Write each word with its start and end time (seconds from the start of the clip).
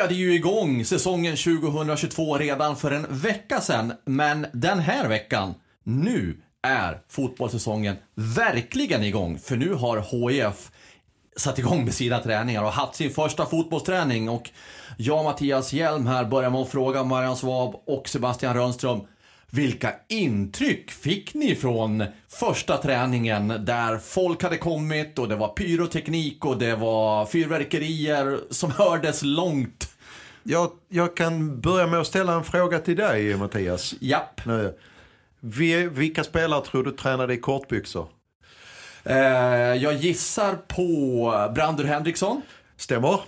Kickade 0.00 0.14
ju 0.14 0.34
igång 0.34 0.84
säsongen 0.84 1.36
2022 1.36 2.38
redan 2.38 2.76
för 2.76 2.90
en 2.90 3.06
vecka 3.10 3.60
sedan. 3.60 3.92
Men 4.04 4.46
den 4.52 4.78
här 4.78 5.08
veckan, 5.08 5.54
nu 5.84 6.40
är 6.62 7.00
fotbollssäsongen 7.08 7.96
verkligen 8.14 9.02
igång. 9.02 9.38
För 9.38 9.56
nu 9.56 9.74
har 9.74 10.28
HIF 10.30 10.70
satt 11.36 11.58
igång 11.58 11.84
med 11.84 11.94
sina 11.94 12.18
träningar 12.18 12.62
och 12.62 12.72
haft 12.72 12.94
sin 12.94 13.10
första 13.10 13.46
fotbollsträning. 13.46 14.28
Och 14.28 14.50
jag, 14.96 15.24
Mattias 15.24 15.72
Hjelm 15.72 16.06
här, 16.06 16.24
börjar 16.24 16.50
med 16.50 16.60
att 16.60 16.68
fråga 16.68 17.04
Marian 17.04 17.36
Svab 17.36 17.74
och 17.86 18.08
Sebastian 18.08 18.54
Rönnström. 18.54 19.00
Vilka 19.50 19.92
intryck 20.08 20.90
fick 20.90 21.34
ni 21.34 21.54
från 21.54 22.04
första 22.28 22.76
träningen 22.76 23.48
där 23.48 23.98
folk 23.98 24.42
hade 24.42 24.56
kommit 24.56 25.18
och 25.18 25.28
det 25.28 25.36
var 25.36 25.48
pyroteknik 25.48 26.44
och 26.44 26.58
det 26.58 26.76
var 26.76 27.26
fyrverkerier 27.26 28.40
som 28.50 28.70
hördes 28.70 29.22
långt? 29.22 29.90
Jag, 30.42 30.70
jag 30.88 31.16
kan 31.16 31.60
börja 31.60 31.86
med 31.86 32.00
att 32.00 32.06
ställa 32.06 32.32
en 32.34 32.44
fråga 32.44 32.78
till 32.78 32.96
dig 32.96 33.36
Mattias. 33.36 33.94
Japp. 34.00 34.40
Nu. 34.46 34.74
Vi- 35.40 35.86
Vilka 35.88 36.24
spelare 36.24 36.64
tror 36.64 36.84
du 36.84 36.90
tränade 36.92 37.34
i 37.34 37.36
kortbyxor? 37.36 38.08
Eh, 39.04 39.16
jag 39.74 39.94
gissar 39.94 40.54
på 40.54 41.52
Brandur 41.54 41.84
Henriksson. 41.84 42.42
Stämmer? 42.76 43.20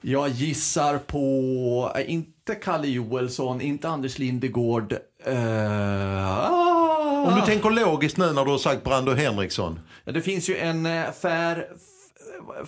Jag 0.00 0.28
gissar 0.28 0.98
på, 0.98 1.92
eh, 1.96 2.10
inte 2.12 2.54
Kalle 2.54 2.86
Joelsson, 2.88 3.60
inte 3.60 3.88
Anders 3.88 4.18
Lindegård. 4.18 4.92
Eh, 5.24 6.50
ah. 6.50 7.26
Om 7.28 7.40
du 7.40 7.46
tänker 7.46 7.70
logiskt 7.70 8.16
nu 8.16 8.32
när 8.32 8.44
du 8.44 8.50
har 8.50 8.58
sagt 8.58 8.84
Brando 8.84 9.12
Henriksson. 9.12 9.80
Ja, 10.04 10.12
det 10.12 10.22
finns 10.22 10.48
ju 10.48 10.56
en 10.56 10.86
eh, 10.86 11.10
fär, 11.12 11.68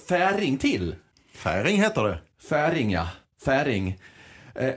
färing 0.09 0.59
till. 0.59 0.95
Färing 1.35 1.83
heter 1.83 2.03
det. 2.05 2.19
Färing, 2.49 2.91
ja. 2.91 3.09
Färing. 3.45 3.99
Eh, 4.55 4.75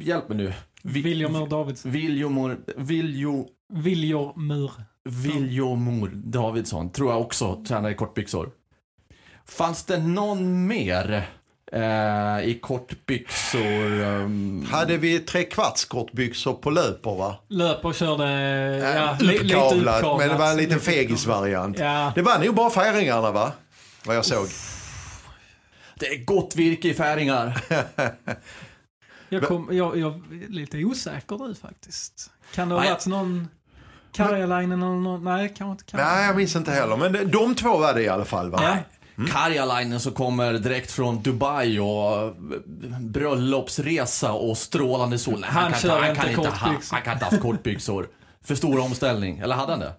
hjälp 0.00 0.28
mig 0.28 0.38
nu. 0.38 0.52
Vi- 0.82 1.02
Viljomur 1.02 1.46
Davidsson. 1.46 1.90
Viljomor, 1.92 2.58
Viljo, 2.76 3.46
Viljomur. 3.72 4.70
Viljomor 5.04 6.10
Davidsson 6.14 6.92
tror 6.92 7.12
jag 7.12 7.20
också 7.20 7.64
tränade 7.68 7.90
i 7.92 7.96
kortbyxor. 7.96 8.50
Fanns 9.46 9.84
det 9.84 9.98
någon 9.98 10.66
mer 10.66 11.22
eh, 11.72 12.48
i 12.48 12.58
kortbyxor? 12.62 14.02
ehm, 14.02 14.66
Hade 14.70 14.96
vi 14.96 15.18
tre 15.18 15.44
kvarts 15.44 15.84
kortbyxor 15.84 16.54
på 16.54 16.70
löper 16.70 17.14
va? 17.16 17.36
Löp 17.48 17.84
och 17.84 17.94
körde 17.94 18.24
ja, 18.82 18.94
Ja, 18.94 19.16
li- 19.20 19.26
lite 19.32 19.44
uppkavlat, 19.44 19.96
uppkavlat. 19.96 20.18
men 20.18 20.28
det 20.28 20.34
var 20.34 20.50
en 20.50 20.56
liten 20.56 20.78
Lite 20.78 20.90
fegisvariant. 20.90 21.78
Ja. 21.78 22.12
Det 22.14 22.22
var 22.22 22.38
nog 22.44 22.54
bara 22.54 22.70
färingarna 22.70 23.30
va? 23.32 23.52
Vad 24.04 24.16
jag 24.16 24.24
såg. 24.24 24.46
Det 25.98 26.06
är 26.06 26.24
gott 26.24 26.56
virke 26.56 26.88
i 26.88 26.94
färingar. 26.94 27.64
Jag, 29.30 29.42
kom, 29.42 29.68
jag, 29.72 29.98
jag 29.98 30.12
är 30.14 30.48
lite 30.48 30.84
osäker 30.84 31.38
nu 31.48 31.54
faktiskt. 31.54 32.30
Kan 32.54 32.68
det 32.68 32.74
ha 32.74 32.82
Nej. 32.82 32.90
varit 32.90 33.06
någon 33.06 33.48
Karjalainen 34.12 34.82
eller 34.82 34.94
någon? 34.94 35.24
Nej, 35.24 35.54
kanske 35.56 35.70
inte. 35.70 35.84
Kan. 35.84 36.00
Nej, 36.00 36.26
jag 36.26 36.36
minns 36.36 36.56
inte 36.56 36.70
heller. 36.70 36.96
Men 36.96 37.30
de 37.30 37.54
två 37.54 37.78
var 37.78 37.94
det 37.94 38.02
i 38.02 38.08
alla 38.08 38.24
fall 38.24 38.50
va? 38.50 38.60
Ja. 38.62 39.24
Karjalainen 39.32 40.00
som 40.00 40.12
kommer 40.12 40.52
direkt 40.52 40.90
från 40.90 41.22
Dubai 41.22 41.78
och 41.78 42.22
eh, 42.22 42.32
bröllopsresa 43.00 44.32
och 44.32 44.58
strålande 44.58 45.18
sol. 45.18 45.40
Nej, 45.40 45.50
Han 45.50 45.72
kan 45.72 45.80
kör 45.80 46.00
han 46.00 46.10
inte 46.10 46.20
kan 46.22 46.30
inte, 46.30 46.48
han, 46.48 46.80
han 46.90 47.02
kan 47.02 47.12
inte 47.12 47.24
ha 47.24 47.30
haft 47.30 47.42
kortbyxor. 47.42 48.08
För 48.44 48.54
stor 48.54 48.80
omställning. 48.80 49.38
Eller 49.38 49.54
hade 49.54 49.72
han 49.72 49.80
det? 49.80 49.92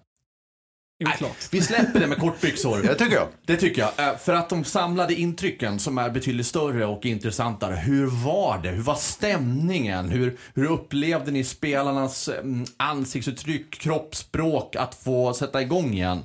Oklart. 1.00 1.36
Vi 1.50 1.60
släpper 1.60 2.00
det 2.00 2.06
med 2.06 2.18
kortbyxor. 2.18 2.82
Det 2.82 2.94
tycker 2.94 3.14
jag. 3.16 3.28
Det 3.46 3.56
tycker 3.56 3.82
jag. 3.96 4.08
Eh, 4.08 4.16
För 4.18 4.34
att 4.34 4.48
de 4.48 4.64
samlade 4.64 5.14
intrycken 5.14 5.78
som 5.78 5.98
är 5.98 6.10
betydligt 6.10 6.46
större 6.46 6.86
och 6.86 7.06
intressantare. 7.06 7.74
Hur 7.74 8.06
var 8.24 8.58
det? 8.62 8.68
Hur 8.68 8.82
var 8.82 8.94
stämningen? 8.94 10.08
Hur, 10.08 10.36
hur 10.54 10.70
upplevde 10.70 11.30
ni 11.30 11.44
spelarnas 11.44 12.28
mm, 12.28 12.64
ansiktsuttryck, 12.76 13.70
kroppsspråk 13.78 14.76
att 14.76 14.94
få 14.94 15.32
sätta 15.32 15.62
igång 15.62 15.92
igen? 15.92 16.18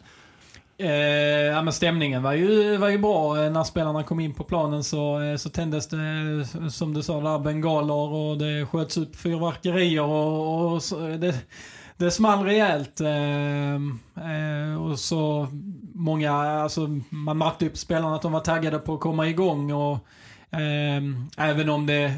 Eh, 0.77 0.89
ja, 0.91 1.61
men 1.61 1.73
stämningen 1.73 2.23
var 2.23 2.33
ju, 2.33 2.77
var 2.77 2.89
ju 2.89 2.97
bra. 2.97 3.43
Eh, 3.43 3.51
När 3.51 3.63
spelarna 3.63 4.03
kom 4.03 4.19
in 4.19 4.33
på 4.33 4.43
planen 4.43 4.83
så, 4.83 5.21
eh, 5.21 5.35
så 5.37 5.49
tändes 5.49 5.87
det, 5.87 5.97
eh, 5.97 6.67
som 6.67 6.93
du 6.93 7.03
sa, 7.03 7.21
där 7.21 7.39
bengaler 7.39 7.93
och 7.93 8.37
det 8.37 8.65
sköts 8.65 8.97
upp 8.97 9.15
fyrverkerier 9.15 10.01
och, 10.03 10.71
och 10.73 10.83
så, 10.83 11.07
eh, 11.07 11.15
det, 11.15 11.35
det 11.97 12.11
small 12.11 12.43
rejält. 12.43 13.01
Eh, 13.01 13.75
eh, 13.75 14.83
och 14.83 14.99
så 14.99 15.47
många, 15.93 16.31
alltså 16.31 16.87
man 17.09 17.37
märkte 17.37 17.65
upp 17.65 17.71
på 17.71 17.77
spelarna 17.77 18.15
att 18.15 18.21
de 18.21 18.31
var 18.31 18.39
taggade 18.39 18.79
på 18.79 18.93
att 18.93 18.99
komma 18.99 19.27
igång 19.27 19.71
och 19.71 19.93
eh, 20.51 21.01
även 21.37 21.69
om 21.69 21.85
det 21.85 22.13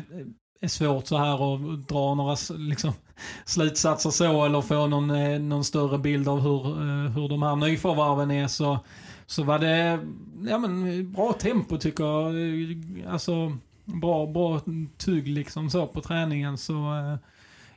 är 0.62 0.68
svårt 0.68 1.08
så 1.08 1.18
här 1.18 1.56
att 1.56 1.88
dra 1.88 2.16
några 2.16 2.36
liksom, 2.58 2.94
slutsatser 3.46 4.10
så 4.10 4.46
eller 4.46 4.62
få 4.62 4.88
någon, 4.88 5.10
eh, 5.10 5.40
någon 5.40 5.64
större 5.64 5.98
bild 5.98 6.28
av 6.28 6.40
hur, 6.40 6.66
eh, 6.66 7.12
hur 7.12 7.30
de 7.30 7.44
här 7.44 7.56
nyförvärven 7.56 8.32
är 8.32 8.48
så, 8.48 8.80
så 9.26 9.44
var 9.44 9.60
det 9.60 10.00
ja, 10.50 10.58
men, 10.58 11.12
bra 11.12 11.34
tempo 11.34 11.78
tycker 11.78 12.04
jag. 12.04 12.34
Alltså 13.08 13.58
bra, 13.86 14.26
bra 14.26 14.62
tugg 14.98 15.28
liksom 15.28 15.70
så 15.70 15.88
på 15.88 16.02
träningen 16.02 16.58
så 16.58 16.74
eh, 16.74 17.18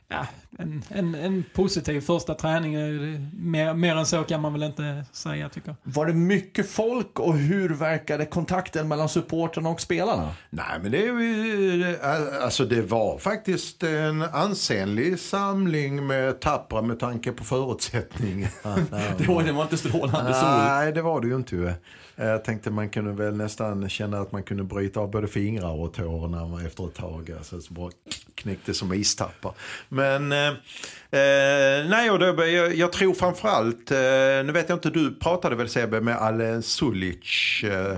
ja, 0.07 0.25
en, 0.59 0.83
en, 0.89 1.15
en 1.15 1.43
positiv 1.53 2.01
första 2.01 2.33
träning. 2.33 2.73
Eh, 2.75 3.19
Mer, 3.33 3.73
mer 3.73 3.95
än 3.95 4.05
så 4.05 4.23
kan 4.23 4.41
man 4.41 4.53
väl 4.53 4.63
inte 4.63 5.05
säga 5.11 5.49
tycker 5.49 5.67
jag. 5.69 5.75
Var 5.93 6.05
det 6.05 6.13
mycket 6.13 6.69
folk 6.69 7.19
och 7.19 7.37
hur 7.37 7.69
verkade 7.69 8.25
kontakten 8.25 8.87
mellan 8.87 9.09
supportrarna 9.09 9.69
och 9.69 9.81
spelarna? 9.81 10.33
Nej, 10.49 10.79
men 10.81 10.91
det, 10.91 10.97
är 11.07 11.19
ju- 11.19 11.97
alltså 12.41 12.65
det 12.65 12.81
var 12.81 13.17
faktiskt 13.17 13.83
en 13.83 14.21
ansenlig 14.21 15.19
samling 15.19 16.07
med 16.07 16.39
tappra 16.39 16.81
med 16.81 16.99
tanke 16.99 17.31
på 17.31 17.43
förutsättningarna. 17.43 18.51
Det 19.17 19.27
var, 19.27 19.43
det 19.43 19.51
var 19.51 19.61
inte 19.63 19.77
strålande 19.77 20.33
sol. 20.33 20.49
Nej, 20.49 20.91
det 20.93 21.01
var 21.01 21.21
det 21.21 21.27
ju 21.27 21.35
inte. 21.35 21.75
Jag 22.15 22.43
tänkte 22.45 22.71
man 22.71 22.89
kunde 22.89 23.11
väl 23.11 23.35
nästan 23.37 23.89
känna 23.89 24.19
att 24.19 24.31
man 24.31 24.43
kunde 24.43 24.63
bryta 24.63 24.99
av 24.99 25.11
både 25.11 25.27
fingrar 25.27 25.71
och 25.81 25.93
tår 25.93 26.65
efter 26.65 26.87
ett 26.87 26.95
tag. 26.95 27.31
Alltså, 27.37 27.61
så 27.61 27.73
bara 27.73 27.91
knäckte 28.35 28.73
som 28.73 28.93
istappar. 28.93 29.53
Men 29.89 30.31
Eh, 30.47 31.19
eh, 31.19 31.89
nej, 31.89 32.11
och 32.11 32.19
då, 32.19 32.45
jag, 32.45 32.75
jag 32.75 32.91
tror 32.91 33.13
framförallt, 33.13 33.91
eh, 33.91 33.97
nu 34.45 34.51
vet 34.51 34.69
jag 34.69 34.75
inte, 34.75 34.89
du 34.89 35.15
pratade 35.15 35.55
väl 35.55 35.69
Sebbe 35.69 36.01
med 36.01 36.17
Alen 36.17 36.63
Sulic. 36.63 37.63
Eh, 37.63 37.97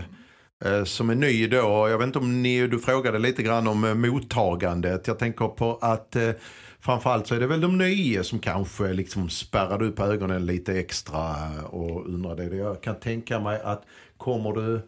eh, 0.66 0.84
som 0.84 1.10
är 1.10 1.16
ny 1.16 1.48
då. 1.48 1.90
Jag 1.90 1.98
vet 1.98 2.08
inte 2.08 2.20
om 2.20 2.42
ni, 2.42 2.68
du 2.68 2.80
frågade 2.80 3.20
lite 3.20 3.44
grann 3.44 3.68
om 3.68 3.84
eh, 3.84 3.94
mottagandet. 3.94 5.08
Jag 5.08 5.20
tänker 5.20 5.48
på 5.48 5.78
att 5.82 6.16
eh, 6.16 6.32
framförallt 6.80 7.28
så 7.28 7.36
är 7.36 7.40
det 7.40 7.48
väl 7.48 7.62
de 7.62 7.78
nya 7.78 8.24
som 8.24 8.40
kanske 8.40 8.94
liksom 8.94 9.30
spärrade 9.30 9.86
upp 9.86 10.00
ögonen 10.00 10.46
lite 10.46 10.80
extra 10.80 11.30
eh, 11.30 11.64
och 11.64 12.06
undrade 12.06 12.50
det. 12.50 12.56
Jag 12.56 12.84
kan 12.84 13.00
tänka 13.00 13.40
mig 13.40 13.62
att 13.64 13.84
kommer 14.18 14.54
du 14.54 14.82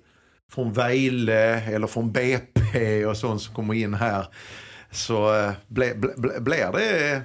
från 0.51 0.73
Vejle 0.73 1.61
eller 1.61 1.87
från 1.87 2.11
BP 2.11 3.05
och 3.05 3.17
sånt 3.17 3.41
som 3.41 3.55
kommer 3.55 3.73
in 3.73 3.93
här 3.93 4.25
så 4.91 5.35
eh, 5.35 5.51
ble, 5.67 5.95
ble, 5.95 6.13
ble, 6.17 6.39
blir 6.39 6.71
det 6.71 7.21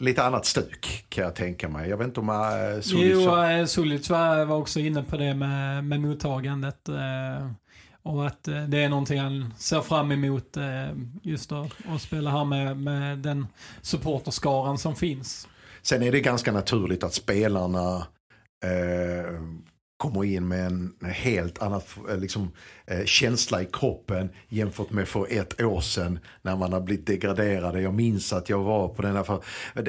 lite 0.00 0.22
annat 0.22 0.46
stuk 0.46 1.06
kan 1.08 1.24
jag 1.24 1.34
tänka 1.34 1.68
mig. 1.68 1.90
Jag 1.90 1.96
vet 1.96 2.06
inte 2.06 2.20
om 2.20 2.28
uh, 2.28 2.80
Jo, 2.84 3.44
eh, 3.44 3.66
Sulic 3.66 4.10
var, 4.10 4.44
var 4.44 4.56
också 4.56 4.80
inne 4.80 5.02
på 5.02 5.16
det 5.16 5.34
med, 5.34 5.84
med 5.84 6.00
mottagandet. 6.00 6.88
Eh, 6.88 7.50
och 8.02 8.26
att 8.26 8.48
eh, 8.48 8.62
det 8.62 8.82
är 8.82 8.88
någonting 8.88 9.20
han 9.20 9.54
ser 9.58 9.80
fram 9.80 10.12
emot 10.12 10.56
eh, 10.56 10.88
just 11.22 11.52
att, 11.52 11.72
att 11.88 12.02
spela 12.02 12.30
här 12.30 12.44
med, 12.44 12.76
med 12.76 13.18
den 13.18 13.46
supporterskaran 13.82 14.78
som 14.78 14.96
finns. 14.96 15.48
Sen 15.82 16.02
är 16.02 16.12
det 16.12 16.20
ganska 16.20 16.52
naturligt 16.52 17.04
att 17.04 17.14
spelarna 17.14 18.06
eh, 18.64 19.40
kommer 19.96 20.24
in 20.24 20.48
med 20.48 20.66
en 20.66 20.94
helt 21.02 21.62
annan 21.62 21.80
liksom, 22.18 22.52
eh, 22.86 23.04
känsla 23.04 23.62
i 23.62 23.68
kroppen 23.72 24.28
jämfört 24.48 24.90
med 24.90 25.08
för 25.08 25.26
ett 25.30 25.62
år 25.62 25.80
sedan 25.80 26.18
när 26.42 26.56
man 26.56 26.72
har 26.72 26.80
blivit 26.80 27.06
degraderade. 27.06 27.80
Jag 27.80 27.94
minns 27.94 28.32
att 28.32 28.48
jag 28.48 28.62
var 28.62 28.88
på 28.88 29.02
den 29.02 29.16
här, 29.16 29.38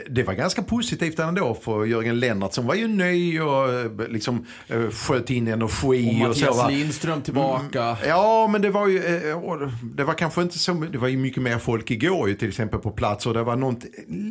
det, 0.09 0.23
var 0.23 0.33
ganska 0.33 0.63
positivt 0.63 1.19
ändå 1.19 1.53
för 1.53 1.85
Jörgen 1.85 2.19
Lennart 2.19 2.53
som 2.53 2.67
var 2.67 2.75
ju 2.75 2.87
ny 2.87 3.39
och 3.39 3.73
eh, 3.73 4.09
liksom 4.09 4.45
eh, 4.67 4.89
sköt 4.89 5.29
in 5.29 5.47
energi. 5.47 6.09
Och 6.09 6.27
Mattias 6.27 6.49
och 6.49 6.55
så, 6.55 6.69
Lindström 6.69 7.21
tillbaka. 7.21 7.83
Mm, 7.83 7.97
ja, 8.07 8.47
men 8.47 8.61
det 8.61 8.69
var 8.69 8.87
ju, 8.87 8.97
eh, 8.97 9.69
det 9.95 10.03
var 10.03 10.13
kanske 10.13 10.41
inte 10.41 10.59
så, 10.59 10.73
det 10.73 10.97
var 10.97 11.07
ju 11.07 11.17
mycket 11.17 11.43
mer 11.43 11.57
folk 11.57 11.91
igår 11.91 12.29
ju 12.29 12.35
till 12.35 12.49
exempel 12.49 12.79
på 12.79 12.91
plats 12.91 13.25
och 13.25 13.33
det 13.33 13.43
var 13.43 13.55
något 13.55 13.85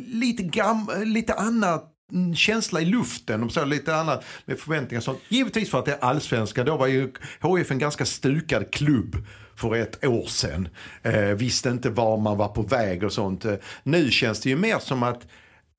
lite, 0.07 0.43
gam, 0.43 0.89
lite 1.05 1.33
annat 1.33 1.93
känsla 2.35 2.81
i 2.81 2.85
luften 2.85 3.43
och 3.43 3.51
så 3.51 3.65
lite 3.65 3.95
annat 3.95 4.25
med 4.45 4.59
förväntningar. 4.59 5.01
Så, 5.01 5.15
givetvis 5.29 5.69
för 5.69 5.79
att 5.79 5.85
det 5.85 5.91
är 5.91 6.03
allsvenskan. 6.03 6.65
Då 6.65 6.77
var 6.77 6.87
ju 6.87 7.13
HF 7.41 7.71
en 7.71 7.79
ganska 7.79 8.05
stukad 8.05 8.71
klubb 8.71 9.25
för 9.55 9.75
ett 9.75 10.05
år 10.05 10.25
sedan. 10.25 10.69
Eh, 11.01 11.21
visste 11.21 11.69
inte 11.69 11.89
var 11.89 12.17
man 12.17 12.37
var 12.37 12.47
på 12.47 12.61
väg 12.61 13.03
och 13.03 13.13
sånt. 13.13 13.45
Eh, 13.45 13.53
nu 13.83 14.11
känns 14.11 14.41
det 14.41 14.49
ju 14.49 14.55
mer 14.55 14.79
som 14.79 15.03
att 15.03 15.27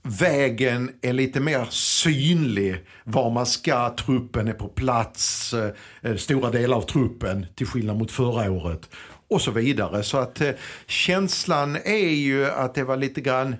vägen 0.02 0.90
är 1.02 1.12
lite 1.12 1.40
mer 1.40 1.66
synlig. 1.70 2.84
Var 3.04 3.30
man 3.30 3.46
ska, 3.46 3.94
truppen 3.94 4.48
är 4.48 4.52
på 4.52 4.68
plats, 4.68 5.54
eh, 5.54 5.70
eh, 6.02 6.16
stora 6.16 6.50
delar 6.50 6.76
av 6.76 6.82
truppen 6.82 7.46
till 7.54 7.66
skillnad 7.66 7.98
mot 7.98 8.10
förra 8.10 8.52
året. 8.52 8.90
Och 9.30 9.42
så 9.42 9.50
vidare. 9.50 10.02
Så 10.02 10.18
att 10.18 10.40
eh, 10.40 10.50
känslan 10.86 11.76
är 11.76 12.10
ju 12.10 12.46
att 12.46 12.74
det 12.74 12.84
var 12.84 12.96
lite 12.96 13.20
grann, 13.20 13.56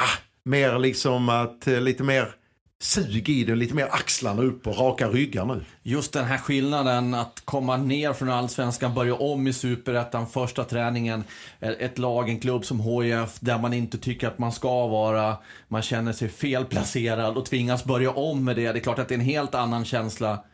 ah, 0.00 0.18
mer 0.46 0.78
liksom 0.78 1.28
att, 1.28 1.66
eh, 1.66 1.80
lite 1.80 2.02
mer 2.02 2.34
sug 2.80 3.28
i 3.28 3.44
det, 3.44 3.54
lite 3.54 3.74
mer 3.74 3.88
axlarna 3.90 4.42
upp 4.42 4.66
och 4.66 4.78
raka 4.78 5.08
ryggar 5.08 5.44
nu. 5.44 5.64
Just 5.82 6.12
den 6.12 6.24
här 6.24 6.38
skillnaden 6.38 7.14
att 7.14 7.42
komma 7.44 7.76
ner 7.76 8.12
från 8.12 8.30
allsvenskan, 8.30 8.94
börja 8.94 9.14
om 9.14 9.46
i 9.46 9.52
superettan, 9.52 10.26
första 10.26 10.64
träningen, 10.64 11.24
eh, 11.60 11.70
ett 11.70 11.98
lag, 11.98 12.28
en 12.28 12.40
klubb 12.40 12.64
som 12.64 12.80
HIF 12.80 13.40
där 13.40 13.58
man 13.58 13.72
inte 13.72 13.98
tycker 13.98 14.28
att 14.28 14.38
man 14.38 14.52
ska 14.52 14.86
vara, 14.86 15.36
man 15.68 15.82
känner 15.82 16.12
sig 16.12 16.28
felplacerad 16.28 17.36
och 17.36 17.46
tvingas 17.46 17.84
börja 17.84 18.10
om 18.10 18.44
med 18.44 18.56
det. 18.56 18.72
Det 18.72 18.78
är 18.78 18.82
klart 18.82 18.98
att 18.98 19.08
det 19.08 19.14
är 19.14 19.18
en 19.18 19.24
helt 19.24 19.54
annan 19.54 19.84
känsla 19.84 20.44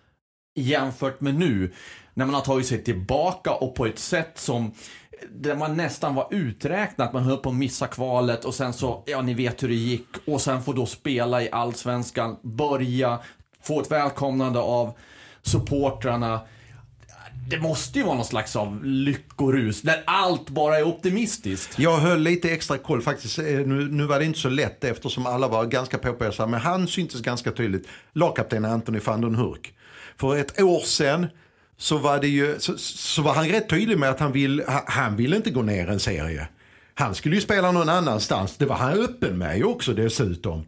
jämfört 0.54 1.20
med 1.20 1.34
nu, 1.34 1.72
när 2.14 2.26
man 2.26 2.34
har 2.34 2.42
tagit 2.42 2.66
sig 2.66 2.84
tillbaka 2.84 3.50
och 3.52 3.74
på 3.74 3.86
ett 3.86 3.98
sätt 3.98 4.38
som 4.38 4.72
där 5.30 5.56
man 5.56 5.76
nästan 5.76 6.14
var 6.14 6.28
uträknat. 6.30 7.12
Man 7.12 7.22
höll 7.22 7.36
på 7.36 7.48
att 7.48 7.54
missa 7.54 7.86
kvalet 7.86 8.44
och 8.44 8.54
sen 8.54 8.72
så, 8.72 9.02
ja 9.06 9.22
ni 9.22 9.34
vet 9.34 9.62
hur 9.62 9.68
det 9.68 9.74
gick. 9.74 10.08
Och 10.26 10.40
sen 10.40 10.62
får 10.62 10.74
då 10.74 10.86
spela 10.86 11.42
i 11.42 11.50
Allsvenskan, 11.50 12.36
börja, 12.42 13.18
få 13.62 13.80
ett 13.80 13.90
välkomnande 13.90 14.58
av 14.58 14.94
supportrarna. 15.42 16.40
Det 17.48 17.58
måste 17.58 17.98
ju 17.98 18.04
vara 18.04 18.14
någon 18.14 18.24
slags 18.24 18.56
av 18.56 18.84
lyckorus, 18.84 19.82
där 19.82 20.02
allt 20.06 20.50
bara 20.50 20.78
är 20.78 20.82
optimistiskt. 20.82 21.78
Jag 21.78 21.98
höll 21.98 22.20
lite 22.20 22.50
extra 22.50 22.78
koll 22.78 23.02
faktiskt. 23.02 23.38
Eh, 23.38 23.44
nu, 23.44 23.88
nu 23.88 24.04
var 24.06 24.18
det 24.18 24.24
inte 24.24 24.38
så 24.38 24.48
lätt 24.48 24.84
eftersom 24.84 25.26
alla 25.26 25.48
var 25.48 25.64
ganska 25.64 25.98
påpåsade. 25.98 26.50
Men 26.50 26.60
han 26.60 26.88
syntes 26.88 27.20
ganska 27.20 27.52
tydligt. 27.52 27.88
Lagkapten 28.12 28.64
Anthony 28.64 28.98
van 28.98 29.20
den 29.20 29.34
Hurk. 29.34 29.74
För 30.16 30.36
ett 30.36 30.60
år 30.60 30.80
sedan 30.80 31.26
så 31.82 31.98
var, 31.98 32.20
det 32.20 32.28
ju, 32.28 32.58
så, 32.58 32.78
så, 32.78 33.22
var 33.22 33.34
han 33.34 33.48
rätt 33.48 33.68
tydlig 33.68 33.98
med 33.98 34.10
att 34.10 34.20
han 34.20 34.32
vill, 34.32 34.64
han 34.86 35.16
vill 35.16 35.34
inte 35.34 35.50
gå 35.50 35.62
ner 35.62 35.88
en 35.88 36.00
serie. 36.00 36.48
Han 36.94 37.14
skulle 37.14 37.34
ju 37.34 37.40
spela 37.40 37.72
någon 37.72 37.88
annanstans. 37.88 38.56
Det 38.56 38.66
var 38.66 38.76
han 38.76 38.92
öppen 38.92 39.38
med 39.38 39.64
också 39.64 39.92
dessutom. 39.92 40.64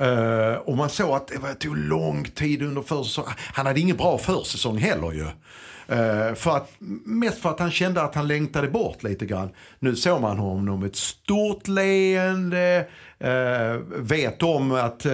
Uh, 0.00 0.54
och 0.54 0.76
man 0.76 0.90
såg 0.90 1.16
att 1.16 1.28
det, 1.28 1.38
var, 1.38 1.54
tog 1.54 1.76
lång 1.76 2.24
tid 2.24 2.62
under 2.62 2.82
försäsongen. 2.82 3.30
Han 3.38 3.66
hade 3.66 3.80
ingen 3.80 3.96
bra 3.96 4.18
försäsong 4.18 4.78
heller 4.78 5.12
ju. 5.12 5.22
Uh, 5.22 6.34
för 6.34 6.56
att, 6.56 6.70
mest 7.04 7.38
för 7.38 7.50
att 7.50 7.60
han 7.60 7.70
kände 7.70 8.02
att 8.02 8.14
han 8.14 8.28
längtade 8.28 8.68
bort 8.68 9.02
lite 9.02 9.26
grann. 9.26 9.50
Nu 9.78 9.96
såg 9.96 10.20
man 10.20 10.38
honom 10.38 10.80
med 10.80 10.88
ett 10.88 10.96
stort 10.96 11.68
leende. 11.68 12.86
Uh, 13.24 13.82
vet 13.96 14.42
om 14.42 14.72
att 14.72 15.06
uh, 15.06 15.12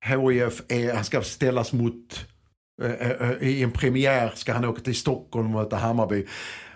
HIF 0.00 0.62
är, 0.68 0.88
e- 0.88 0.92
han 0.94 1.04
ska 1.04 1.22
ställas 1.22 1.72
mot 1.72 2.26
Eh, 2.82 2.90
eh, 2.90 3.30
eh, 3.30 3.48
I 3.48 3.62
en 3.62 3.72
premiär 3.72 4.32
ska 4.34 4.52
han 4.52 4.64
åka 4.64 4.80
till 4.80 4.96
Stockholm 4.96 5.54
och 5.54 5.62
möta 5.62 5.76
Hammarby. 5.76 6.26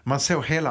Man 0.02 0.20
såg 0.20 0.44
hela, 0.44 0.70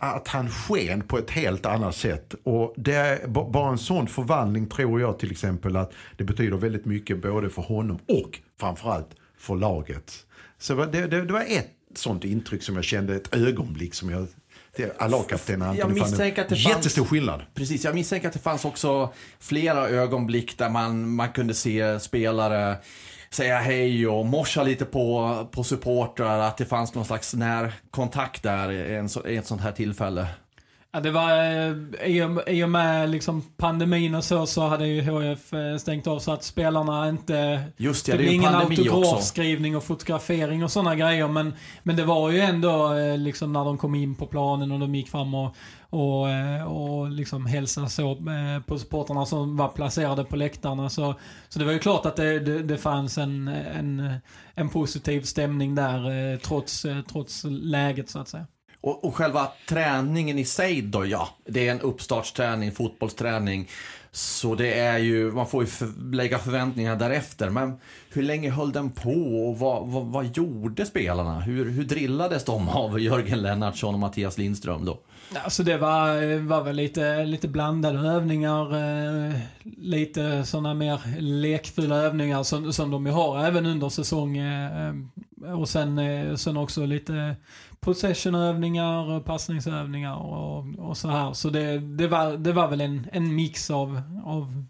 att 0.00 0.28
han 0.28 0.50
sken 0.50 1.02
på 1.02 1.18
ett 1.18 1.30
helt 1.30 1.66
annat 1.66 1.96
sätt. 1.96 2.34
Och 2.42 2.74
det 2.76 3.28
bara 3.28 3.70
en 3.70 3.78
sån 3.78 4.06
förvandling 4.06 4.68
tror 4.68 5.00
jag 5.00 5.18
till 5.18 5.30
exempel 5.30 5.76
att 5.76 5.92
det 6.16 6.24
betyder 6.24 6.56
väldigt 6.56 6.84
mycket 6.84 7.22
både 7.22 7.50
för 7.50 7.62
honom 7.62 7.98
och 8.08 8.40
framförallt 8.60 9.10
för 9.38 9.56
laget. 9.56 10.26
Så 10.58 10.74
det, 10.74 11.06
det, 11.06 11.22
det 11.22 11.32
var 11.32 11.44
ett 11.48 11.70
sånt 11.94 12.24
intryck 12.24 12.62
som 12.62 12.76
jag 12.76 12.84
kände 12.84 13.16
ett 13.16 13.36
ögonblick 13.36 13.94
som 13.94 14.10
jag 14.10 14.26
jag 15.78 15.92
misstänker 15.94 16.42
att 16.42 16.48
det 16.48 16.56
fanns... 16.56 16.76
Jättestor 16.76 17.04
skillnad. 17.04 17.42
Precis, 17.54 17.84
jag 17.84 17.94
misstänker 17.94 18.28
att 18.28 18.34
det 18.34 18.40
fanns 18.40 18.64
också 18.64 19.12
flera 19.40 19.88
ögonblick 19.88 20.58
där 20.58 20.68
man, 20.70 21.14
man 21.14 21.32
kunde 21.32 21.54
se 21.54 22.00
spelare 22.00 22.76
säga 23.34 23.58
hej 23.58 24.08
och 24.08 24.26
morsa 24.26 24.62
lite 24.62 24.84
på, 24.84 25.48
på 25.52 25.64
supportrar, 25.64 26.38
att 26.38 26.56
det 26.56 26.64
fanns 26.64 26.94
någon 26.94 27.04
slags 27.04 27.34
närkontakt 27.34 28.42
där 28.42 28.72
i, 28.72 28.94
en, 28.94 29.08
i 29.26 29.36
ett 29.36 29.46
sånt 29.46 29.60
här 29.60 29.72
tillfälle. 29.72 30.26
Ja, 30.94 31.00
det 31.00 31.10
var 31.10 31.30
eh, 31.30 32.56
i 32.56 32.64
och 32.64 32.70
med 32.70 33.10
liksom 33.10 33.42
pandemin 33.56 34.14
och 34.14 34.24
så, 34.24 34.46
så 34.46 34.60
hade 34.66 34.86
ju 34.86 35.02
HF 35.02 35.52
eh, 35.52 35.76
stängt 35.76 36.06
av 36.06 36.18
så 36.18 36.32
att 36.32 36.44
spelarna 36.44 37.08
inte... 37.08 37.62
Just 37.76 38.06
det, 38.06 38.16
det 38.16 38.24
är 38.24 38.34
ingen 38.34 38.54
autografskrivning 38.54 39.76
och 39.76 39.84
fotografering 39.84 40.64
och 40.64 40.72
sådana 40.72 40.96
grejer. 40.96 41.28
Men, 41.28 41.54
men 41.82 41.96
det 41.96 42.04
var 42.04 42.30
ju 42.30 42.40
ändå 42.40 42.94
eh, 42.94 43.18
liksom 43.18 43.52
när 43.52 43.64
de 43.64 43.78
kom 43.78 43.94
in 43.94 44.14
på 44.14 44.26
planen 44.26 44.72
och 44.72 44.78
de 44.78 44.94
gick 44.94 45.08
fram 45.08 45.34
och 45.34 45.56
och, 45.90 46.26
och 46.66 47.10
liksom 47.10 47.46
hälsa 47.46 47.88
så 47.88 48.16
på 48.66 48.78
supportrarna 48.78 49.26
som 49.26 49.56
var 49.56 49.68
placerade 49.68 50.24
på 50.24 50.36
läktarna. 50.36 50.90
Så, 50.90 51.14
så 51.48 51.58
det 51.58 51.64
var 51.64 51.72
ju 51.72 51.78
klart 51.78 52.06
att 52.06 52.16
det, 52.16 52.38
det, 52.38 52.62
det 52.62 52.78
fanns 52.78 53.18
en, 53.18 53.48
en, 53.48 54.14
en 54.54 54.68
positiv 54.68 55.22
stämning 55.22 55.74
där 55.74 56.36
trots, 56.36 56.86
trots 57.12 57.44
läget 57.44 58.10
så 58.10 58.18
att 58.18 58.28
säga. 58.28 58.46
Och, 58.82 59.04
och 59.04 59.14
själva 59.14 59.48
träningen 59.68 60.38
i 60.38 60.44
sig 60.44 60.82
då, 60.82 61.06
ja. 61.06 61.28
Det 61.44 61.68
är 61.68 61.72
en 61.72 61.80
uppstartsträning, 61.80 62.72
fotbollsträning. 62.72 63.68
Så 64.14 64.54
det 64.54 64.78
är 64.78 64.98
ju, 64.98 65.32
man 65.32 65.46
får 65.46 65.62
ju 65.62 65.66
för, 65.66 66.14
lägga 66.14 66.38
förväntningar 66.38 66.96
därefter. 66.96 67.50
Men 67.50 67.74
hur 68.12 68.22
länge 68.22 68.50
höll 68.50 68.72
den 68.72 68.90
på 68.90 69.48
och 69.48 69.58
vad, 69.58 69.86
vad, 69.86 70.06
vad 70.06 70.36
gjorde 70.36 70.86
spelarna? 70.86 71.40
Hur, 71.40 71.70
hur 71.70 71.84
drillades 71.84 72.44
de 72.44 72.68
av 72.78 73.00
Jörgen 73.00 73.42
Lennartsson 73.42 73.94
och 73.94 74.00
Mattias 74.00 74.38
Lindström 74.38 74.84
då? 74.84 74.98
Alltså 75.44 75.62
det 75.62 75.78
var, 75.78 76.38
var 76.38 76.62
väl 76.62 76.76
lite, 76.76 77.24
lite 77.24 77.48
blandade 77.48 77.98
övningar. 77.98 78.74
Eh, 79.28 79.34
lite 79.76 80.44
sådana 80.44 80.74
mer 80.74 81.00
lekfulla 81.18 81.96
övningar 81.96 82.42
som, 82.42 82.72
som 82.72 82.90
de 82.90 83.06
ju 83.06 83.12
har 83.12 83.44
även 83.44 83.66
under 83.66 83.88
säsong. 83.88 84.36
Eh, 84.36 84.88
eh 84.88 84.94
och 85.60 85.68
sen, 85.68 85.98
eh, 85.98 86.34
sen 86.34 86.56
också 86.56 86.86
lite 86.86 87.36
possessionövningar, 87.84 89.20
passningsövningar 89.20 90.16
och, 90.16 90.64
och 90.78 90.96
så 90.96 91.08
här. 91.08 91.32
Så 91.32 91.50
det, 91.50 91.78
det, 91.78 92.08
var, 92.08 92.36
det 92.36 92.52
var 92.52 92.68
väl 92.68 92.80
en, 92.80 93.06
en 93.12 93.34
mix 93.34 93.70
av, 93.70 94.02
av 94.24 94.64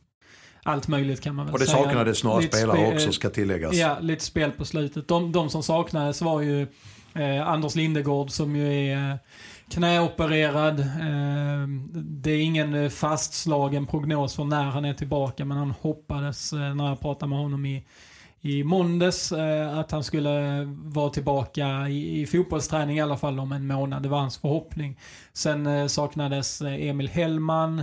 allt 0.62 0.88
möjligt 0.88 1.20
kan 1.20 1.34
man 1.34 1.46
väl 1.46 1.58
säga. 1.58 1.78
Och 1.78 1.84
det 1.84 1.90
saknades 1.90 2.24
några 2.24 2.42
spelare 2.42 2.94
också 2.94 3.12
ska 3.12 3.30
tilläggas. 3.30 3.74
Ja, 3.74 3.98
lite 4.00 4.24
spel 4.24 4.50
på 4.52 4.64
slutet. 4.64 5.08
De, 5.08 5.32
de 5.32 5.50
som 5.50 5.62
saknades 5.62 6.22
var 6.22 6.40
ju 6.40 6.66
eh, 7.14 7.48
Anders 7.48 7.74
Lindegård 7.74 8.30
som 8.30 8.56
ju 8.56 8.90
är 8.90 9.18
knäopererad. 9.68 10.80
Eh, 10.80 11.68
det 11.94 12.30
är 12.30 12.42
ingen 12.42 12.90
fastslagen 12.90 13.86
prognos 13.86 14.34
för 14.34 14.44
när 14.44 14.64
han 14.64 14.84
är 14.84 14.94
tillbaka, 14.94 15.44
men 15.44 15.56
han 15.56 15.70
hoppades 15.70 16.52
eh, 16.52 16.74
när 16.74 16.88
jag 16.88 17.00
pratade 17.00 17.30
med 17.30 17.38
honom 17.38 17.66
i, 17.66 17.84
i 18.42 18.64
måndags 18.64 19.32
eh, 19.32 19.78
att 19.78 19.90
han 19.90 20.04
skulle 20.04 20.64
vara 20.84 21.10
tillbaka 21.10 21.88
i, 21.88 22.20
i 22.20 22.26
fotbollsträning 22.26 22.96
i 22.96 23.00
alla 23.00 23.16
fall 23.16 23.40
om 23.40 23.52
en 23.52 23.66
månad. 23.66 24.02
Det 24.02 24.08
var 24.08 24.18
hans 24.18 24.38
förhoppning. 24.38 24.98
Sen 25.32 25.88
saknades 25.88 26.62
Emil 26.62 27.08
Hellman, 27.08 27.82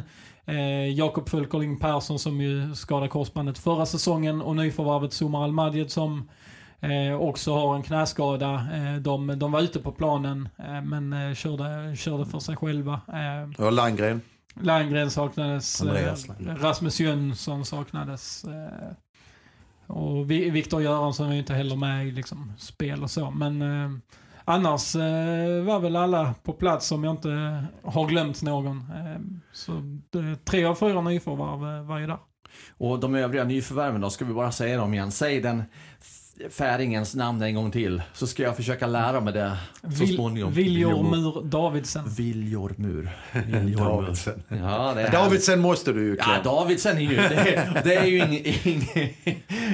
Jakob 0.96 1.30
Fulkerling 1.30 1.80
Persson 1.80 2.20
som 2.20 2.42
ju 2.42 2.76
skadade 2.76 3.08
korsbandet 3.08 3.58
förra 3.58 3.86
säsongen 3.86 4.42
och 4.42 4.56
nyförvärvet 4.56 5.14
Somar 5.14 5.44
Almadjed 5.44 5.92
som 5.92 6.30
eh, 6.80 7.22
också 7.22 7.54
har 7.54 7.76
en 7.76 7.84
knäskada. 7.84 8.54
Eh, 8.54 8.96
de, 8.96 9.40
de 9.40 9.52
var 9.52 9.62
ute 9.62 9.80
på 9.80 9.92
planen 9.92 10.50
eh, 10.58 10.82
men 10.82 11.14
eh, 11.14 11.36
körde, 11.36 11.96
körde 11.96 12.26
för 12.26 12.40
sig 12.40 12.56
själva. 12.56 13.02
Eh, 13.08 13.66
och 13.66 13.72
Landgren? 13.72 14.22
Landgren 14.62 15.12
saknades. 15.12 15.84
Rasmus 16.40 17.00
Jönsson 17.00 17.66
saknades. 17.66 18.46
Och 19.90 20.32
Viktor 20.32 20.82
Göransson 20.82 21.30
är 21.30 21.34
ju 21.34 21.40
inte 21.40 21.54
heller 21.54 21.76
med 21.76 22.08
i 22.08 22.12
liksom, 22.12 22.54
spel 22.58 23.04
och 23.04 23.12
så. 23.12 23.32
Men 23.32 23.62
eh, 23.62 24.00
annars 24.46 24.96
eh, 24.96 25.64
var 25.64 25.80
väl 25.80 25.96
alla 25.96 26.34
på 26.44 26.54
plats 26.54 26.92
om 26.92 27.04
jag 27.04 27.14
inte 27.14 27.64
har 27.84 28.08
glömt 28.08 28.42
någon. 28.42 28.78
Eh, 28.78 29.20
så 29.52 29.72
det, 30.10 30.46
tre 30.46 30.66
av 30.66 30.76
fyra 30.76 31.02
nyförvärv 31.02 31.78
eh, 31.78 31.84
var 31.84 32.00
ju 32.00 32.08
där. 32.08 32.18
Och 32.78 33.00
de 33.00 33.16
övriga 33.16 33.44
nyförvärven 33.44 34.02
då, 34.02 34.10
ska 34.10 34.26
vi 34.26 34.34
bara 34.34 34.52
säga 34.52 34.78
dem 34.78 34.94
igen. 34.94 35.12
Säg 35.12 35.42
den 35.42 35.64
färingens 36.50 37.16
namn 37.16 37.42
en 37.42 37.56
gång 37.56 37.72
till. 37.72 38.02
Så 38.14 38.28
ska 38.28 38.44
jag 38.44 38.56
försöka 38.58 38.88
lära 38.88 39.20
mig 39.22 39.34
det 39.34 39.58
så 39.82 39.88
Vil- 39.88 40.16
småningom. 40.16 40.52
Viljor 40.54 41.04
Mur 41.04 41.42
Davidsen. 41.44 42.10
Viljormur. 42.10 43.10
Viljormur. 43.46 43.76
Davidsen. 44.02 44.44
Ja, 44.48 44.94
det 44.96 45.02
är 45.02 45.12
Davidsen 45.12 45.60
måste 45.60 45.94
du 45.94 46.04
ju 46.04 46.16
Ja, 46.18 46.24
klara. 46.24 46.44
Davidsen 46.44 46.98
är 46.98 47.02
ju, 47.02 47.16
det, 47.16 47.82
det 47.84 47.96
är 47.96 48.06
ju 48.06 48.18
ing, 48.20 48.46
ing, 48.64 49.14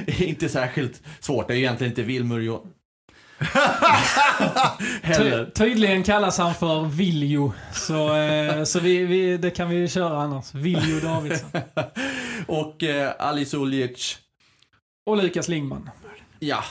inte 0.28 0.48
särskilt 0.48 1.02
svårt. 1.20 1.48
Det 1.48 1.54
är 1.54 1.56
ju 1.56 1.62
egentligen 1.62 1.90
inte 1.90 2.02
Vilmur 2.02 2.40
jo... 2.40 2.66
Ty- 5.16 5.44
tydligen 5.54 6.02
kallas 6.02 6.38
han 6.38 6.54
för 6.54 6.82
Viljo. 6.84 7.52
Så, 7.72 8.16
eh, 8.16 8.64
så 8.64 8.80
vi, 8.80 9.04
vi, 9.04 9.36
det 9.36 9.50
kan 9.50 9.68
vi 9.68 9.88
köra 9.88 10.22
annars. 10.22 10.54
Viljo 10.54 11.00
Davidsson. 11.00 11.50
Och 12.46 12.82
eh, 12.82 13.12
Alice 13.18 13.56
Uljic, 13.56 14.18
Och 15.06 15.16
Lukas 15.16 15.48
Lingman. 15.48 15.90
Ja. 16.38 16.64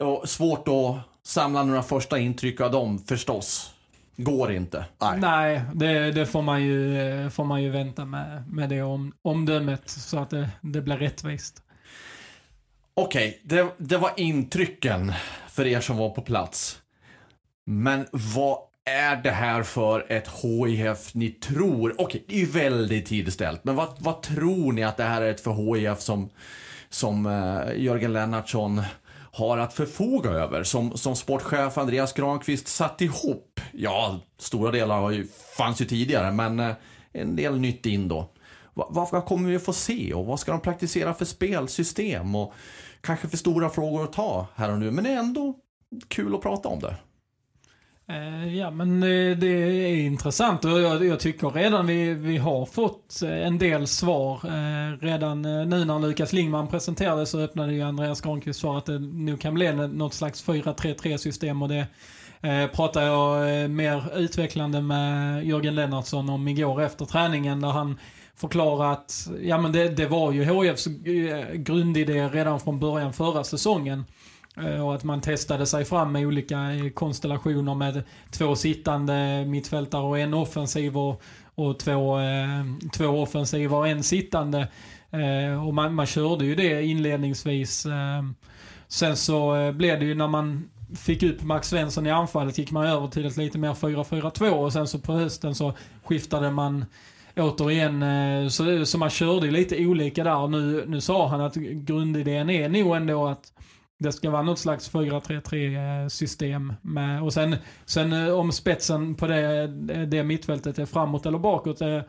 Och 0.00 0.28
svårt 0.28 0.68
att 0.68 0.96
samla 1.22 1.62
några 1.62 1.82
första 1.82 2.18
intryck 2.18 2.60
av 2.60 2.72
dem 2.72 2.98
förstås. 2.98 3.74
Går 4.16 4.52
inte. 4.52 4.84
Nej. 5.00 5.18
Nej, 5.18 5.62
det, 5.74 6.12
det 6.12 6.26
får, 6.26 6.42
man 6.42 6.62
ju, 6.62 7.30
får 7.30 7.44
man 7.44 7.62
ju 7.62 7.70
vänta 7.70 8.04
med, 8.04 8.44
med 8.48 8.68
det 8.68 8.82
om, 8.82 9.12
omdömet 9.22 9.90
så 9.90 10.18
att 10.18 10.30
det, 10.30 10.50
det 10.60 10.82
blir 10.82 10.96
rättvist. 10.96 11.62
Okej, 12.94 13.40
det, 13.42 13.66
det 13.78 13.98
var 13.98 14.10
intrycken 14.16 15.12
för 15.48 15.66
er 15.66 15.80
som 15.80 15.96
var 15.96 16.10
på 16.10 16.22
plats. 16.22 16.78
Men 17.64 18.06
vad 18.12 18.58
är 18.84 19.16
det 19.16 19.30
här 19.30 19.62
för 19.62 20.12
ett 20.12 20.28
HIF 20.42 21.14
ni 21.14 21.30
tror? 21.30 21.94
Okej, 21.98 22.24
det 22.28 22.34
är 22.34 22.38
ju 22.38 22.46
väldigt 22.46 23.06
tidigt 23.06 23.34
ställt. 23.34 23.64
Men 23.64 23.76
vad, 23.76 23.88
vad 23.98 24.22
tror 24.22 24.72
ni 24.72 24.84
att 24.84 24.96
det 24.96 25.04
här 25.04 25.22
är 25.22 25.30
ett 25.30 25.40
för 25.40 25.74
HIF 25.74 26.00
som, 26.00 26.30
som 26.90 27.26
eh, 27.26 27.82
Jörgen 27.82 28.12
Lennartsson 28.12 28.82
har 29.32 29.58
att 29.58 29.74
förfoga 29.74 30.30
över? 30.30 30.62
Som, 30.62 30.96
som 30.96 31.16
sportchef 31.16 31.78
Andreas 31.78 32.12
Granqvist 32.12 32.68
satt 32.68 33.00
ihop? 33.00 33.60
Ja, 33.72 34.20
stora 34.38 34.70
delar 34.70 35.00
har 35.00 35.10
ju, 35.10 35.26
fanns 35.56 35.80
ju 35.80 35.84
tidigare, 35.84 36.32
men 36.32 36.60
eh, 36.60 36.74
en 37.12 37.36
del 37.36 37.60
nytt 37.60 37.86
in 37.86 38.08
då. 38.08 38.30
Vad, 38.74 39.10
vad 39.10 39.24
kommer 39.24 39.48
vi 39.48 39.56
att 39.56 39.64
få 39.64 39.72
se 39.72 40.14
och 40.14 40.26
vad 40.26 40.40
ska 40.40 40.52
de 40.52 40.60
praktisera 40.60 41.14
för 41.14 41.24
spelsystem? 41.24 42.34
Och 42.34 42.54
kanske 43.00 43.28
för 43.28 43.36
stora 43.36 43.70
frågor 43.70 44.04
att 44.04 44.12
ta 44.12 44.46
här 44.54 44.72
och 44.72 44.78
nu, 44.78 44.90
men 44.90 45.04
det 45.04 45.10
är 45.10 45.18
ändå 45.18 45.54
kul 46.08 46.34
att 46.34 46.42
prata 46.42 46.68
om 46.68 46.80
det. 46.80 46.96
Eh, 48.10 48.56
ja, 48.56 48.70
men 48.70 49.02
eh, 49.02 49.38
det 49.38 49.46
är 49.46 49.96
intressant 49.96 50.64
och 50.64 50.80
jag, 50.80 51.06
jag 51.06 51.20
tycker 51.20 51.50
redan 51.50 51.86
vi, 51.86 52.14
vi 52.14 52.36
har 52.36 52.66
fått 52.66 53.22
eh, 53.22 53.46
en 53.46 53.58
del 53.58 53.86
svar. 53.86 54.40
Redan 55.00 55.42
nu 55.42 55.84
när 55.84 55.98
Lukas 55.98 56.32
Lingman 56.32 56.68
presenterade 56.68 57.26
så 57.26 57.40
öppnade 57.40 57.72
ju 57.72 57.82
Andreas 57.82 58.20
Granqvist 58.20 58.60
för 58.60 58.78
att 58.78 58.86
det 58.86 58.98
nu 58.98 59.36
kan 59.36 59.54
bli 59.54 59.72
något 59.72 60.14
slags 60.14 60.46
4-3-3 60.46 61.16
system 61.16 61.62
och 61.62 61.68
det 61.68 61.86
pratade 62.72 63.06
jag 63.06 63.70
mer 63.70 64.18
utvecklande 64.18 64.80
med 64.80 65.44
Jörgen 65.46 65.74
Lennartsson 65.74 66.30
om 66.30 66.48
igår 66.48 66.82
efter 66.82 67.04
träningen 67.04 67.60
där 67.60 67.68
han 67.68 67.98
förklarade 68.36 68.90
att 68.90 69.30
ja, 69.42 69.58
men 69.58 69.72
det, 69.72 69.88
det 69.88 70.06
var 70.06 70.32
ju 70.32 70.44
HIFs 70.44 70.86
grundidé 71.54 72.28
redan 72.28 72.60
från 72.60 72.80
början 72.80 73.12
förra 73.12 73.44
säsongen. 73.44 74.04
Eh, 74.64 74.86
och 74.86 74.94
att 74.94 75.04
man 75.04 75.20
testade 75.20 75.66
sig 75.66 75.84
fram 75.84 76.12
med 76.12 76.26
olika 76.26 76.72
eh, 76.72 76.90
konstellationer 76.90 77.74
med 77.74 78.02
två 78.30 78.56
sittande 78.56 79.44
mittfältare 79.46 80.02
och 80.02 80.18
en 80.18 80.34
offensiv 80.34 80.98
och, 80.98 81.22
och 81.54 81.78
två, 81.78 82.20
eh, 82.20 82.64
två 82.92 83.06
offensiva 83.06 83.76
och 83.76 83.88
en 83.88 84.02
sittande. 84.02 84.68
Eh, 85.10 85.66
och 85.66 85.74
man, 85.74 85.94
man 85.94 86.06
körde 86.06 86.44
ju 86.44 86.54
det 86.54 86.82
inledningsvis. 86.82 87.86
Eh, 87.86 88.22
sen 88.88 89.16
så 89.16 89.56
eh, 89.56 89.72
blev 89.72 89.98
det 90.00 90.04
ju 90.04 90.14
när 90.14 90.28
man 90.28 90.70
fick 90.96 91.22
upp 91.22 91.42
Max 91.42 91.68
Svensson 91.68 92.06
i 92.06 92.10
anfallet 92.10 92.58
gick 92.58 92.70
man 92.70 92.86
över 92.86 93.06
till 93.06 93.26
ett 93.26 93.36
lite 93.36 93.58
mer 93.58 93.72
4-4-2 93.72 94.50
och 94.50 94.72
sen 94.72 94.86
så 94.86 94.98
på 94.98 95.12
hösten 95.12 95.54
så 95.54 95.72
skiftade 96.04 96.50
man 96.50 96.84
återigen, 97.36 98.02
eh, 98.02 98.48
så, 98.48 98.86
så 98.86 98.98
man 98.98 99.10
körde 99.10 99.46
ju 99.46 99.52
lite 99.52 99.86
olika 99.86 100.24
där. 100.24 100.48
Nu, 100.48 100.84
nu 100.86 101.00
sa 101.00 101.28
han 101.28 101.40
att 101.40 101.54
grundidén 101.54 102.50
är 102.50 102.68
nog 102.68 102.96
ändå 102.96 103.26
att 103.26 103.52
det 103.98 104.12
ska 104.12 104.30
vara 104.30 104.42
något 104.42 104.58
slags 104.58 104.90
4-3-3 104.92 106.02
eh, 106.02 106.08
system. 106.08 106.72
Med, 106.82 107.22
och 107.22 107.32
sen, 107.32 107.56
sen 107.86 108.12
eh, 108.12 108.34
om 108.34 108.52
spetsen 108.52 109.14
på 109.14 109.26
det, 109.26 109.66
det 110.06 110.22
mittfältet 110.24 110.78
är 110.78 110.86
framåt 110.86 111.26
eller 111.26 111.38
bakåt 111.38 111.78
det 111.78 112.04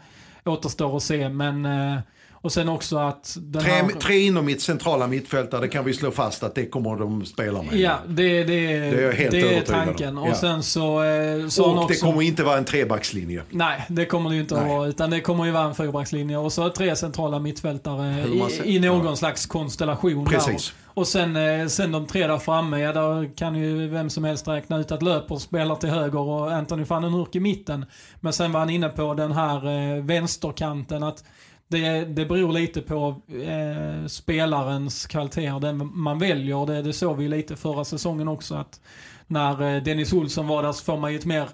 återstår 0.46 0.98
att 0.98 1.04
se. 1.04 1.30
Men, 1.30 1.66
eh, 1.66 2.00
och 2.42 2.52
sen 2.52 2.70
också 2.70 2.98
att 2.98 3.38
den 3.42 3.64
Tre, 3.64 3.72
här, 3.72 3.88
tre 3.88 4.20
inom 4.20 4.46
mitt 4.46 4.62
centrala 4.62 5.08
mittfältare, 5.08 5.62
det 5.62 5.68
kan 5.68 5.86
vi 5.86 5.94
slå 5.94 6.12
fast 6.12 6.44
att 6.44 6.56
det 6.56 6.66
kommer 6.66 6.96
de 6.96 7.26
spela 7.26 7.62
med. 7.62 7.76
Ja, 7.80 7.98
det, 8.08 8.44
det, 8.44 8.54
är 8.74 9.02
jag 9.02 9.14
helt 9.14 9.32
det 9.32 9.40
är 9.40 9.46
övertygad 9.46 9.80
om. 9.80 9.86
tanken. 9.86 10.18
Och 10.18 10.28
Ja. 10.28 10.36
sen 10.36 10.64
så, 10.64 11.04
eh, 11.04 11.48
så 11.48 11.66
Och 11.66 11.76
det 11.76 11.82
också, 11.82 12.06
kommer 12.06 12.22
inte 12.22 12.44
vara 12.44 12.58
en 12.58 12.66
trebackslinje. 12.66 13.42
Nej, 13.50 13.86
det 13.90 14.06
kommer 14.06 14.30
det 14.30 14.36
ju 14.36 14.42
inte 14.42 14.60
att 14.62 14.68
vara. 14.68 14.88
Utan 14.88 15.10
det 15.10 15.22
kommer 15.22 15.46
ju 15.46 15.52
vara 15.52 15.64
en 15.64 15.76
fyrbackslinje 15.76 16.38
och 16.38 16.54
så 16.54 16.70
tre 16.70 16.96
centrala 16.96 17.40
mittfältare 17.40 18.26
i, 18.64 18.76
i 18.76 18.80
någon 18.80 19.18
slags 19.18 19.46
konstellation. 19.46 20.26
där. 20.26 20.72
Och 20.94 21.08
sen, 21.08 21.36
eh, 21.36 21.68
sen 21.68 21.92
de 21.92 22.08
tre 22.08 22.28
där 22.28 22.38
framme, 22.38 22.80
ja 22.80 22.94
där 22.94 23.36
kan 23.36 23.56
ju 23.56 23.88
vem 23.88 24.10
som 24.10 24.24
helst 24.24 24.48
räkna 24.48 24.78
ut 24.78 24.92
att 24.92 25.02
Löper 25.02 25.36
spelar 25.36 25.76
till 25.76 25.90
höger 25.90 26.20
och 26.20 26.52
Anthony 26.52 26.84
van 26.84 27.02
den 27.02 27.14
Hurk 27.14 27.36
i 27.36 27.40
mitten. 27.40 27.86
Men 28.20 28.34
sen 28.34 28.52
var 28.52 28.60
han 28.60 28.70
inne 28.70 28.90
på 28.90 29.14
den 29.14 29.32
här 29.32 29.68
eh, 29.68 30.04
vänsterkanten 30.04 31.04
att 31.04 31.24
det, 31.68 32.06
det 32.06 32.26
beror 32.26 32.52
lite 32.52 32.82
på 32.82 33.22
eh, 33.28 34.06
spelarens 34.08 35.06
kvaliteter, 35.06 35.60
den 35.60 35.92
man 35.94 36.20
väljer. 36.20 36.66
Det, 36.66 36.82
det 36.82 36.94
såg 36.94 37.18
vi 37.18 37.28
lite 37.28 37.56
förra 37.56 37.86
säsongen 37.86 38.28
också 38.28 38.56
att 38.56 38.82
när 39.28 39.76
eh, 39.76 39.84
Dennis 39.84 40.14
Olsson 40.14 40.48
var 40.48 40.64
där 40.64 40.72
så 40.72 40.84
får 40.84 40.98
man 40.98 41.12
ju 41.12 41.20
ett 41.20 41.26
mer 41.26 41.50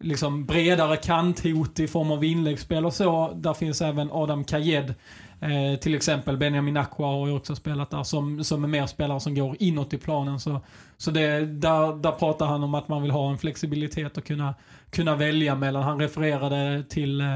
liksom 0.00 0.44
bredare 0.44 0.96
kanthot 0.96 1.80
i 1.80 1.88
form 1.88 2.10
av 2.10 2.24
inläggsspel 2.24 2.86
och 2.86 2.94
så. 2.94 3.32
Där 3.36 3.54
finns 3.54 3.82
även 3.82 4.10
Adam 4.12 4.44
Kajed. 4.44 4.94
Eh, 5.40 5.80
till 5.80 5.94
exempel 5.94 6.36
Benjamin 6.36 6.76
Aqua 6.76 7.06
har 7.06 7.26
ju 7.26 7.32
också 7.32 7.56
spelat 7.56 7.90
där 7.90 8.02
som, 8.02 8.44
som 8.44 8.64
är 8.64 8.68
mer 8.68 8.86
spelare 8.86 9.20
som 9.20 9.34
går 9.34 9.56
inåt 9.58 9.92
i 9.92 9.98
planen. 9.98 10.40
Så, 10.40 10.60
så 10.96 11.10
det, 11.10 11.46
där, 11.46 12.02
där 12.02 12.12
pratar 12.12 12.46
han 12.46 12.62
om 12.62 12.74
att 12.74 12.88
man 12.88 13.02
vill 13.02 13.10
ha 13.10 13.30
en 13.30 13.38
flexibilitet 13.38 14.16
och 14.16 14.24
kunna, 14.24 14.54
kunna 14.90 15.16
välja 15.16 15.54
mellan. 15.54 15.82
Han 15.82 16.00
refererade 16.00 16.84
till, 16.88 17.20
eh, 17.20 17.26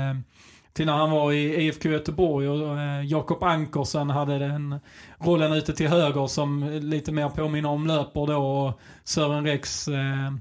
till 0.72 0.86
när 0.86 0.92
han 0.92 1.10
var 1.10 1.32
i 1.32 1.64
IFK 1.64 1.88
Göteborg 1.88 2.48
och 2.48 2.80
eh, 2.80 3.04
Jakob 3.06 3.42
Ankersen 3.42 4.10
hade 4.10 4.38
den 4.38 4.80
rollen 5.18 5.52
ute 5.52 5.72
till 5.72 5.88
höger 5.88 6.26
som 6.26 6.64
lite 6.82 7.12
mer 7.12 7.28
påminner 7.28 7.68
om 7.68 7.86
löper 7.86 8.26
då 8.26 8.36
och 8.36 8.80
Sören 9.04 9.46
Rex 9.46 9.88
eh, 9.88 10.32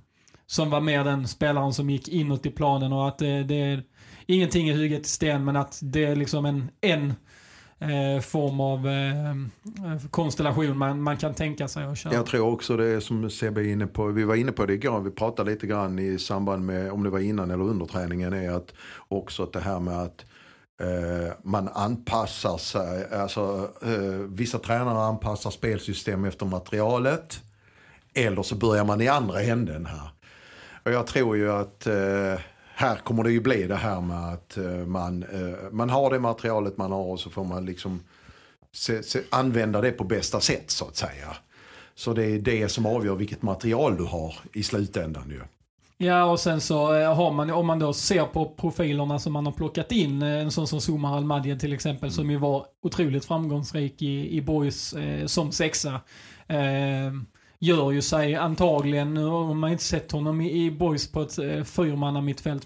som 0.54 0.70
var 0.70 0.82
mer 0.82 1.04
den 1.04 1.28
spelaren 1.28 1.74
som 1.74 1.90
gick 1.90 2.08
inåt 2.08 2.46
i 2.46 2.50
planen 2.50 2.94
och 2.94 3.08
att 3.08 3.18
det, 3.18 3.44
det 3.44 3.56
är 3.56 3.84
ingenting 4.26 4.70
är 4.70 4.76
hugget 4.76 5.06
i 5.06 5.10
sten 5.10 5.46
men 5.46 5.56
att 5.56 5.80
det 5.84 6.06
är 6.06 6.16
liksom 6.16 6.46
en, 6.46 6.70
en 6.82 7.14
eh, 7.80 8.22
form 8.22 8.60
av 8.60 8.88
eh, 8.88 9.30
eh, 9.30 10.10
konstellation 10.10 10.78
man, 10.78 11.02
man 11.02 11.18
kan 11.18 11.34
tänka 11.34 11.68
sig 11.68 11.84
att 11.84 11.98
köra. 11.98 12.14
Jag 12.14 12.26
tror 12.26 12.54
också 12.54 12.78
det 12.78 12.86
är 12.86 13.00
som 13.00 13.30
Sebbe 13.30 13.62
är 13.62 13.68
inne 13.68 13.88
på, 13.88 14.06
vi 14.06 14.24
var 14.24 14.36
inne 14.36 14.52
på 14.52 14.66
det 14.66 14.74
igår, 14.74 15.00
vi 15.00 15.12
pratade 15.12 15.52
lite 15.52 15.68
grann 15.68 16.00
i 16.00 16.20
samband 16.20 16.66
med, 16.66 16.92
om 16.92 17.04
det 17.04 17.10
var 17.10 17.20
innan 17.20 17.52
eller 17.52 17.64
under 17.64 17.86
träningen, 17.86 18.34
är 18.34 18.52
att 18.52 18.74
också 19.08 19.44
att 19.44 19.54
det 19.54 19.62
här 19.62 19.80
med 19.80 20.00
att 20.00 20.26
eh, 20.82 21.34
man 21.44 21.68
anpassar 21.68 22.58
sig, 22.58 23.14
alltså 23.14 23.70
vissa 24.30 24.60
tränare 24.60 25.00
anpassar 25.00 25.50
spelsystem 25.50 26.26
efter 26.26 26.46
materialet. 26.46 27.42
Eller 28.16 28.44
så 28.44 28.56
börjar 28.56 28.86
man 28.86 29.02
i 29.02 29.08
andra 29.08 29.42
änden 29.42 29.86
här. 29.86 30.10
Och 30.84 30.92
jag 30.92 31.08
tror 31.08 31.38
ju 31.38 31.52
att 31.52 31.88
eh, 31.88 32.40
här 32.76 32.96
kommer 33.04 33.24
det 33.24 33.32
ju 33.32 33.42
bli 33.42 33.68
det 33.68 33.76
här 33.76 34.02
med 34.02 34.34
att 34.34 34.58
eh, 34.58 34.86
man, 34.86 35.24
eh, 35.24 35.72
man 35.72 35.90
har 35.90 36.10
det 36.10 36.20
materialet 36.20 36.78
man 36.78 36.92
har 36.92 37.04
och 37.04 37.20
så 37.20 37.30
får 37.30 37.44
man 37.44 37.66
liksom 37.66 38.02
se, 38.72 39.04
se, 39.04 39.20
använda 39.30 39.82
det 39.82 39.92
på 39.92 40.04
bästa 40.04 40.40
sätt 40.40 40.72
så 40.72 40.86
att 40.86 40.96
säga. 40.96 41.36
Så 41.96 42.14
det 42.14 42.26
är 42.26 42.40
det 42.40 42.70
som 42.70 42.86
avgör 42.86 43.16
vilket 43.16 43.42
material 43.42 43.98
du 43.98 44.04
har 44.04 44.36
i 44.54 44.64
slutändan 44.64 45.30
ju. 45.30 45.42
Ja, 45.98 46.26
och 46.26 46.40
sen 46.40 46.62
så 46.62 46.96
eh, 46.96 47.16
har 47.16 47.32
man, 47.32 47.52
om 47.52 47.68
man 47.68 47.80
då 47.80 47.94
ser 47.94 48.26
på 48.26 48.46
profilerna 48.58 49.20
som 49.20 49.34
man 49.34 49.46
har 49.46 49.54
plockat 49.54 49.92
in, 49.92 50.22
eh, 50.22 50.42
en 50.42 50.52
sån 50.52 50.68
som 50.68 50.82
Somar 50.82 51.18
Al-Madjed 51.18 51.60
till 51.60 51.74
exempel, 51.74 52.12
som 52.12 52.32
ju 52.32 52.38
var 52.38 52.66
otroligt 52.82 53.26
framgångsrik 53.26 54.02
i, 54.02 54.38
i 54.38 54.42
Boys 54.42 54.94
eh, 54.94 55.26
som 55.26 55.52
sexa. 55.52 56.02
Eh, 56.48 57.12
gör 57.64 57.92
ju 57.92 58.02
sig 58.02 58.36
antagligen, 58.36 59.14
nu 59.14 59.26
har 59.26 59.54
man 59.54 59.72
inte 59.72 59.84
sett 59.84 60.12
honom 60.12 60.42
i, 60.42 60.66
i 60.66 60.72
Boys 60.72 61.12
på 61.12 61.22
ett 61.22 61.40
eh, 61.40 61.64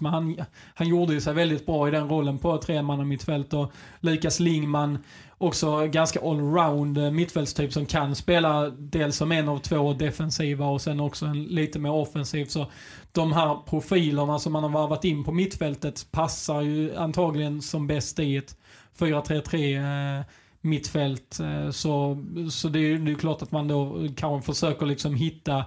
men 0.00 0.12
han, 0.12 0.36
han 0.74 0.88
gjorde 0.88 1.14
ju 1.14 1.20
sig 1.20 1.34
väldigt 1.34 1.66
bra 1.66 1.88
i 1.88 1.90
den 1.90 2.08
rollen 2.08 2.38
på 2.38 2.54
ett 2.54 2.62
tremannamittfält 2.62 3.54
och 3.54 3.72
Lukas 4.00 4.40
Lingman 4.40 4.98
också 5.38 5.86
ganska 5.86 6.20
allround 6.20 6.98
eh, 6.98 7.10
mittfältstyp 7.10 7.72
som 7.72 7.86
kan 7.86 8.14
spela 8.14 8.70
dels 8.70 9.16
som 9.16 9.32
en 9.32 9.48
av 9.48 9.58
två 9.58 9.92
defensiva 9.92 10.66
och 10.66 10.80
sen 10.80 11.00
också 11.00 11.26
en 11.26 11.44
lite 11.44 11.78
mer 11.78 11.92
offensiv. 11.92 12.46
Så 12.46 12.66
de 13.12 13.32
här 13.32 13.58
profilerna 13.66 14.38
som 14.38 14.52
man 14.52 14.62
har 14.62 14.70
varvat 14.70 15.04
in 15.04 15.24
på 15.24 15.32
mittfältet 15.32 16.06
passar 16.10 16.62
ju 16.62 16.96
antagligen 16.96 17.62
som 17.62 17.86
bäst 17.86 18.18
i 18.18 18.36
ett 18.36 18.56
4-3-3 18.98 20.18
eh, 20.18 20.24
mittfält. 20.60 21.40
Eh, 21.40 21.70
så, 21.70 22.24
så 22.50 22.68
det 22.68 22.78
är 22.78 23.08
ju 23.08 23.14
klart 23.14 23.42
att 23.42 23.52
man 23.52 23.68
då 23.68 24.08
kanske 24.16 24.52
försöker 24.52 24.86
liksom 24.86 25.14
hitta 25.14 25.64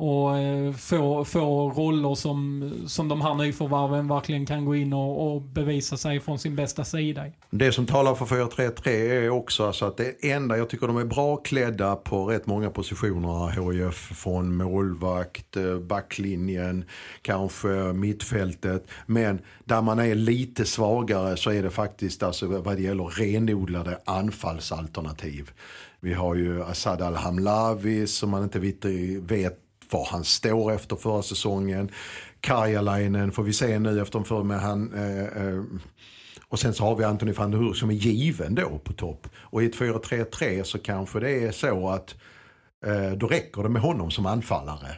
och 0.00 0.38
eh, 0.38 0.72
få, 0.72 1.24
få 1.24 1.70
roller 1.70 2.14
som, 2.14 2.72
som 2.86 3.08
de 3.08 3.20
här 3.20 3.34
nyförvärven 3.34 4.08
verkligen 4.08 4.46
kan 4.46 4.64
gå 4.64 4.74
in 4.74 4.92
och, 4.92 5.26
och 5.26 5.42
bevisa 5.42 5.96
sig 5.96 6.20
från 6.20 6.38
sin 6.38 6.56
bästa 6.56 6.84
sida. 6.84 7.24
Det 7.50 7.72
som 7.72 7.86
talar 7.86 8.14
för 8.14 8.26
4-3-3 8.26 8.88
är 8.88 9.30
också 9.30 9.66
alltså 9.66 9.84
att 9.84 9.96
det 9.96 10.30
enda, 10.30 10.58
jag 10.58 10.68
tycker 10.68 10.86
de 10.86 10.96
är 10.96 11.04
bra 11.04 11.36
klädda 11.36 11.96
på 11.96 12.24
rätt 12.24 12.46
många 12.46 12.70
positioner 12.70 13.72
HIF 13.72 13.94
från 13.94 14.56
målvakt, 14.56 15.56
eh, 15.56 15.78
backlinjen, 15.78 16.84
kanske 17.22 17.68
mittfältet. 17.92 18.86
Men 19.06 19.40
där 19.64 19.82
man 19.82 19.98
är 19.98 20.14
lite 20.14 20.64
svagare 20.64 21.36
så 21.36 21.50
är 21.50 21.62
det 21.62 21.70
faktiskt 21.70 22.22
alltså 22.22 22.46
vad 22.46 22.76
det 22.76 22.82
gäller 22.82 23.04
renodlade 23.04 23.98
anfallsalternativ. 24.04 25.50
Vi 26.00 26.12
har 26.14 26.34
ju 26.34 26.62
Assad 26.62 27.02
Al-Hamlavi 27.02 28.06
som 28.06 28.30
man 28.30 28.42
inte 28.42 28.58
vet 28.58 29.58
var 29.90 30.08
han 30.10 30.24
står 30.24 30.72
efter 30.72 30.96
förra 30.96 31.22
säsongen. 31.22 31.90
Karjalainen 32.40 33.32
får 33.32 33.42
vi 33.42 33.52
se 33.52 33.78
nu 33.78 34.00
efter 34.00 34.22
för 34.22 34.42
med 34.42 34.60
han 34.60 34.92
eh, 34.94 35.44
eh, 35.46 35.62
och 36.50 36.58
sen 36.58 36.74
så 36.74 36.84
har 36.84 36.96
vi 36.96 37.04
Anthony 37.04 37.32
van 37.32 37.50
der 37.50 37.58
Hur 37.58 37.72
som 37.72 37.90
är 37.90 37.94
given 37.94 38.54
då 38.54 38.78
på 38.84 38.92
topp. 38.92 39.26
Och 39.36 39.62
i 39.62 39.66
ett 39.66 39.76
4-3-3 39.76 40.62
så 40.62 40.78
kanske 40.78 41.20
det 41.20 41.30
är 41.30 41.52
så 41.52 41.88
att 41.88 42.14
eh, 42.86 43.12
då 43.16 43.26
räcker 43.26 43.62
det 43.62 43.68
med 43.68 43.82
honom 43.82 44.10
som 44.10 44.26
anfallare. 44.26 44.96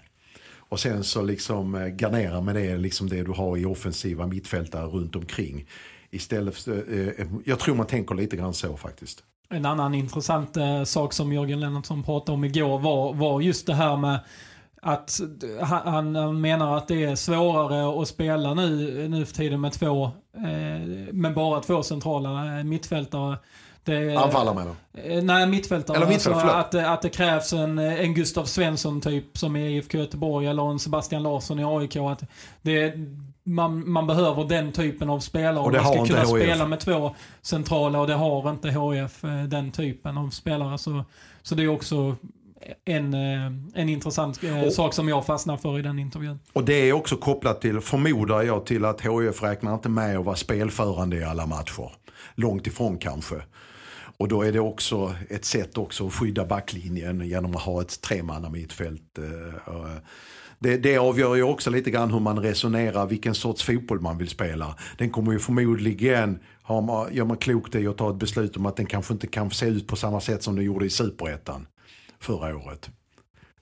Och 0.57 0.81
sen 0.81 1.05
så 1.05 1.23
liksom 1.23 1.75
eh, 1.75 1.87
garnera 1.87 2.41
med 2.41 2.55
det, 2.55 2.77
liksom 2.77 3.09
det 3.09 3.23
du 3.23 3.33
har 3.33 3.57
i 3.57 3.65
offensiva 3.65 4.27
mittfältare 4.27 4.87
runt 4.87 5.17
omkring. 5.17 5.67
Istället 6.11 6.57
för, 6.57 6.73
eh, 6.73 7.09
eh 7.09 7.27
jag 7.45 7.59
tror 7.59 7.75
man 7.75 7.87
tänker 7.87 8.15
lite 8.15 8.37
grann 8.37 8.55
så 8.55 8.77
faktiskt. 8.77 9.25
En 9.49 9.67
annan 9.67 9.95
intressant 9.95 10.57
eh, 10.57 10.85
sak 10.85 11.13
som 11.13 11.33
Jörgen 11.33 11.61
Lennartsson 11.61 12.03
pratade 12.03 12.33
om 12.33 12.45
igår 12.45 12.79
var, 12.79 13.15
var 13.15 13.41
just 13.41 13.67
det 13.67 13.75
här 13.75 13.97
med 13.97 14.21
att 14.85 15.21
han, 15.61 16.17
han, 16.17 16.41
menar 16.41 16.77
att 16.77 16.89
det 16.89 17.05
är 17.05 17.15
svårare 17.15 18.03
att 18.03 18.09
spela 18.09 18.55
nu, 18.55 19.09
nu 19.09 19.27
för 19.27 19.35
tiden 19.35 19.61
med 19.61 19.73
två, 19.73 20.05
eh, 20.37 21.13
med 21.13 21.35
bara 21.35 21.61
två 21.61 21.83
centrala 21.83 22.59
eh, 22.59 22.65
mittfältare. 22.65 23.39
Anfallare 24.19 24.55
menar 24.55 24.75
eh, 24.95 25.23
Nej, 25.23 25.47
mittfältare. 25.47 25.97
Eller 25.97 26.07
mittfältare, 26.07 26.53
alltså 26.53 26.79
att, 26.79 26.87
att 26.87 27.03
det 27.03 27.09
krävs 27.09 27.53
en, 27.53 27.79
en 27.79 28.15
Gustav 28.15 28.45
Svensson 28.45 29.01
typ 29.01 29.39
som 29.39 29.57
är 29.57 29.69
i 29.69 29.77
IFK 29.77 29.99
Göteborg 29.99 30.47
eller 30.47 30.71
en 30.71 30.79
Sebastian 30.79 31.23
Larsson 31.23 31.59
i 31.59 31.65
AIK. 31.65 31.97
Att 31.97 32.23
det, 32.63 32.95
man, 33.43 33.91
man 33.91 34.07
behöver 34.07 34.45
den 34.45 34.73
typen 34.73 35.11
av 35.11 35.21
spelare 35.21 35.65
och 35.65 35.73
det 35.73 35.83
man 35.83 35.93
ska 35.93 36.07
kunna 36.07 36.21
HF. 36.21 36.29
spela 36.29 36.67
med 36.67 36.81
två 36.81 37.15
centrala 37.43 38.01
och 38.01 38.07
det 38.07 38.15
har 38.15 38.51
inte 38.51 38.71
HF 38.71 39.25
eh, 39.25 39.43
den 39.43 39.71
typen 39.71 40.19
av 40.19 40.31
spelare. 40.31 40.79
Så, 40.79 41.05
så 41.43 41.55
det 41.55 41.63
är 41.63 41.69
också 41.69 42.17
en, 42.85 43.15
eh, 43.15 43.53
en 43.75 43.89
intressant 43.89 44.45
eh, 44.45 44.63
och, 44.63 44.73
sak 44.73 44.95
som 44.95 45.09
jag 45.09 45.27
fastnar 45.27 45.57
för 45.57 45.79
i 45.79 45.83
den 45.83 45.99
intervjun. 45.99 46.39
Och 46.53 46.65
det 46.65 46.75
är 46.89 46.93
också 46.93 47.17
kopplat 47.17 47.61
till, 47.61 47.81
förmodar 47.81 48.43
jag, 48.43 48.67
till 48.67 48.85
att 48.85 49.01
HIF 49.01 49.43
räknar 49.43 49.75
inte 49.75 49.89
med 49.89 50.19
att 50.19 50.25
vara 50.25 50.37
spelförande 50.37 51.17
i 51.17 51.25
alla 51.25 51.47
matcher. 51.47 51.93
Långt 52.35 52.67
ifrån 52.67 52.99
kanske. 52.99 53.43
Och 54.17 54.29
då 54.29 54.43
är 54.43 54.53
det 54.53 54.61
också 54.61 55.15
ett 55.29 55.45
sätt 55.45 55.79
också 55.79 56.07
att 56.07 56.13
skydda 56.13 56.45
backlinjen 56.45 57.21
genom 57.21 57.57
att 57.57 57.63
ha 57.63 57.83
ett 57.83 58.01
tremanna 58.01 58.49
mittfält. 58.51 59.19
Eh, 59.19 59.97
det, 60.59 60.77
det 60.77 60.99
avgör 60.99 61.35
ju 61.35 61.43
också 61.43 61.71
lite 61.71 61.91
grann 61.91 62.11
hur 62.11 62.21
man 62.21 62.39
resonerar, 62.39 63.07
vilken 63.07 63.35
sorts 63.35 63.65
fotboll 63.65 64.01
man 64.01 64.19
vill 64.19 64.29
spela. 64.29 64.77
Den 64.99 65.11
kommer 65.11 65.33
ju 65.33 65.39
förmodligen, 65.39 66.39
har 66.63 66.83
man, 66.83 67.15
gör 67.15 67.25
man 67.25 67.37
klokt 67.37 67.75
i 67.75 67.87
att 67.87 67.99
ta 67.99 68.11
ett 68.11 68.17
beslut 68.17 68.57
om 68.57 68.67
att 68.67 68.77
den 68.77 68.87
kanske 68.87 69.13
inte 69.13 69.27
kan 69.27 69.51
se 69.51 69.67
ut 69.67 69.87
på 69.87 69.97
samma 69.97 70.21
sätt 70.21 70.43
som 70.43 70.57
den 70.57 70.65
gjorde 70.65 70.87
i 70.87 70.91
superettan 70.91 71.67
förra 72.25 72.57
året. 72.57 72.91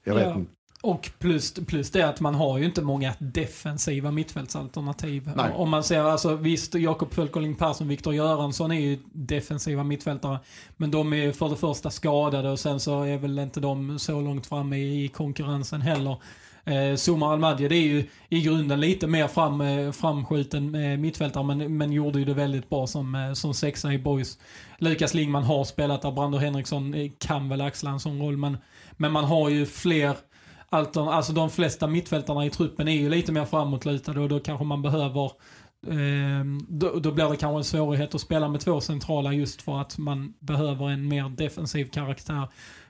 Jag 0.04 0.14
vet 0.14 0.26
ja. 0.26 0.40
Och 0.82 1.10
plus, 1.18 1.54
plus 1.54 1.90
det 1.90 2.02
att 2.02 2.20
man 2.20 2.34
har 2.34 2.58
ju 2.58 2.64
inte 2.64 2.82
många 2.82 3.14
defensiva 3.18 4.10
mittfältsalternativ. 4.10 5.30
Nej. 5.36 5.52
Om 5.54 5.70
man 5.70 5.84
ser, 5.84 6.00
alltså 6.00 6.36
visst, 6.36 6.74
Jakob 6.74 7.14
Fölkerling 7.14 7.54
Persson, 7.54 7.88
Viktor 7.88 8.14
Göransson 8.14 8.72
är 8.72 8.80
ju 8.80 8.98
defensiva 9.12 9.84
mittfältare. 9.84 10.38
Men 10.76 10.90
de 10.90 11.12
är 11.12 11.32
för 11.32 11.48
det 11.48 11.56
första 11.56 11.90
skadade 11.90 12.50
och 12.50 12.58
sen 12.58 12.80
så 12.80 13.02
är 13.02 13.18
väl 13.18 13.38
inte 13.38 13.60
de 13.60 13.98
så 13.98 14.20
långt 14.20 14.46
framme 14.46 14.76
i 14.76 15.08
konkurrensen 15.08 15.80
heller. 15.80 16.16
Eh, 16.64 16.96
Zuma 16.96 17.32
Almadje, 17.32 17.68
det 17.68 17.76
är 17.76 17.88
ju 17.88 18.04
i 18.28 18.40
grunden 18.40 18.80
lite 18.80 19.06
mer 19.06 19.28
fram, 19.28 19.60
eh, 19.60 19.92
framskjuten 19.92 20.74
eh, 20.74 20.98
mittfältare 20.98 21.44
men, 21.44 21.76
men 21.76 21.92
gjorde 21.92 22.18
ju 22.18 22.24
det 22.24 22.34
väldigt 22.34 22.70
bra 22.70 22.86
som, 22.86 23.14
eh, 23.14 23.32
som 23.32 23.54
sexa 23.54 23.92
i 23.92 23.98
boys. 23.98 24.38
Lukas 24.78 25.14
Lingman 25.14 25.42
har 25.42 25.64
spelat 25.64 26.02
där, 26.02 26.12
Brander 26.12 26.38
Henriksson 26.38 26.94
eh, 26.94 27.10
kan 27.18 27.48
väl 27.48 27.60
axla 27.60 27.90
en 27.90 28.00
sån 28.00 28.22
roll 28.22 28.36
men, 28.36 28.58
men 28.96 29.12
man 29.12 29.24
har 29.24 29.48
ju 29.48 29.66
fler 29.66 30.16
altern, 30.68 31.08
alltså 31.08 31.32
de 31.32 31.50
flesta 31.50 31.86
mittfältarna 31.86 32.46
i 32.46 32.50
truppen 32.50 32.88
är 32.88 32.96
ju 32.96 33.08
lite 33.08 33.32
mer 33.32 33.44
framåtlutade 33.44 34.20
och 34.20 34.28
då 34.28 34.40
kanske 34.40 34.64
man 34.64 34.82
behöver 34.82 35.24
eh, 35.86 36.44
då, 36.68 36.98
då 36.98 37.12
blir 37.12 37.30
det 37.30 37.36
kanske 37.36 37.58
en 37.58 37.64
svårighet 37.64 38.14
att 38.14 38.20
spela 38.20 38.48
med 38.48 38.60
två 38.60 38.80
centrala 38.80 39.32
just 39.32 39.62
för 39.62 39.80
att 39.80 39.98
man 39.98 40.34
behöver 40.40 40.90
en 40.90 41.08
mer 41.08 41.28
defensiv 41.28 41.84
karaktär. 41.84 42.48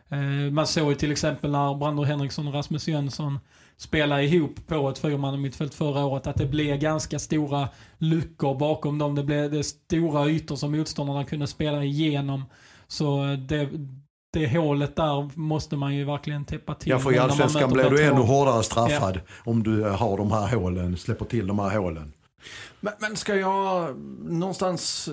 Eh, 0.08 0.52
man 0.52 0.66
såg 0.66 0.88
ju 0.88 0.94
till 0.94 1.12
exempel 1.12 1.50
när 1.50 1.74
Brander 1.74 2.02
Henriksson 2.02 2.48
och 2.48 2.54
Rasmus 2.54 2.88
Jönsson 2.88 3.38
spelade 3.80 4.24
ihop 4.24 4.66
på 4.66 4.88
ett 4.88 4.98
fyrmannamittfält 4.98 5.74
förra 5.74 6.04
året 6.04 6.26
att 6.26 6.36
det 6.36 6.46
blev 6.46 6.78
ganska 6.78 7.18
stora 7.18 7.68
luckor 7.98 8.58
bakom 8.58 8.98
dem. 8.98 9.14
Det 9.14 9.24
blev 9.24 9.50
det 9.50 9.64
stora 9.64 10.28
ytor 10.28 10.56
som 10.56 10.72
motståndarna 10.72 11.24
kunde 11.24 11.46
spela 11.46 11.84
igenom. 11.84 12.44
Så 12.88 13.24
det, 13.48 13.68
det 14.32 14.58
hålet 14.58 14.96
där 14.96 15.38
måste 15.38 15.76
man 15.76 15.94
ju 15.94 16.04
verkligen 16.04 16.44
täppa 16.44 16.74
till. 16.74 16.90
Ja, 16.90 16.98
för 16.98 17.12
i 17.12 17.18
Allsvenskan 17.18 17.72
blir 17.72 17.90
du 17.90 18.04
ännu 18.04 18.20
hårdare 18.20 18.62
straffad 18.62 19.16
ja. 19.16 19.22
om 19.44 19.62
du 19.62 19.82
har 19.84 20.16
de 20.16 20.32
här 20.32 20.56
hålen, 20.56 20.96
släpper 20.96 21.24
till 21.24 21.46
de 21.46 21.58
här 21.58 21.78
hålen. 21.78 22.12
Men, 22.80 22.92
men 23.00 23.16
ska 23.16 23.34
jag 23.36 23.96
någonstans 24.20 25.08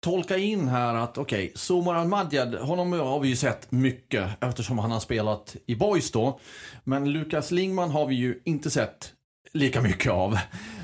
tolka 0.00 0.36
in 0.36 0.68
här 0.68 0.94
att 0.94 1.18
okej, 1.18 1.44
okay, 1.44 1.52
Somar 1.54 1.94
Almadjad, 1.94 2.54
honom 2.54 2.92
har 2.92 3.20
vi 3.20 3.28
ju 3.28 3.36
sett 3.36 3.70
mycket 3.70 4.28
eftersom 4.40 4.78
han 4.78 4.90
har 4.90 5.00
spelat 5.00 5.56
i 5.66 5.76
Boys 5.76 6.10
då. 6.10 6.40
Men 6.84 7.12
Lukas 7.12 7.50
Lingman 7.50 7.90
har 7.90 8.06
vi 8.06 8.14
ju 8.14 8.40
inte 8.44 8.70
sett 8.70 9.12
lika 9.52 9.82
mycket 9.82 10.12
av. 10.12 10.38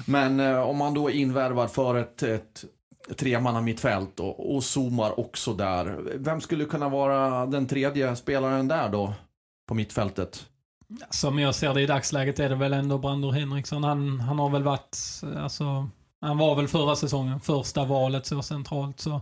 Men 0.07 0.41
eh, 0.41 0.61
om 0.61 0.77
man 0.77 0.95
då 0.95 1.11
är 1.11 1.15
invärvad 1.15 1.71
för 1.71 1.95
ett, 1.95 2.23
ett 2.23 2.65
tremanna 3.17 3.61
mittfält 3.61 4.21
och, 4.21 4.55
och 4.55 4.65
zoomar 4.65 5.21
också 5.21 5.55
där. 5.55 5.99
Vem 6.15 6.41
skulle 6.41 6.65
kunna 6.65 6.89
vara 6.89 7.47
den 7.47 7.67
tredje 7.67 8.17
spelaren 8.17 8.69
där 8.69 8.89
då 8.89 9.15
på 9.69 9.75
mittfältet? 9.75 10.47
Som 11.11 11.39
jag 11.39 11.55
ser 11.55 11.75
det 11.75 11.83
i 11.83 11.87
dagsläget 11.87 12.39
är 12.39 12.49
det 12.49 12.55
väl 12.55 12.73
ändå 12.73 12.99
Brandur 12.99 13.31
Henriksson. 13.31 13.85
Han, 13.85 14.21
han 14.21 14.39
har 14.39 14.51
väl 14.51 14.63
varit, 14.63 14.99
eh, 15.23 15.45
alltså 15.45 15.89
han 16.25 16.39
var 16.39 16.55
väl 16.55 16.69
förra 16.69 16.97
säsongen 16.97 17.41
första 17.41 17.85
valet 17.85 18.27
så 18.27 18.43
centralt. 18.43 19.01
Så 19.01 19.21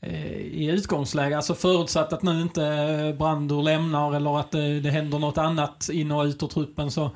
eh, 0.00 0.36
i 0.36 0.66
utgångsläge, 0.66 1.36
alltså 1.36 1.54
förutsatt 1.54 2.12
att 2.12 2.22
nu 2.22 2.42
inte 2.42 2.64
eh, 2.64 3.18
Brandur 3.18 3.62
lämnar 3.62 4.14
eller 4.14 4.40
att 4.40 4.50
det, 4.50 4.80
det 4.80 4.90
händer 4.90 5.18
något 5.18 5.38
annat 5.38 5.88
in 5.92 6.12
och 6.12 6.24
ut 6.24 6.42
ur 6.42 6.46
truppen 6.46 6.90
så, 6.90 7.10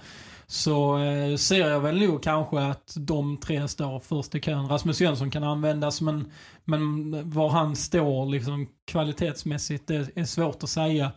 så 0.47 0.99
eh, 0.99 1.37
ser 1.37 1.69
jag 1.69 1.81
väl 1.81 1.99
nog 2.09 2.23
kanske 2.23 2.59
att 2.59 2.95
de 2.97 3.37
tre 3.37 3.69
står 3.69 4.01
först 4.01 4.35
i 4.35 4.41
kön. 4.41 4.69
Rasmus 4.69 5.01
Jönsson 5.01 5.31
kan 5.31 5.45
användas 5.45 6.01
men, 6.01 6.33
men 6.65 7.31
var 7.31 7.49
han 7.49 7.77
står 7.77 8.27
liksom 8.27 8.69
kvalitetsmässigt 8.87 9.87
det 9.87 10.17
är 10.17 10.25
svårt 10.25 10.63
att 10.63 10.71
säga. 10.71 11.13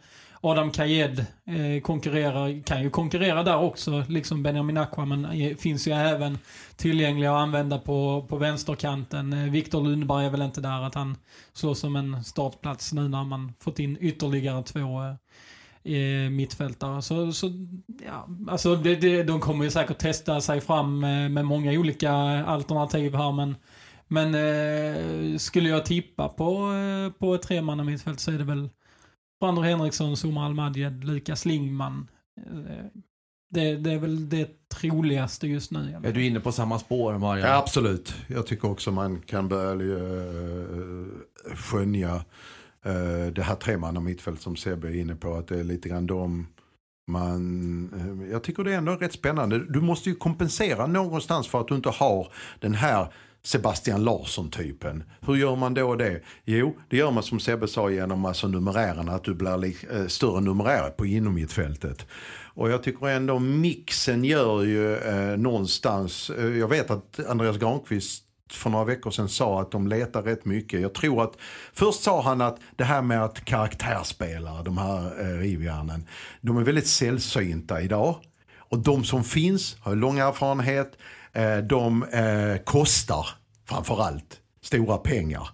Adam 0.45 0.71
Kayed 0.71 1.19
eh, 1.45 1.81
konkurrerar, 1.81 2.63
kan 2.63 2.84
ju 2.84 2.89
konkurrera 2.89 3.43
där 3.43 3.58
också, 3.58 4.03
liksom 4.10 4.43
Benjamin 4.43 4.77
Aqua, 4.77 5.05
men 5.05 5.25
eh, 5.25 5.58
finns 5.58 5.88
ju 5.88 5.91
även 5.91 6.38
tillgängliga 6.75 7.31
att 7.31 7.41
använda 7.41 7.79
på, 7.79 8.25
på 8.29 8.38
vänsterkanten. 8.38 9.34
Eh, 9.34 9.51
Viktor 9.51 9.84
Lundberg 9.84 10.25
är 10.25 10.29
väl 10.29 10.41
inte 10.41 10.62
där 10.62 10.81
att 10.81 10.95
han 10.95 11.17
slår 11.53 11.73
som 11.73 11.95
en 11.95 12.23
startplats 12.23 12.93
nu 12.93 13.08
när 13.08 13.23
man 13.23 13.53
fått 13.60 13.79
in 13.79 13.97
ytterligare 13.99 14.63
två 14.63 15.01
eh, 15.01 15.95
eh, 15.95 16.29
mittfältare. 16.29 17.01
Så, 17.01 17.31
så 17.31 17.51
ja, 18.05 18.27
alltså 18.47 18.75
det, 18.75 18.95
det, 18.95 19.23
de 19.23 19.39
kommer 19.39 19.63
ju 19.63 19.71
säkert 19.71 19.97
testa 19.97 20.41
sig 20.41 20.62
fram 20.62 20.99
med, 20.99 21.31
med 21.31 21.45
många 21.45 21.71
olika 21.71 22.12
alternativ 22.45 23.15
här, 23.15 23.31
men 23.31 23.55
men 24.08 24.36
eh, 24.36 25.38
skulle 25.38 25.69
jag 25.69 25.86
tippa 25.86 26.27
på, 26.27 26.73
på 27.19 27.36
ett 27.36 27.41
tremannamittfält 27.41 28.19
så 28.19 28.31
är 28.31 28.38
det 28.38 28.43
väl 28.43 28.69
Brandor 29.39 29.63
Henriksson, 29.63 30.17
Zuma 30.17 30.45
Almadjed, 30.45 31.04
Lukas 31.04 31.45
Lingman. 31.45 32.08
Eh, 32.38 32.86
det, 33.50 33.76
det, 33.76 33.91
är 33.91 34.00
väl 34.00 34.30
det 34.30 34.69
troligaste 34.69 35.48
just 35.48 35.71
nu. 35.71 36.02
Är 36.04 36.12
du 36.12 36.26
inne 36.26 36.39
på 36.39 36.52
samma 36.52 36.80
spår, 36.80 37.17
Marian? 37.17 37.50
Ja, 37.50 37.58
absolut. 37.58 38.13
Jag 38.28 38.48
tycker 38.48 38.71
också 38.71 38.91
man 38.91 39.21
kan 39.21 39.48
börja 39.48 39.76
uh, 39.76 41.08
skönja 41.56 42.15
uh, 42.15 43.34
det 43.36 43.43
här 43.43 43.56
tremanna 43.56 44.00
mittfält 44.00 44.41
som 44.41 44.56
Sebbe 44.56 44.88
är 44.88 44.95
inne 44.95 45.15
på. 45.15 45.34
Att 45.34 45.48
det 45.48 45.60
är 45.60 45.63
lite 45.63 45.89
grann 45.89 46.08
de 46.08 46.48
man, 47.08 48.28
jag 48.32 48.43
tycker 48.43 48.63
det 48.63 48.74
är 48.74 48.78
ändå 48.78 48.95
rätt 48.95 49.13
spännande. 49.13 49.60
Du 49.60 49.82
måste 49.82 50.10
ju 50.10 50.15
kompensera 50.15 50.88
någonstans 50.88 51.48
för 51.48 51.62
att 51.62 51.67
du 51.67 51.76
inte 51.76 51.89
har 51.89 52.32
den 52.60 52.74
här 52.74 53.08
Sebastian 53.45 54.03
Larsson-typen. 54.03 55.03
Hur 55.21 55.36
gör 55.36 55.55
man 55.55 55.73
då 55.73 55.95
det? 55.95 56.21
Jo, 56.45 56.77
det 56.89 56.97
gör 56.97 57.12
man 57.12 57.23
som 57.23 57.39
Sebbe 57.39 57.67
sa 57.67 57.89
genom 57.89 58.25
alltså 58.25 58.47
numerärerna, 58.47 59.12
att 59.12 59.23
du 59.23 59.34
blir 59.34 59.58
li- 59.58 59.77
eh, 59.93 60.08
större 60.08 60.41
numerär 60.41 60.89
på 60.89 61.05
inomhittfältet. 61.05 62.05
Och 62.53 62.69
jag 62.69 62.84
tycker 62.84 63.08
ändå 63.08 63.39
mixen 63.39 64.23
gör 64.23 64.63
ju 64.63 64.95
eh, 64.97 65.38
någonstans, 65.38 66.29
eh, 66.29 66.45
jag 66.45 66.67
vet 66.67 66.91
att 66.91 67.19
Andreas 67.29 67.58
Granqvist 67.58 68.23
för 68.51 68.69
några 68.69 68.86
veckor 68.86 69.12
sedan 69.12 69.29
sa 69.29 69.62
att 69.62 69.71
de 69.71 69.88
letar 69.88 70.21
rätt 70.21 70.45
mycket. 70.45 70.81
Jag 70.81 70.93
tror 70.93 71.23
att, 71.23 71.34
först 71.73 72.03
sa 72.03 72.21
han 72.21 72.41
att 72.41 72.60
det 72.75 72.84
här 72.84 73.01
med 73.01 73.23
att 73.23 73.45
karaktärsspelare, 73.45 74.63
de 74.63 74.77
här 74.77 75.21
eh, 75.21 75.39
rivjärnen, 75.39 76.08
de 76.41 76.58
är 76.58 76.63
väldigt 76.63 76.88
sällsynta 76.88 77.81
idag. 77.81 78.15
Och 78.69 78.79
de 78.79 79.03
som 79.03 79.23
finns 79.23 79.77
har 79.79 79.95
lång 79.95 80.19
erfarenhet, 80.19 80.97
Eh, 81.36 81.58
de 81.58 82.04
eh, 82.04 82.63
kostar 82.63 83.28
framförallt 83.69 84.39
stora 84.62 84.98
pengar. 84.98 85.50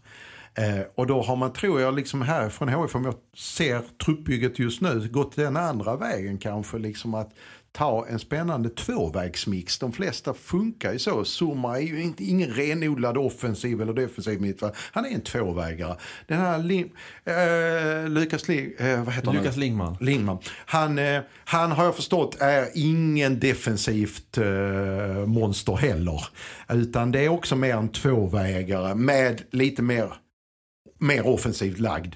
Eh, 0.53 0.81
och 0.95 1.07
då 1.07 1.21
har 1.21 1.35
man, 1.35 1.53
tror 1.53 1.81
jag, 1.81 1.95
liksom 1.95 2.21
här 2.21 2.49
från 2.49 2.69
HF, 2.69 2.95
om 2.95 3.05
jag 3.05 3.15
ser 3.37 3.81
truppbygget 4.05 4.59
just 4.59 4.81
nu, 4.81 5.09
gått 5.11 5.35
den 5.35 5.57
andra 5.57 5.95
vägen 5.95 6.37
kanske. 6.37 6.77
Liksom 6.77 7.13
att 7.13 7.33
ta 7.71 8.05
en 8.09 8.19
spännande 8.19 8.69
tvåvägsmix. 8.69 9.79
De 9.79 9.91
flesta 9.91 10.33
funkar 10.33 10.93
ju 10.93 10.99
så. 10.99 11.23
Zuma 11.25 11.77
är 11.77 11.81
ju 11.81 12.01
inte, 12.01 12.23
ingen 12.23 12.49
renodlad 12.49 13.17
offensiv 13.17 13.81
eller 13.81 13.93
defensiv 13.93 14.41
mittfältare. 14.41 14.77
Han 14.91 15.05
är 15.05 15.09
en 15.09 15.21
tvåvägare. 15.21 15.95
Den 16.27 16.37
här 16.37 16.59
Lim, 16.59 16.89
eh, 17.25 18.09
Lukas 18.09 18.47
Ling, 18.47 18.73
eh, 18.77 19.03
vad 19.03 19.13
heter 19.13 19.27
han? 19.27 19.35
Lukas 19.35 19.57
Lingman. 19.57 19.97
Lindman. 19.99 20.37
Han, 20.65 20.99
eh, 20.99 21.21
han 21.45 21.71
har 21.71 21.85
jag 21.85 21.95
förstått 21.95 22.41
är 22.41 22.67
ingen 22.75 23.39
defensivt 23.39 24.37
eh, 24.37 25.25
monster 25.25 25.75
heller. 25.75 26.25
Utan 26.69 27.11
det 27.11 27.19
är 27.19 27.29
också 27.29 27.55
mer 27.55 27.75
en 27.75 27.89
tvåvägare 27.89 28.95
med 28.95 29.41
lite 29.51 29.81
mer, 29.81 30.13
mer 30.99 31.27
offensivt 31.27 31.79
lagd. 31.79 32.15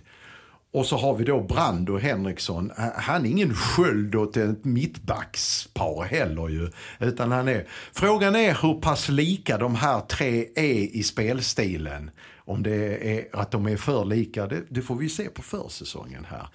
Och 0.75 0.85
så 0.85 0.97
har 0.97 1.15
vi 1.15 1.23
då 1.23 1.41
Brando 1.41 1.97
Henriksson. 1.97 2.71
Han 2.95 3.25
är 3.25 3.29
ingen 3.29 3.53
sköld 3.53 4.15
åt 4.15 4.37
ett 4.37 4.65
mittbackspar 4.65 6.03
heller 6.03 6.49
ju. 6.49 6.69
Utan 6.99 7.31
han 7.31 7.47
är... 7.47 7.67
Frågan 7.93 8.35
är 8.35 8.57
hur 8.61 8.81
pass 8.81 9.09
lika 9.09 9.57
de 9.57 9.75
här 9.75 9.99
tre 9.99 10.45
är 10.55 10.95
i 10.95 11.03
spelstilen. 11.03 12.11
Om 12.37 12.63
det 12.63 13.09
är 13.15 13.25
att 13.31 13.51
de 13.51 13.65
är 13.67 13.77
för 13.77 14.05
lika, 14.05 14.47
det, 14.47 14.61
det 14.69 14.81
får 14.81 14.95
vi 14.95 15.09
se 15.09 15.23
på 15.29 15.41
försäsongen 15.41 16.27
här. 16.29 16.47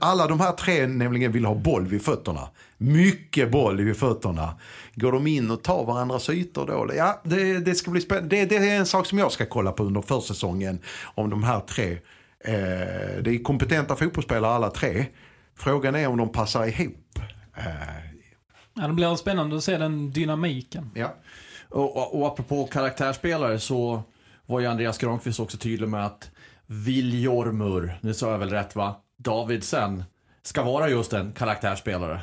Alla 0.00 0.26
de 0.26 0.40
här 0.40 0.52
tre 0.52 0.86
nämligen 0.86 1.32
vill 1.32 1.44
ha 1.44 1.54
boll 1.54 1.86
vid 1.86 2.02
fötterna. 2.02 2.48
Mycket 2.78 3.50
boll 3.50 3.80
vid 3.80 3.96
fötterna. 3.96 4.54
Går 4.94 5.12
de 5.12 5.26
in 5.26 5.50
och 5.50 5.62
tar 5.62 5.84
varandras 5.84 6.30
ytor 6.30 6.66
då? 6.66 6.90
Ja, 6.96 7.20
det, 7.24 7.58
det 7.58 7.74
ska 7.74 7.90
bli 7.90 8.00
spännande. 8.00 8.36
Det, 8.36 8.44
det 8.44 8.56
är 8.56 8.76
en 8.76 8.86
sak 8.86 9.06
som 9.06 9.18
jag 9.18 9.32
ska 9.32 9.46
kolla 9.46 9.72
på 9.72 9.84
under 9.84 10.00
försäsongen. 10.02 10.78
Om 11.14 11.30
de 11.30 11.42
här 11.42 11.60
tre. 11.60 11.98
Eh, 12.44 13.22
det 13.22 13.30
är 13.30 13.42
kompetenta 13.42 13.96
fotbollsspelare 13.96 14.52
alla 14.52 14.70
tre. 14.70 15.06
Frågan 15.56 15.94
är 15.94 16.06
om 16.08 16.18
de 16.18 16.32
passar 16.32 16.66
ihop. 16.66 17.18
Eh, 17.56 17.64
Ja, 18.74 18.86
det 18.86 18.92
blir 18.92 19.16
spännande 19.16 19.56
att 19.56 19.64
se 19.64 19.78
den 19.78 20.10
dynamiken. 20.10 20.90
ja. 20.94 21.14
Och, 21.68 21.96
och, 21.96 22.20
och 22.20 22.26
apropå 22.26 22.66
karaktärsspelare 22.66 23.58
så 23.58 24.02
var 24.46 24.60
ju 24.60 24.66
Andreas 24.66 24.98
Granqvist 24.98 25.40
också 25.40 25.56
tydlig 25.56 25.88
med 25.88 26.06
att 26.06 26.30
Viljormur, 26.66 27.98
nu 28.00 28.14
sa 28.14 28.30
jag 28.30 28.38
väl 28.38 28.50
rätt 28.50 28.76
va, 28.76 28.96
Davidsen, 29.16 30.04
ska 30.42 30.62
vara 30.62 30.88
just 30.88 31.12
en 31.12 31.32
karaktärsspelare. 31.32 32.20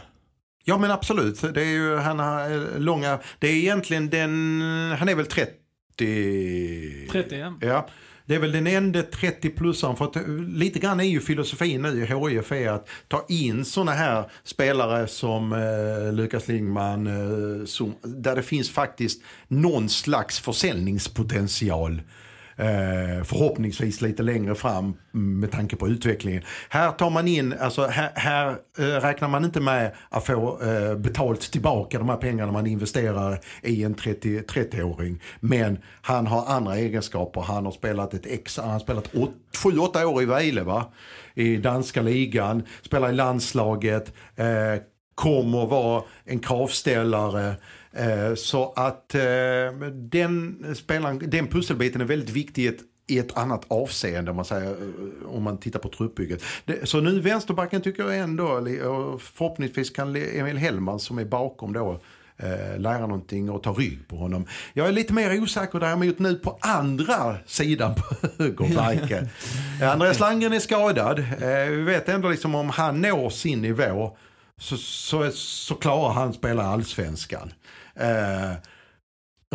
Ja 0.64 0.78
men 0.78 0.92
absolut. 0.92 1.42
Det 1.54 1.62
är 1.62 1.66
ju, 1.66 1.96
han 1.96 2.20
har 2.20 2.52
eh, 2.52 2.80
långa, 2.80 3.20
det 3.40 3.48
är 3.48 3.54
egentligen 3.56 4.10
den, 4.10 4.62
han 5.00 5.10
är 5.10 5.16
väl 5.16 5.26
30. 5.26 7.08
30 7.12 7.38
ja. 7.40 7.54
Ja. 7.62 7.88
Det 8.30 8.36
är 8.36 8.40
väl 8.40 8.52
den 8.52 8.68
enda 8.68 9.02
30-plussaren. 9.02 9.96
För 9.96 10.06
att 10.06 10.16
eh, 10.16 10.28
lite 10.38 10.80
grann 10.80 11.00
är 11.00 11.04
ju 11.04 11.20
filosofin 11.20 11.82
nu 11.82 12.04
i 12.04 12.06
HIF 12.06 12.52
är 12.52 12.70
att 12.70 12.90
ta 13.08 13.26
in 13.30 13.66
såna 13.66 13.92
här 13.92 14.32
spelare 14.44 15.08
som 15.08 15.54
eh, 15.54 16.14
Lukas 16.14 16.48
Lingman, 16.48 17.08
eh, 17.08 17.66
som, 17.66 17.96
där 18.02 18.36
det 18.36 18.44
finns 18.44 18.70
faktiskt 18.70 19.22
någon 19.48 19.90
slags 19.90 20.40
försäljningspotential. 20.40 22.02
Eh, 22.60 23.24
förhoppningsvis 23.24 24.02
lite 24.02 24.24
längre 24.24 24.56
fram 24.56 24.94
med 25.12 25.52
tanke 25.52 25.76
på 25.76 25.88
utvecklingen. 25.88 26.44
Här 26.70 26.92
tar 26.92 27.10
man 27.10 27.28
in, 27.28 27.54
alltså 27.60 27.86
här, 27.86 28.12
här 28.16 28.58
eh, 28.78 28.84
räknar 28.84 29.28
man 29.28 29.46
inte 29.46 29.60
med 29.60 29.92
att 30.10 30.26
få 30.26 30.62
eh, 30.62 30.96
betalt 30.96 31.52
tillbaka 31.52 31.98
de 32.00 32.10
här 32.10 32.18
pengarna 32.18 32.52
man 32.52 32.68
investerar 32.68 33.40
i 33.62 33.84
en 33.84 33.94
30 33.94 34.42
30-åring. 34.42 35.22
Men 35.40 35.80
han 36.02 36.28
har 36.28 36.46
andra 36.46 36.78
egenskaper. 36.78 37.42
Han 37.42 37.66
har 37.66 37.72
spelat 37.72 38.14
ett 38.14 38.26
ex, 38.26 38.58
han 38.58 38.70
har 38.70 38.80
spelat 38.80 39.14
7-8 39.14 40.04
år 40.04 40.22
i 40.22 40.26
Vejle 40.26 40.64
va? 40.64 40.86
I 41.34 41.58
danska 41.58 42.02
ligan, 42.02 42.64
spelar 42.82 43.10
i 43.10 43.14
landslaget, 43.14 44.14
eh, 44.36 44.82
kommer 45.16 45.66
vara 45.66 46.04
en 46.26 46.40
kravställare. 46.40 47.56
Eh, 47.94 48.36
så 48.36 48.74
att 48.76 49.16
eh, 49.16 49.22
den, 49.94 50.66
spelaren, 50.76 51.30
den 51.30 51.48
pusselbiten 51.48 52.02
är 52.02 52.06
väldigt 52.06 52.30
viktig 52.30 52.64
i 52.64 52.68
ett, 52.68 52.80
i 53.08 53.20
ett 53.20 53.38
annat 53.38 53.66
avseende 53.68 54.32
om 54.32 54.36
man, 54.36 54.46
säger, 54.46 54.72
eh, 54.72 55.36
om 55.36 55.44
man 55.44 55.58
tittar 55.58 55.80
på 55.80 55.90
truppbygget. 55.90 56.44
Så 56.84 57.02
nu 57.02 57.20
vänsterbacken 57.20 57.82
tycker 57.82 58.04
jag 58.04 58.18
ändå, 58.18 58.46
och 58.90 59.22
förhoppningsvis 59.22 59.90
kan 59.90 60.16
Emil 60.16 60.58
Hellman 60.58 61.00
som 61.00 61.20
är 61.20 61.26
bakom 61.26 61.74
då 61.74 62.00
lära 62.78 63.00
någonting 63.00 63.50
och 63.50 63.64
ta 63.64 63.72
rygg 63.72 64.08
på 64.08 64.16
honom. 64.16 64.46
Jag 64.74 64.88
är 64.88 64.92
lite 64.92 65.14
mer 65.14 65.42
osäker 65.42 65.80
däremot 65.80 66.20
nu 66.20 66.36
på 66.36 66.58
andra 66.62 67.36
sidan 67.46 67.96
på 67.96 68.28
högerbacken. 68.44 69.30
Andreas 69.84 70.20
Landgren 70.20 70.54
är 70.54 70.60
skadad. 70.60 71.24
Vi 71.70 71.82
vet 71.82 72.10
ändå 72.10 72.30
liksom 72.30 72.56
om 72.56 72.70
han 72.70 73.02
når 73.02 73.30
sin 73.30 73.62
nivå 73.62 74.18
så, 74.60 74.78
så, 74.78 75.32
så 75.32 75.76
klarar 75.76 76.14
han 76.14 76.34
spela 76.34 76.64
allsvenskan. 76.64 77.52
Eh, 77.96 78.52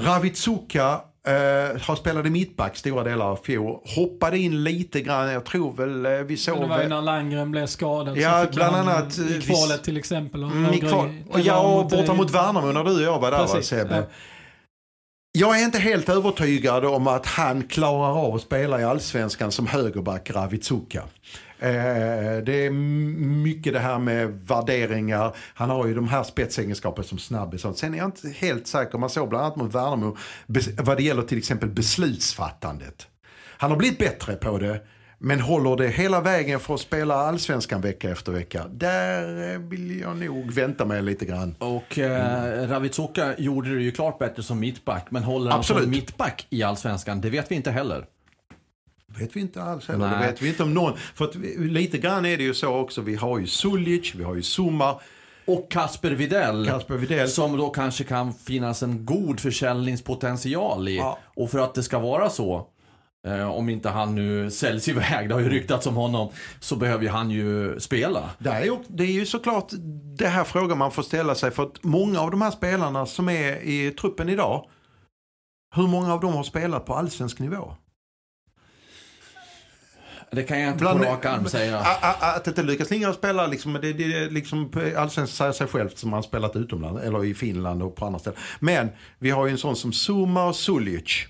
Ravitsuka 0.01 1.01
eh, 1.27 1.81
har 1.83 1.97
spelat 1.97 2.27
i 2.27 2.31
mittback 2.31 2.77
stora 2.77 3.05
delar 3.05 3.27
av 3.27 3.37
fjol. 3.37 3.81
Hoppade 3.97 4.39
in 4.39 4.65
lite 4.65 5.01
grann, 5.01 5.31
jag 5.33 5.45
tror 5.45 5.73
väl 5.73 6.07
eh, 6.07 6.13
vi 6.13 6.25
Men 6.25 6.37
såg... 6.37 6.61
det 6.61 6.67
var 6.67 6.83
ju 6.83 6.89
när 6.89 7.03
Landgren 7.03 7.51
blev 7.51 7.67
skadad. 7.67 8.17
Ja, 8.17 8.47
bland 8.53 8.77
annat, 8.77 9.19
eh, 9.19 9.37
I 9.37 9.41
kvalet 9.41 9.85
till 9.85 9.97
exempel. 9.97 10.45
Och 10.45 10.51
Mm, 10.51 10.79
kval. 10.81 11.15
Och 11.31 11.41
ja, 11.41 11.59
och 11.61 11.85
borta 11.85 12.13
eh, 12.13 12.15
mot 12.17 12.31
Värnamo 12.31 12.73
när 12.73 12.85
du 12.85 12.95
och 12.97 13.03
jag 13.03 13.19
var 13.21 13.31
där 13.31 13.39
va, 13.39 13.47
Precis, 13.47 13.69
Sebbe. 13.69 13.97
ja. 13.97 14.03
Jag 15.39 15.61
är 15.61 15.65
inte 15.65 15.79
helt 15.79 16.09
övertygad 16.09 16.85
om 16.85 17.07
att 17.07 17.27
han 17.27 17.63
klarar 17.63 18.19
av 18.27 18.35
att 18.35 18.43
spela 18.43 18.81
i 18.81 18.85
allsvenskan 18.85 19.53
som 19.53 19.67
högerback 19.67 20.31
Ravitsuka. 20.31 21.03
Eh, 21.59 22.43
det 22.45 22.67
är 22.67 22.71
mycket 22.71 23.73
det 23.73 23.79
här 23.79 23.99
med 23.99 24.41
värderingar. 24.47 25.37
Han 25.55 25.71
har 25.71 25.87
ju 25.87 25.95
de 25.95 26.09
här 26.09 26.23
spetsegenskaperna 26.23 27.05
som 27.09 27.19
snabb. 27.19 27.55
och 27.55 27.61
sånt. 27.61 27.79
Sen 27.79 27.95
är 27.95 27.99
jag 27.99 28.07
inte 28.07 28.29
helt 28.29 28.67
säker. 28.67 28.99
Man 28.99 29.11
såg 29.11 29.29
bland 29.29 29.45
annat 29.45 29.57
mot 29.57 29.75
Värnamo 29.75 30.17
vad 30.79 30.97
det 30.97 31.03
gäller 31.03 31.23
till 31.23 31.39
exempel 31.39 31.69
beslutsfattandet. 31.69 33.07
Han 33.57 33.71
har 33.71 33.79
blivit 33.79 33.99
bättre 33.99 34.35
på 34.35 34.59
det. 34.59 34.81
Men 35.19 35.41
håller 35.41 35.77
det 35.77 35.89
hela 35.89 36.21
vägen 36.21 36.61
för 36.61 36.75
att 36.75 36.81
spela 36.81 37.15
allsvenskan 37.15 37.81
vecka 37.81 38.11
efter 38.11 38.33
vecka? 38.33 38.65
Där 38.71 39.53
eh, 39.53 39.59
vill 39.59 40.01
jag 40.01 40.17
nog 40.17 40.53
vänta 40.53 40.85
med 40.85 41.05
lite 41.05 41.25
grann. 41.25 41.55
Och 41.59 41.99
eh, 41.99 42.69
Ravitsoka 42.69 43.35
gjorde 43.39 43.75
det 43.75 43.83
ju 43.83 43.91
klart 43.91 44.19
bättre 44.19 44.43
som 44.43 44.61
mittback, 44.61 45.07
men 45.11 45.23
håller 45.23 45.51
han 45.51 45.61
Absolut. 45.61 45.83
som 45.83 45.91
mittback 45.91 46.47
i 46.51 46.63
Allsvenskan? 46.63 47.21
Det 47.21 47.31
vet 47.31 47.51
vi 47.51 47.55
inte 47.55 47.71
heller. 47.71 48.05
Vet 49.19 49.37
vi 49.37 49.41
inte 49.41 49.63
alls 49.63 49.89
heller. 49.89 50.09
Det 50.11 50.17
Nej. 50.17 50.27
vet 50.27 50.43
vi 50.43 50.49
inte 50.49 50.63
om 50.63 50.75
någon. 50.75 50.93
För 51.15 51.25
att 51.25 51.37
vi, 51.37 51.69
lite 51.69 51.99
grann 51.99 52.27
är 52.27 52.37
det 52.37 52.43
ju 52.43 52.55
så 52.55 52.75
också. 52.75 53.01
Vi 53.01 53.15
har 53.15 53.39
ju 53.39 53.47
Suljic, 53.47 54.15
vi 54.15 54.25
har 54.25 54.35
ju 54.35 54.43
Zuma, 54.43 55.01
Och 55.47 55.71
Kasper 55.71 56.11
Videll. 56.11 56.67
Kasper 56.67 56.95
Widell. 56.97 57.29
Som 57.29 57.57
då 57.57 57.71
kanske 57.71 58.05
kan 58.05 58.33
finnas 58.35 58.83
en 58.83 59.05
god 59.07 59.41
försäljningspotential 59.41 60.89
i. 60.89 60.97
Ja. 60.97 61.19
Och 61.37 61.51
för 61.51 61.59
att 61.59 61.75
det 61.75 61.83
ska 61.83 61.99
vara 61.99 62.31
så, 62.31 62.67
eh, 63.27 63.51
om 63.51 63.69
inte 63.69 63.89
han 63.89 64.15
nu 64.15 64.51
säljs 64.51 64.89
iväg, 64.89 65.29
det 65.29 65.35
har 65.35 65.41
ju 65.41 65.49
ryktats 65.49 65.87
om 65.87 65.95
honom, 65.95 66.29
så 66.61 66.77
behöver 66.77 67.05
ju 67.05 67.11
han 67.11 67.31
ju 67.31 67.81
spela. 67.81 68.31
Det 68.39 68.51
är, 68.51 68.65
ju, 68.65 68.77
det 68.89 69.03
är 69.03 69.13
ju 69.13 69.27
såklart 69.27 69.69
det 70.19 70.29
här 70.29 70.45
frågan 70.45 70.79
man 70.79 70.91
får 70.91 71.03
ställa 71.03 71.35
sig. 71.35 71.51
För 71.51 71.63
att 71.63 71.83
många 71.85 72.21
av 72.21 72.31
de 72.31 72.43
här 72.43 72.51
spelarna 72.51 73.07
som 73.07 73.29
är 73.29 73.63
i 73.63 73.91
truppen 73.91 74.29
idag. 74.29 74.69
Hur 75.77 75.87
många 75.87 76.15
av 76.15 76.21
dem 76.21 76.35
har 76.35 76.43
spelat 76.43 76.87
på 76.87 76.95
allsvensk 76.95 77.39
nivå? 77.39 77.75
Det 80.35 80.43
kan 80.43 80.61
jag 80.61 80.69
inte 80.69 80.79
Bland- 80.79 80.99
på 81.01 81.05
rak 81.05 81.25
arm 81.25 81.49
säga. 81.49 81.79
Att 82.21 82.47
inte 82.47 82.63
Lukas 82.63 82.91
Lindgren 82.91 83.15
spelar, 83.15 83.49
liksom, 83.49 83.73
det, 83.73 83.93
det, 83.93 83.93
det, 83.93 84.31
liksom, 84.31 84.73
allsvenskan 84.97 85.27
säger 85.27 85.53
sig 85.53 85.67
självt 85.67 85.99
som 85.99 86.13
han 86.13 86.23
spelat 86.23 86.57
utomlands, 86.57 87.03
eller 87.03 87.25
i 87.25 87.35
Finland 87.35 87.83
och 87.83 87.97
på 87.97 88.07
andra 88.07 88.19
ställen. 88.19 88.39
Men 88.61 88.89
vi 89.19 89.31
har 89.31 89.47
ju 89.47 89.53
en 89.53 89.59
sån 89.59 89.77
som 89.77 89.93
Zuma 89.93 90.45
och 90.47 90.57
Suljic. 90.57 91.27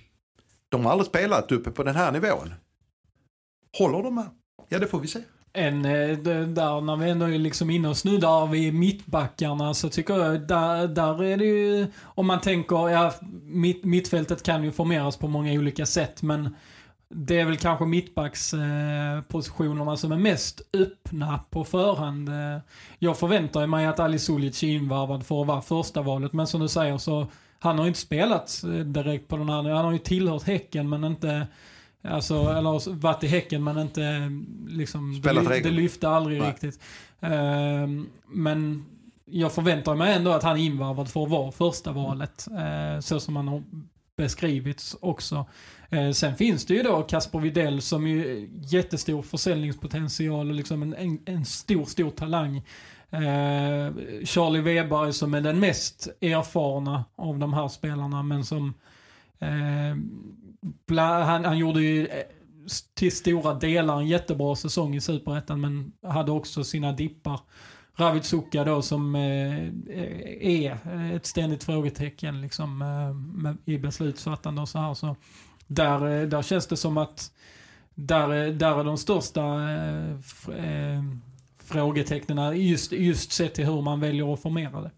De 0.69 0.85
har 0.85 0.93
aldrig 0.93 1.07
spelat 1.07 1.53
uppe 1.53 1.71
på 1.71 1.83
den 1.83 1.97
här 1.97 2.13
nivån. 2.13 2.55
Håller 3.79 4.03
de 4.03 4.19
här? 4.19 4.27
Ja, 4.69 4.79
det 4.79 4.87
får 4.87 5.01
vi 5.01 5.09
se. 5.09 5.21
en, 5.53 5.85
eh, 5.85 6.19
där 6.19 6.81
när 6.81 6.97
vi 6.97 7.11
ändå 7.11 7.27
är 7.27 7.39
liksom 7.39 7.71
inne 7.71 7.89
och 7.89 7.97
snuddar 7.97 8.47
vid 8.47 8.75
mittbackarna 8.75 9.75
så 9.75 9.89
tycker 9.89 10.19
jag 10.19 10.41
där, 10.49 10.89
där 10.89 11.23
är 11.25 11.37
det 11.37 11.45
ju, 11.45 11.87
om 12.03 12.27
man 12.27 12.41
tänker, 12.41 12.89
ja 12.89 13.15
mitt, 13.43 13.85
mittfältet 13.85 14.43
kan 14.43 14.65
ju 14.65 14.73
formeras 14.73 15.17
på 15.17 15.29
många 15.29 15.53
olika 15.53 15.87
sätt 15.87 16.23
men 16.23 16.57
det 17.17 17.41
är 17.41 17.45
väl 17.45 17.57
kanske 17.57 17.85
mittbackspositionerna 17.85 19.91
eh, 19.91 19.97
som 19.97 20.13
är 20.13 20.17
mest 20.17 20.63
öppna 20.73 21.41
på 21.51 21.65
förhand. 21.65 22.29
Eh, 22.29 22.59
jag 22.99 23.19
förväntar 23.19 23.67
mig 23.67 23.87
att 23.87 24.01
Ali 24.01 24.19
Sulic 24.19 24.63
är 24.63 24.69
invarvad 24.69 25.27
för 25.27 25.41
att 25.41 25.47
vara 25.47 25.63
första 25.63 26.03
valet 26.03 26.33
men 26.33 26.47
som 26.47 26.61
du 26.61 26.69
säger 26.69 26.99
så 26.99 27.27
han 27.59 27.79
har 27.79 27.85
ju 27.85 27.89
inte 27.89 28.01
spelat 28.01 28.63
eh, 28.65 28.71
direkt 28.71 29.29
på 29.29 29.37
den 29.37 29.49
här, 29.49 29.63
han 29.63 29.85
har 29.85 29.93
ju 29.93 29.99
tillhört 29.99 30.43
Häcken 30.43 30.89
men 30.89 31.05
inte 31.05 31.47
Alltså, 32.09 32.35
eller 32.35 32.97
varit 32.97 33.25
i 33.25 33.27
Häcken 33.27 33.65
men 33.65 33.79
inte 33.79 34.31
liksom... 34.69 35.15
Spelat 35.15 35.49
det, 35.49 35.61
det 35.61 35.71
lyfte 35.71 36.09
aldrig 36.09 36.41
Nej. 36.41 36.51
riktigt. 36.51 36.81
Uh, 37.23 37.87
men 38.27 38.85
jag 39.25 39.53
förväntar 39.53 39.95
mig 39.95 40.15
ändå 40.15 40.31
att 40.31 40.43
han 40.43 40.57
är 40.57 40.63
invarvad 40.63 41.09
för 41.09 41.23
att 41.23 41.31
vara 41.31 41.53
första 41.53 41.93
valet. 41.93 42.49
Uh, 42.51 43.01
så 43.01 43.21
som 43.21 43.37
han 43.37 43.49
har 43.49 43.63
beskrivits 44.17 44.97
också. 45.01 45.47
Eh, 45.91 46.11
sen 46.11 46.37
finns 46.37 46.67
det 46.67 46.75
ju 46.75 46.83
då 46.83 47.03
Kasper 47.03 47.39
Videll 47.39 47.83
som 47.83 48.07
ju 48.07 48.49
jättestor 48.63 49.23
försäljningspotential 49.23 50.49
och 50.49 50.55
liksom 50.55 50.83
en, 50.83 50.95
en, 50.95 51.19
en 51.25 51.45
stor, 51.45 51.85
stor 51.85 52.11
talang. 52.11 52.57
Eh, 53.11 53.93
Charlie 54.25 54.61
Weber 54.61 55.13
som 55.13 55.35
är 55.35 55.41
den 55.41 55.61
mest 55.61 56.09
erfarna 56.21 57.05
av 57.17 57.39
de 57.39 57.55
här 57.55 57.69
spelarna 57.69 58.23
men 58.23 58.45
som 58.45 58.75
eh, 59.39 59.97
bla, 60.87 61.25
han, 61.25 61.45
han 61.45 61.59
gjorde 61.59 61.83
ju 61.83 62.07
eh, 62.07 62.23
till 62.95 63.17
stora 63.17 63.55
delar 63.55 64.01
en 64.01 64.09
jättebra 64.09 64.57
säsong 64.57 64.95
i 64.95 65.01
Superettan 65.01 65.61
men 65.61 65.93
hade 66.03 66.33
också 66.33 66.65
sina 66.65 66.93
dippar. 66.93 67.41
Ravid 67.97 68.25
Suka 68.25 68.65
då 68.65 68.83
som 68.83 69.15
eh, 69.15 69.65
eh, 69.65 70.63
är 70.63 70.79
ett 71.17 71.27
ständigt 71.27 71.65
frågetecken 71.65 72.41
liksom, 72.41 72.83
eh, 72.83 73.15
med, 73.15 73.57
i 73.65 73.79
beslutsfattande 73.79 74.63
och 74.63 74.69
så 74.69 74.79
här. 74.79 74.95
Så 74.95 75.17
där, 75.67 76.21
eh, 76.21 76.29
där 76.29 76.43
känns 76.43 76.67
det 76.67 76.77
som 76.77 76.99
att 76.99 77.33
där, 77.95 78.47
eh, 78.47 78.53
där 78.53 78.81
är 78.81 78.85
de 78.85 78.99
största 78.99 79.41
eh, 79.73 80.11
eh 80.59 81.03
frågetecknen 81.65 82.61
just, 82.61 82.93
just 82.93 83.33
sett 83.33 83.55
till 83.55 83.67
hur 83.67 83.83
man 83.83 84.01
väljer 84.01 84.33
att 84.33 84.43
formera 84.43 84.81
det. 84.81 84.91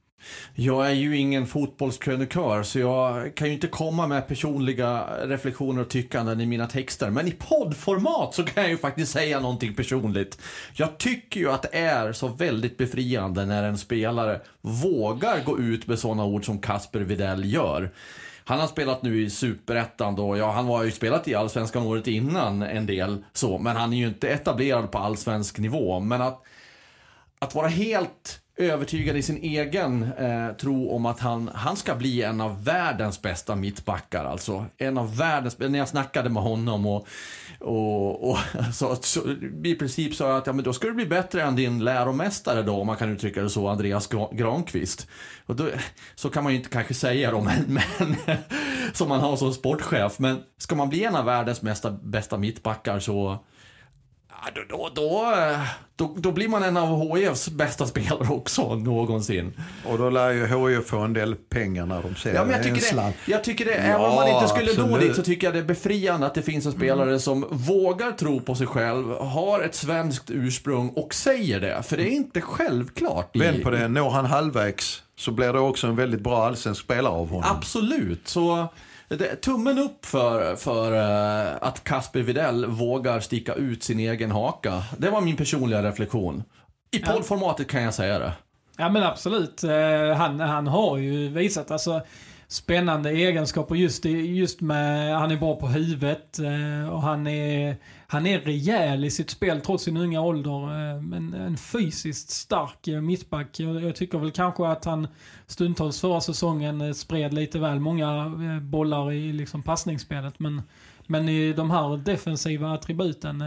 Jag 0.54 0.86
är 0.86 0.94
ju 0.94 1.16
ingen 1.16 1.46
fotbollskrönikör 1.46 2.62
så 2.62 2.78
jag 2.78 3.34
kan 3.34 3.48
ju 3.48 3.54
inte 3.54 3.66
komma 3.66 4.06
med 4.06 4.28
personliga 4.28 5.06
reflektioner 5.24 5.82
och 5.82 5.88
tyckanden 5.88 6.40
i 6.40 6.46
mina 6.46 6.66
texter. 6.66 7.10
Men 7.10 7.28
i 7.28 7.30
poddformat 7.30 8.34
så 8.34 8.44
kan 8.44 8.62
jag 8.62 8.70
ju 8.70 8.78
faktiskt 8.78 9.12
säga 9.12 9.40
någonting 9.40 9.74
personligt. 9.74 10.38
Jag 10.74 10.98
tycker 10.98 11.40
ju 11.40 11.50
att 11.50 11.62
det 11.62 11.78
är 11.78 12.12
så 12.12 12.28
väldigt 12.28 12.76
befriande 12.76 13.46
när 13.46 13.62
en 13.62 13.78
spelare 13.78 14.40
vågar 14.60 15.44
gå 15.44 15.58
ut 15.58 15.86
med 15.86 15.98
sådana 15.98 16.24
ord 16.24 16.44
som 16.44 16.58
Kasper 16.58 17.00
Videll 17.00 17.52
gör. 17.52 17.90
Han 18.44 18.60
har 18.60 18.66
spelat 18.66 19.02
nu 19.02 19.22
i 19.22 19.30
Superettan 19.30 20.16
då, 20.16 20.36
ja 20.36 20.50
han 20.50 20.66
har 20.66 20.84
ju 20.84 20.90
spelat 20.90 21.28
i 21.28 21.34
Allsvenskan 21.34 21.82
året 21.82 22.06
innan 22.06 22.62
en 22.62 22.86
del 22.86 23.24
så, 23.32 23.58
men 23.58 23.76
han 23.76 23.92
är 23.92 23.96
ju 23.96 24.06
inte 24.08 24.28
etablerad 24.28 24.90
på 24.90 24.98
allsvensk 24.98 25.58
nivå. 25.58 26.00
Men 26.00 26.22
att, 26.22 26.42
att 27.38 27.54
vara 27.54 27.68
helt 27.68 28.40
övertygad 28.56 29.16
i 29.16 29.22
sin 29.22 29.36
egen 29.36 30.12
eh, 30.18 30.56
tro 30.56 30.90
om 30.90 31.06
att 31.06 31.20
han, 31.20 31.50
han 31.54 31.76
ska 31.76 31.94
bli 31.94 32.22
en 32.22 32.40
av 32.40 32.64
världens 32.64 33.22
bästa 33.22 33.56
mittbackar. 33.56 34.24
Alltså 34.24 34.64
en 34.76 34.98
av 34.98 35.16
världens, 35.16 35.58
när 35.58 35.78
jag 35.78 35.88
snackade 35.88 36.30
med 36.30 36.42
honom 36.42 36.86
och, 36.86 37.06
och, 37.60 38.30
och 38.30 38.38
så, 38.74 38.96
så, 38.96 39.20
i 39.64 39.74
princip 39.74 40.14
sa 40.14 40.28
jag 40.28 40.36
att 40.36 40.46
ja, 40.46 40.52
men 40.52 40.64
då 40.64 40.72
ska 40.72 40.86
du 40.86 40.94
bli 40.94 41.06
bättre 41.06 41.42
än 41.42 41.56
din 41.56 41.84
läromästare 41.84 42.62
då, 42.62 42.74
om 42.76 42.86
man 42.86 42.96
kan 42.96 43.12
uttrycka 43.12 43.42
det 43.42 43.50
så, 43.50 43.68
Andreas 43.68 44.08
Granqvist. 44.32 45.08
Och 45.46 45.56
då, 45.56 45.68
så 46.14 46.30
kan 46.30 46.44
man 46.44 46.52
ju 46.52 46.58
inte 46.58 46.70
kanske 46.70 46.94
säga 46.94 47.30
då, 47.30 47.40
men, 47.66 47.78
men 47.96 48.36
som 48.92 49.08
man 49.08 49.20
har 49.20 49.36
som 49.36 49.52
sportchef. 49.52 50.18
Men 50.18 50.42
ska 50.58 50.74
man 50.76 50.88
bli 50.88 51.04
en 51.04 51.16
av 51.16 51.24
världens 51.24 51.62
mesta, 51.62 51.90
bästa 51.90 52.38
mittbackar 52.38 52.98
så 52.98 53.44
då, 54.54 54.60
då, 54.68 54.90
då, 54.94 55.34
då, 55.96 56.14
då 56.18 56.32
blir 56.32 56.48
man 56.48 56.62
en 56.62 56.76
av 56.76 57.16
HIFs 57.16 57.48
bästa 57.48 57.86
spelare 57.86 58.28
också 58.28 58.74
någonsin. 58.74 59.52
Och 59.86 59.98
då 59.98 60.10
lär 60.10 60.30
ju 60.30 60.46
HIF 60.46 60.86
få 60.86 60.98
en 60.98 61.12
del 61.12 61.34
pengar 61.34 61.86
när 61.86 62.02
de 62.02 62.14
ser 62.14 62.34
ja, 62.34 62.44
men 62.44 62.52
jag 62.52 62.62
tycker 62.62 62.96
det, 62.96 63.12
jag 63.26 63.44
tycker 63.44 63.64
det, 63.64 63.70
Ja, 63.70 63.76
även 63.78 64.00
om 64.00 64.14
man 64.14 64.28
inte 64.28 64.48
skulle 64.48 64.88
nå 64.88 64.98
dit 64.98 65.16
så 65.16 65.22
tycker 65.22 65.46
jag 65.46 65.54
det 65.54 65.60
är 65.60 65.64
befriande 65.64 66.26
att 66.26 66.34
det 66.34 66.42
finns 66.42 66.66
en 66.66 66.72
spelare 66.72 67.18
som 67.20 67.46
vågar 67.50 68.12
tro 68.12 68.40
på 68.40 68.54
sig 68.54 68.66
själv, 68.66 69.10
har 69.16 69.60
ett 69.62 69.74
svenskt 69.74 70.30
ursprung 70.30 70.88
och 70.88 71.14
säger 71.14 71.60
det. 71.60 71.82
För 71.82 71.96
det 71.96 72.02
är 72.02 72.12
inte 72.16 72.40
självklart. 72.40 73.36
i- 73.36 73.38
Vänd 73.38 73.62
på 73.62 73.70
det, 73.70 73.88
når 73.88 74.10
han 74.10 74.24
halvvägs 74.26 75.02
så 75.18 75.30
blir 75.30 75.52
det 75.52 75.58
också 75.58 75.86
en 75.86 75.96
väldigt 75.96 76.20
bra 76.20 76.46
allsvensk 76.46 76.82
spelare 76.82 77.12
av 77.12 77.28
honom. 77.30 77.50
Absolut. 77.56 78.28
Så 78.28 78.68
tummen 79.42 79.78
upp 79.78 80.06
för, 80.06 80.56
för 80.56 80.92
eh, 80.92 81.56
att 81.60 81.84
Kasper 81.84 82.20
Videll 82.20 82.66
vågar 82.66 83.20
sticka 83.20 83.54
ut 83.54 83.82
sin 83.82 84.00
egen 84.00 84.30
haka. 84.30 84.82
Det 84.98 85.10
var 85.10 85.20
min 85.20 85.36
personliga 85.36 85.82
reflektion. 85.82 86.44
I 86.90 86.98
poddformatet 86.98 87.68
kan 87.68 87.82
jag 87.82 87.94
säga 87.94 88.18
det. 88.18 88.32
Ja 88.76 88.88
men 88.88 89.02
absolut. 89.02 89.64
Eh, 89.64 90.16
han, 90.16 90.40
han 90.40 90.66
har 90.66 90.96
ju 90.96 91.28
visat 91.28 91.70
alltså 91.70 92.02
spännande 92.48 93.10
egenskaper 93.10 93.74
just, 93.74 94.04
just 94.04 94.60
med, 94.60 95.18
han 95.18 95.30
är 95.30 95.36
bra 95.36 95.56
på 95.56 95.66
huvudet 95.66 96.38
eh, 96.38 96.92
och 96.92 97.02
han 97.02 97.26
är, 97.26 97.76
han 98.06 98.26
är 98.26 98.40
rejäl 98.40 99.04
i 99.04 99.10
sitt 99.10 99.30
spel 99.30 99.60
trots 99.60 99.84
sin 99.84 99.96
unga 99.96 100.20
ålder. 100.20 100.62
Eh, 100.70 101.16
en, 101.16 101.34
en 101.34 101.56
fysiskt 101.56 102.30
stark 102.30 102.88
eh, 102.88 103.00
mittback. 103.00 103.60
Jag, 103.60 103.82
jag 103.82 103.96
tycker 103.96 104.18
väl 104.18 104.30
kanske 104.30 104.66
att 104.66 104.84
han 104.84 105.08
stundtals 105.46 106.00
förra 106.00 106.20
säsongen 106.20 106.94
spred 106.94 107.34
lite 107.34 107.58
väl 107.58 107.80
många 107.80 108.32
bollar 108.60 109.12
i 109.12 109.32
liksom 109.32 109.62
passningsspelet. 109.62 110.38
Men, 110.38 110.62
men 111.06 111.28
i 111.28 111.52
de 111.52 111.70
här 111.70 111.96
defensiva 111.96 112.74
attributen 112.74 113.44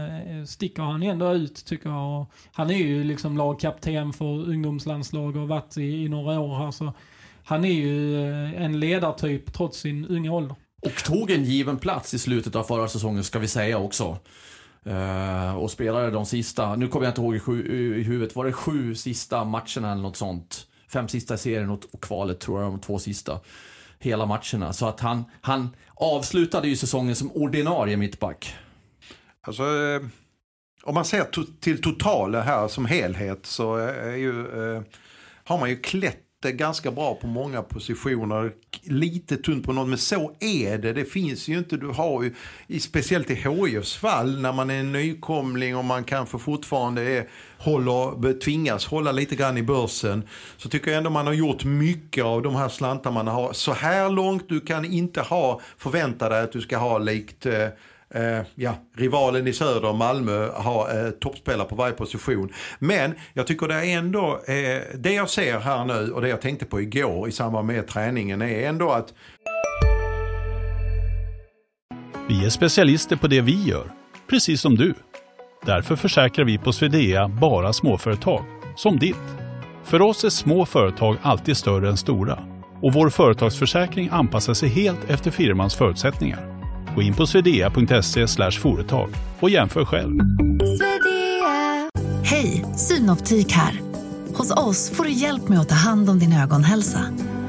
sticker 0.48 0.84
han 0.84 1.04
ändå 1.04 1.34
ut 1.34 1.66
tycker 1.66 1.90
jag. 1.90 2.22
Och 2.22 2.32
han 2.52 2.70
är 2.70 2.78
ju 2.78 3.04
liksom 3.04 3.38
lagkapten 3.38 4.14
för 4.14 4.50
ungdomslandslag 4.50 5.36
och 5.36 5.42
har 5.42 5.48
varit 5.48 5.78
i, 5.78 6.04
i 6.04 6.10
några 6.10 6.40
år 6.40 6.58
här. 6.58 6.72
Så 6.72 6.94
han 7.50 7.66
är 7.66 7.74
ju 7.74 8.22
eh, 8.30 8.62
en 8.62 8.80
ledartyp 8.80 9.54
trots 9.54 9.80
sin 9.80 10.06
unga 10.06 10.32
ålder. 10.32 10.56
Och 10.82 11.04
tog 11.04 11.32
en 11.32 11.44
given 11.44 11.78
plats 11.78 12.14
i 12.14 12.20
slutet 12.20 12.56
av 12.56 12.64
förra 12.64 12.88
säsongen 12.88 13.24
ska 13.24 13.40
vi 13.40 13.48
säga 13.48 13.78
också. 13.78 14.18
Eh, 14.86 15.56
och 15.56 15.72
spelade 15.72 16.12
de 16.12 16.26
sista, 16.26 16.76
nu 16.76 16.88
kommer 16.88 17.06
jag 17.06 17.12
inte 17.12 17.22
ihåg 17.22 17.36
i, 17.36 17.40
sju, 17.40 17.66
i 18.00 18.04
huvudet, 18.04 18.36
var 18.36 18.46
det 18.46 18.54
sju 18.54 18.96
sista 18.96 19.44
matcherna 19.44 19.92
eller 19.92 20.02
något 20.02 20.18
sånt? 20.18 20.68
Fem 20.92 21.08
sista 21.08 21.34
i 21.34 21.38
serien 21.38 21.70
och, 21.70 21.84
och 21.92 22.04
kvalet 22.04 22.40
tror 22.40 22.62
jag, 22.62 22.72
de 22.72 22.80
två 22.80 23.00
sista. 23.00 23.40
Hela 24.00 24.26
matcherna. 24.26 24.74
Så 24.74 24.88
att 24.88 25.00
han, 25.00 25.24
han 25.42 25.70
avslutade 25.94 26.68
ju 26.68 26.76
säsongen 26.76 27.16
som 27.16 27.32
ordinarie 27.32 27.98
mittback. 27.98 28.56
Alltså, 29.42 29.64
eh, 29.64 30.02
om 30.84 30.94
man 30.94 31.06
ser 31.06 31.24
to 31.24 31.44
till 31.60 31.82
totalen 31.82 32.42
här 32.42 32.68
som 32.68 32.86
helhet 32.86 33.46
så 33.46 33.76
är 33.76 34.16
ju, 34.16 34.40
eh, 34.40 34.82
har 35.44 35.60
man 35.60 35.70
ju 35.70 35.80
klätt 35.80 36.29
det 36.42 36.52
ganska 36.52 36.92
bra 36.92 37.16
på 37.16 37.28
många 37.28 37.62
positioner. 37.62 38.52
Lite 38.84 39.38
tunt 39.38 39.66
på 39.66 39.74
något, 39.74 39.88
men 39.88 39.98
så 39.98 40.36
är 40.40 40.78
det. 40.78 40.94
Det 40.94 41.06
finns 41.06 41.48
ju 41.48 41.58
inte, 41.58 41.78
du 41.78 41.88
har 41.88 42.24
ju, 42.24 42.80
speciellt 42.80 43.30
i 43.30 43.36
HIFs 43.36 43.96
fall, 43.96 44.42
när 44.42 44.54
man 44.54 44.70
är 44.70 44.80
en 44.80 44.92
nykomling 44.92 45.76
och 45.78 45.86
man 45.86 46.04
kanske 46.04 46.40
fortfarande 46.40 47.02
är, 47.02 47.28
håller, 47.58 48.40
tvingas 48.40 48.86
hålla 48.86 49.12
lite 49.12 49.36
grann 49.36 49.58
i 49.58 49.64
börsen. 49.64 50.24
Så 50.58 50.70
tycker 50.70 50.92
jag 50.92 50.98
ändå 50.98 51.10
man 51.10 51.28
har 51.28 51.34
gjort 51.34 51.64
mycket 51.64 52.24
av 52.24 52.42
de 52.42 52.56
här 52.56 52.70
slantar 52.70 53.12
man 53.12 53.28
har. 53.28 53.54
Så 53.54 53.74
här 53.74 54.10
långt, 54.10 54.50
du 54.50 54.60
kan 54.60 54.86
inte 54.86 55.22
ha, 55.22 55.62
förvänta 55.78 56.30
dig 56.30 56.42
att 56.42 56.52
du 56.52 56.62
ska 56.62 56.78
ha 56.78 56.98
likt 56.98 57.46
eh, 57.46 57.68
eh, 58.16 58.42
ja, 58.56 58.76
rivalen 58.98 59.48
i 59.48 59.54
söder, 59.54 59.94
Malmö, 59.94 60.50
har 60.56 61.06
eh, 61.06 61.12
toppspelare 61.12 61.68
på 61.68 61.76
varje 61.76 61.94
position. 61.94 62.54
Men 62.80 63.14
jag 63.34 63.48
tycker 63.48 63.68
det 63.68 63.76
är 63.76 63.98
ändå, 63.98 64.42
eh, 64.48 64.82
det 64.96 65.14
jag 65.14 65.30
ser 65.30 65.60
här 65.60 65.86
nu 65.86 66.12
och 66.12 66.22
det 66.22 66.30
jag 66.30 66.42
tänkte 66.42 66.66
på 66.66 66.82
igår 66.82 67.28
i 67.28 67.32
samband 67.32 67.68
med 67.68 67.88
träningen 67.88 68.42
är 68.42 68.70
ändå 68.70 68.92
att 68.92 69.14
Vi 72.28 72.46
är 72.46 72.50
specialister 72.50 73.16
på 73.16 73.28
det 73.28 73.42
vi 73.42 73.64
gör, 73.64 73.92
precis 74.30 74.62
som 74.62 74.76
du. 74.76 74.94
Därför 75.66 75.96
försäkrar 75.96 76.46
vi 76.46 76.58
på 76.58 76.74
Swedea 76.74 77.28
bara 77.28 77.74
småföretag, 77.74 78.46
som 78.76 79.00
ditt. 79.00 79.16
För 79.84 80.02
oss 80.02 80.24
är 80.24 80.30
små 80.30 80.66
företag 80.66 81.18
alltid 81.22 81.58
större 81.58 81.90
än 81.90 81.98
stora 81.98 82.40
och 82.82 82.94
vår 82.94 83.10
företagsförsäkring 83.10 84.10
anpassar 84.12 84.54
sig 84.54 84.70
helt 84.70 85.10
efter 85.10 85.32
firmans 85.32 85.76
förutsättningar. 85.76 86.59
Gå 87.00 87.04
in 87.04 87.14
på 87.14 87.28
swedea.se 87.28 88.52
företag 88.52 89.10
och 89.40 89.50
jämför 89.50 89.86
själv. 89.86 90.20
Hej, 92.24 92.66
Synoptik 92.78 93.52
här. 93.52 93.82
Hos 94.36 94.52
oss 94.52 94.90
får 94.90 95.04
du 95.04 95.12
hjälp 95.12 95.50
med 95.50 95.60
att 95.60 95.70
ta 95.70 95.76
hand 95.76 96.10
om 96.10 96.20
din 96.20 96.34
ögonhälsa. 96.34 97.00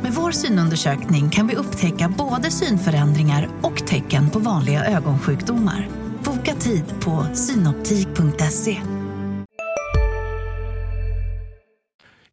Med 0.03 0.13
vår 0.13 0.31
synundersökning 0.31 1.31
kan 1.31 1.47
vi 1.47 1.57
upptäcka 1.57 2.15
både 2.19 2.51
synförändringar 2.51 3.49
och 3.63 3.87
tecken 3.87 4.31
på 4.31 4.39
vanliga 4.39 4.85
ögonsjukdomar. 4.85 5.89
Boka 6.25 6.55
tid 6.55 6.85
på 7.01 7.27
synoptik.se. 7.35 8.81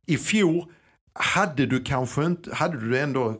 i 0.05 0.17
fjol 0.17 0.65
hade 1.13 1.65
du 1.65 1.83
kanske 1.83 2.25
inte, 2.25 2.55
hade 2.55 2.89
du 2.89 2.99
ändå 2.99 3.35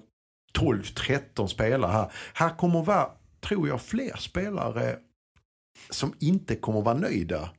12-13 0.60 1.48
spelare 1.48 1.92
här. 1.92 2.12
Här 2.34 2.58
kommer 2.58 2.84
vara, 2.84 3.08
tror 3.42 3.68
jag, 3.68 3.82
fler 3.82 4.18
spelare 4.18 4.96
som 5.90 6.14
inte 6.20 6.56
kommer 6.56 6.82
vara 6.82 6.98
nöjda 6.98 7.50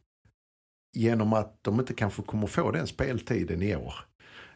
genom 0.97 1.33
att 1.33 1.59
de 1.63 1.81
inte 1.81 1.95
kanske 1.95 2.23
kommer 2.23 2.47
få 2.47 2.71
den 2.71 2.87
speltiden 2.87 3.63
i 3.63 3.77
år. 3.77 3.95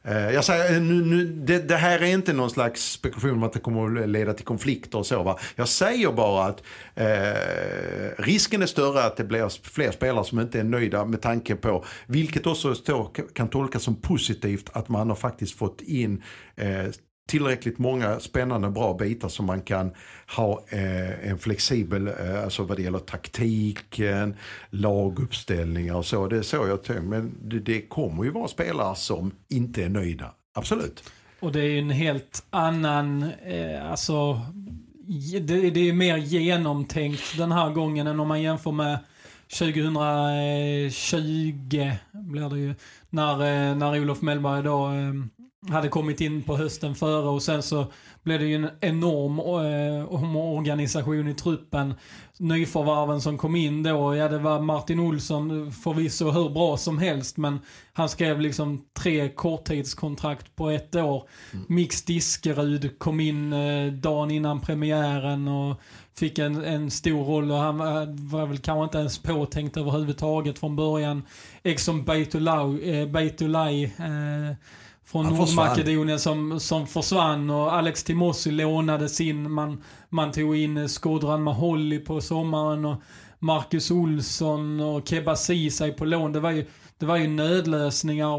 Eh, 0.05 0.31
jag 0.31 0.45
säger, 0.45 0.75
eh, 0.75 0.83
nu, 0.83 1.05
nu, 1.05 1.25
det, 1.25 1.59
det, 1.59 1.77
här 1.77 2.03
är 2.03 2.07
inte 2.07 2.33
någon 2.33 2.51
slags 2.51 2.93
spekulation 2.93 3.31
om 3.31 3.43
att 3.43 3.53
det 3.53 3.59
kommer 3.59 4.03
att 4.03 4.09
leda 4.09 4.35
till 4.35 4.45
konflikter 4.45 4.99
och 4.99 5.07
så. 5.07 5.23
Va? 5.23 5.39
Jag 5.57 5.69
säger 5.69 6.13
bara 6.13 6.45
att 6.45 6.63
eh, 6.95 8.23
risken 8.23 8.63
är 8.63 8.67
större 8.67 9.05
att 9.05 9.17
det 9.17 9.25
blir 9.25 9.69
fler 9.69 9.91
spelare 9.91 10.25
som 10.25 10.41
inte 10.41 10.61
är 10.61 10.65
nöjda 10.65 11.05
med 11.05 11.23
tanke 11.23 11.55
på, 11.55 11.85
vilket 12.07 12.47
också 12.47 12.75
kan 13.35 13.49
tolkas 13.49 13.83
som 13.83 13.97
positivt, 13.97 14.71
att 14.73 14.89
man 14.89 15.09
har 15.09 15.17
faktiskt 15.17 15.59
fått 15.59 15.81
in 15.81 16.23
eh, 16.57 16.87
tillräckligt 17.29 17.79
många 17.79 18.21
spännande 18.21 18.71
bra 18.71 18.95
bitar 18.95 19.29
som 19.29 19.47
man 19.47 19.63
kan 19.63 19.93
ha 20.37 20.65
eh, 20.69 21.31
en 21.31 21.39
flexibel, 21.39 22.09
eh, 22.09 22.45
alltså 22.45 22.63
vad 22.63 22.79
det 22.79 22.83
gäller 22.83 22.99
taktiken, 22.99 24.37
laguppställningar 24.71 25.95
och 25.95 26.07
så. 26.07 26.27
Det 26.27 26.37
är 26.37 26.43
så 26.43 26.57
jag 26.57 26.83
tänker. 26.83 27.03
Men 27.03 27.35
det, 27.43 27.59
det 27.59 27.83
kommer 27.83 28.25
ju 28.25 28.31
vara 28.31 28.49
spelare 28.49 28.97
som 28.97 29.33
inte 29.49 29.85
är 29.85 29.89
nöjda. 29.89 30.31
Absolut. 30.55 31.05
Och 31.41 31.53
det 31.53 31.61
är 31.61 31.69
ju 31.69 31.79
en 31.79 31.91
helt 31.91 32.45
annan, 32.51 33.23
eh, 33.23 33.91
alltså 33.91 34.41
det, 35.41 35.71
det 35.71 35.89
är 35.89 35.93
mer 35.93 36.17
genomtänkt 36.17 37.37
den 37.37 37.53
här 37.53 37.71
gången 37.71 38.07
än 38.07 38.21
om 38.21 38.29
man 38.29 38.43
jämför 38.43 38.73
med 38.73 38.99
2020 39.59 41.91
blir 42.13 42.51
det 42.51 42.59
ju. 42.59 42.75
När, 43.11 43.33
eh, 43.33 43.77
när 43.77 44.01
Olof 44.01 44.23
Mellberg 44.23 44.63
då 44.63 44.87
eh, 44.87 45.13
hade 45.71 45.89
kommit 45.89 46.21
in 46.21 46.43
på 46.43 46.57
hösten 46.57 46.95
före 46.95 47.29
och 47.29 47.43
sen 47.43 47.63
så 47.63 47.87
blev 48.23 48.41
det 48.41 48.47
ju 48.47 48.55
en 48.55 48.71
enorm 48.81 49.39
eh, 49.39 50.15
omorganisation 50.15 51.29
i 51.29 51.35
truppen. 51.35 51.95
Nyförvärven 52.39 53.21
som 53.21 53.39
kom 53.39 53.57
in 53.57 53.83
då, 53.83 54.17
ja 54.17 54.29
det 54.29 54.39
var 54.39 54.61
Martin 54.61 55.01
Olsson 55.01 55.73
förvisso 55.73 56.31
hur 56.31 56.51
bra 56.51 56.77
som 56.77 56.99
helst 56.99 57.37
men 57.37 57.59
han 57.93 58.09
skrev 58.09 58.41
liksom 58.41 58.85
tre 58.93 59.29
korttidskontrakt 59.29 60.57
på 60.57 60.71
ett 60.71 60.97
år. 60.97 61.29
Mm. 61.53 61.65
Mix 61.69 62.03
Diskerud 62.03 62.99
kom 62.99 63.21
in 63.21 63.53
eh, 63.53 63.93
dagen 63.93 64.31
innan 64.31 64.61
premiären 64.61 65.49
och 65.49 65.81
fick 66.15 66.39
en, 66.39 66.65
en 66.65 66.91
stor 66.91 67.25
roll 67.25 67.51
och 67.51 67.57
han 67.59 67.79
var 68.29 68.47
väl 68.47 68.59
kanske 68.59 68.85
inte 68.85 68.99
ens 68.99 69.19
påtänkt 69.19 69.77
överhuvudtaget 69.77 70.59
från 70.59 70.77
början. 70.77 71.23
Exxon 71.63 72.05
Beitolai 72.05 73.85
eh, 73.85 74.57
från 75.13 75.27
Nordmakedonien 75.27 76.19
som, 76.19 76.61
som 76.61 76.87
försvann 76.87 77.51
och 77.51 77.75
Alex 77.75 78.05
Timossi 78.05 78.51
lånades 78.51 79.21
in. 79.21 79.53
Man, 79.53 79.83
man 80.09 80.33
tog 80.33 80.57
in 80.57 80.89
Skodran 80.89 81.43
Maholli 81.43 81.99
på 81.99 82.21
sommaren 82.21 82.85
och 82.85 83.03
Marcus 83.39 83.91
Olsson 83.91 84.81
och 84.81 85.09
Keba 85.09 85.37
Ceesay 85.37 85.93
på 85.93 86.05
lån. 86.05 86.33
Det 86.33 86.41
var 86.41 86.51
ju, 86.51 86.67
det 86.99 87.07
var 87.07 87.17
ju 87.17 87.29
nödlösningar 87.29 88.39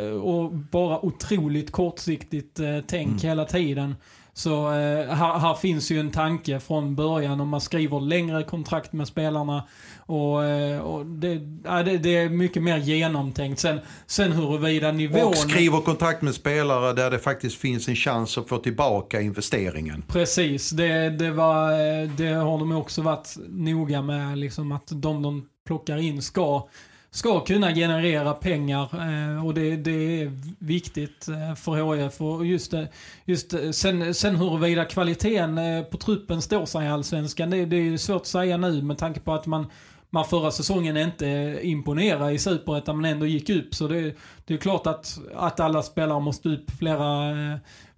eh, 0.00 0.12
och 0.12 0.52
bara 0.52 1.04
otroligt 1.04 1.70
kortsiktigt 1.70 2.60
eh, 2.60 2.78
tänk 2.86 3.08
mm. 3.08 3.18
hela 3.18 3.44
tiden. 3.44 3.94
Så 4.34 4.66
eh, 4.66 5.14
här, 5.14 5.38
här, 5.38 5.54
finns 5.54 5.90
ju 5.90 6.00
en 6.00 6.10
tanke 6.10 6.60
från 6.60 6.94
början 6.94 7.40
om 7.40 7.48
man 7.48 7.60
skriver 7.60 8.00
längre 8.00 8.42
kontrakt 8.42 8.92
med 8.92 9.08
spelarna. 9.08 9.64
Och, 9.98 10.44
eh, 10.44 10.80
och 10.80 11.06
det, 11.06 11.40
ja, 11.64 11.82
det, 11.82 11.98
det, 11.98 12.16
är 12.16 12.28
mycket 12.28 12.62
mer 12.62 12.76
genomtänkt. 12.76 13.60
Sen, 13.60 13.80
sen 14.06 14.32
huruvida 14.32 14.92
nivån... 14.92 15.24
Och 15.24 15.36
skriver 15.36 15.80
kontrakt 15.80 16.22
med 16.22 16.34
spelare 16.34 16.92
där 16.92 17.10
det 17.10 17.18
faktiskt 17.18 17.58
finns 17.58 17.88
en 17.88 17.96
chans 17.96 18.38
att 18.38 18.48
få 18.48 18.58
tillbaka 18.58 19.20
investeringen. 19.20 20.04
Precis, 20.08 20.70
det, 20.70 21.10
det, 21.10 21.30
var, 21.30 21.72
eh, 21.72 22.10
det 22.16 22.32
har 22.32 22.58
de 22.58 22.72
också 22.72 23.02
varit 23.02 23.36
noga 23.48 24.02
med. 24.02 24.38
Liksom 24.38 24.72
att 24.72 24.86
de 24.88 25.22
de 25.22 25.46
plockar 25.66 25.96
in 25.96 26.22
ska 26.22 26.68
ska 27.10 27.40
kunna 27.40 27.74
generera 27.74 28.34
pengar 28.34 28.88
eh, 28.92 29.46
och 29.46 29.54
det, 29.54 29.76
det, 29.76 30.22
är 30.22 30.32
viktigt 30.58 31.28
eh, 31.28 31.54
för 31.54 31.94
HIF. 31.94 32.20
Och 32.20 32.46
just, 32.46 32.74
eh, 32.74 32.84
just 33.24 33.54
sen, 33.72 34.14
sen 34.14 34.36
huruvida 34.36 34.84
kvaliteten 34.84 35.60
på 35.90 35.96
truppen 35.96 36.42
står 36.42 36.66
sig 36.66 36.86
i 36.86 36.88
Allsvenskan, 36.88 37.50
det, 37.50 37.64
det 37.64 37.76
är 37.76 37.96
svårt 37.96 38.20
att 38.20 38.26
säga 38.26 38.56
nu 38.56 38.82
med 38.82 38.98
tanke 38.98 39.20
på 39.20 39.32
att 39.32 39.46
man 39.46 39.66
man 40.12 40.24
förra 40.24 40.50
säsongen 40.50 40.96
inte 40.96 41.58
imponerade 41.62 42.32
i 42.32 42.38
Superettan 42.38 43.00
men 43.00 43.12
ändå 43.12 43.26
gick 43.26 43.50
upp. 43.50 43.74
Så 43.74 43.88
det, 43.88 44.14
det 44.44 44.54
är 44.54 44.58
klart 44.58 44.86
att, 44.86 45.18
att 45.34 45.60
alla 45.60 45.82
spelare 45.82 46.20
måste 46.20 46.48
upp 46.48 46.70
flera, 46.78 47.34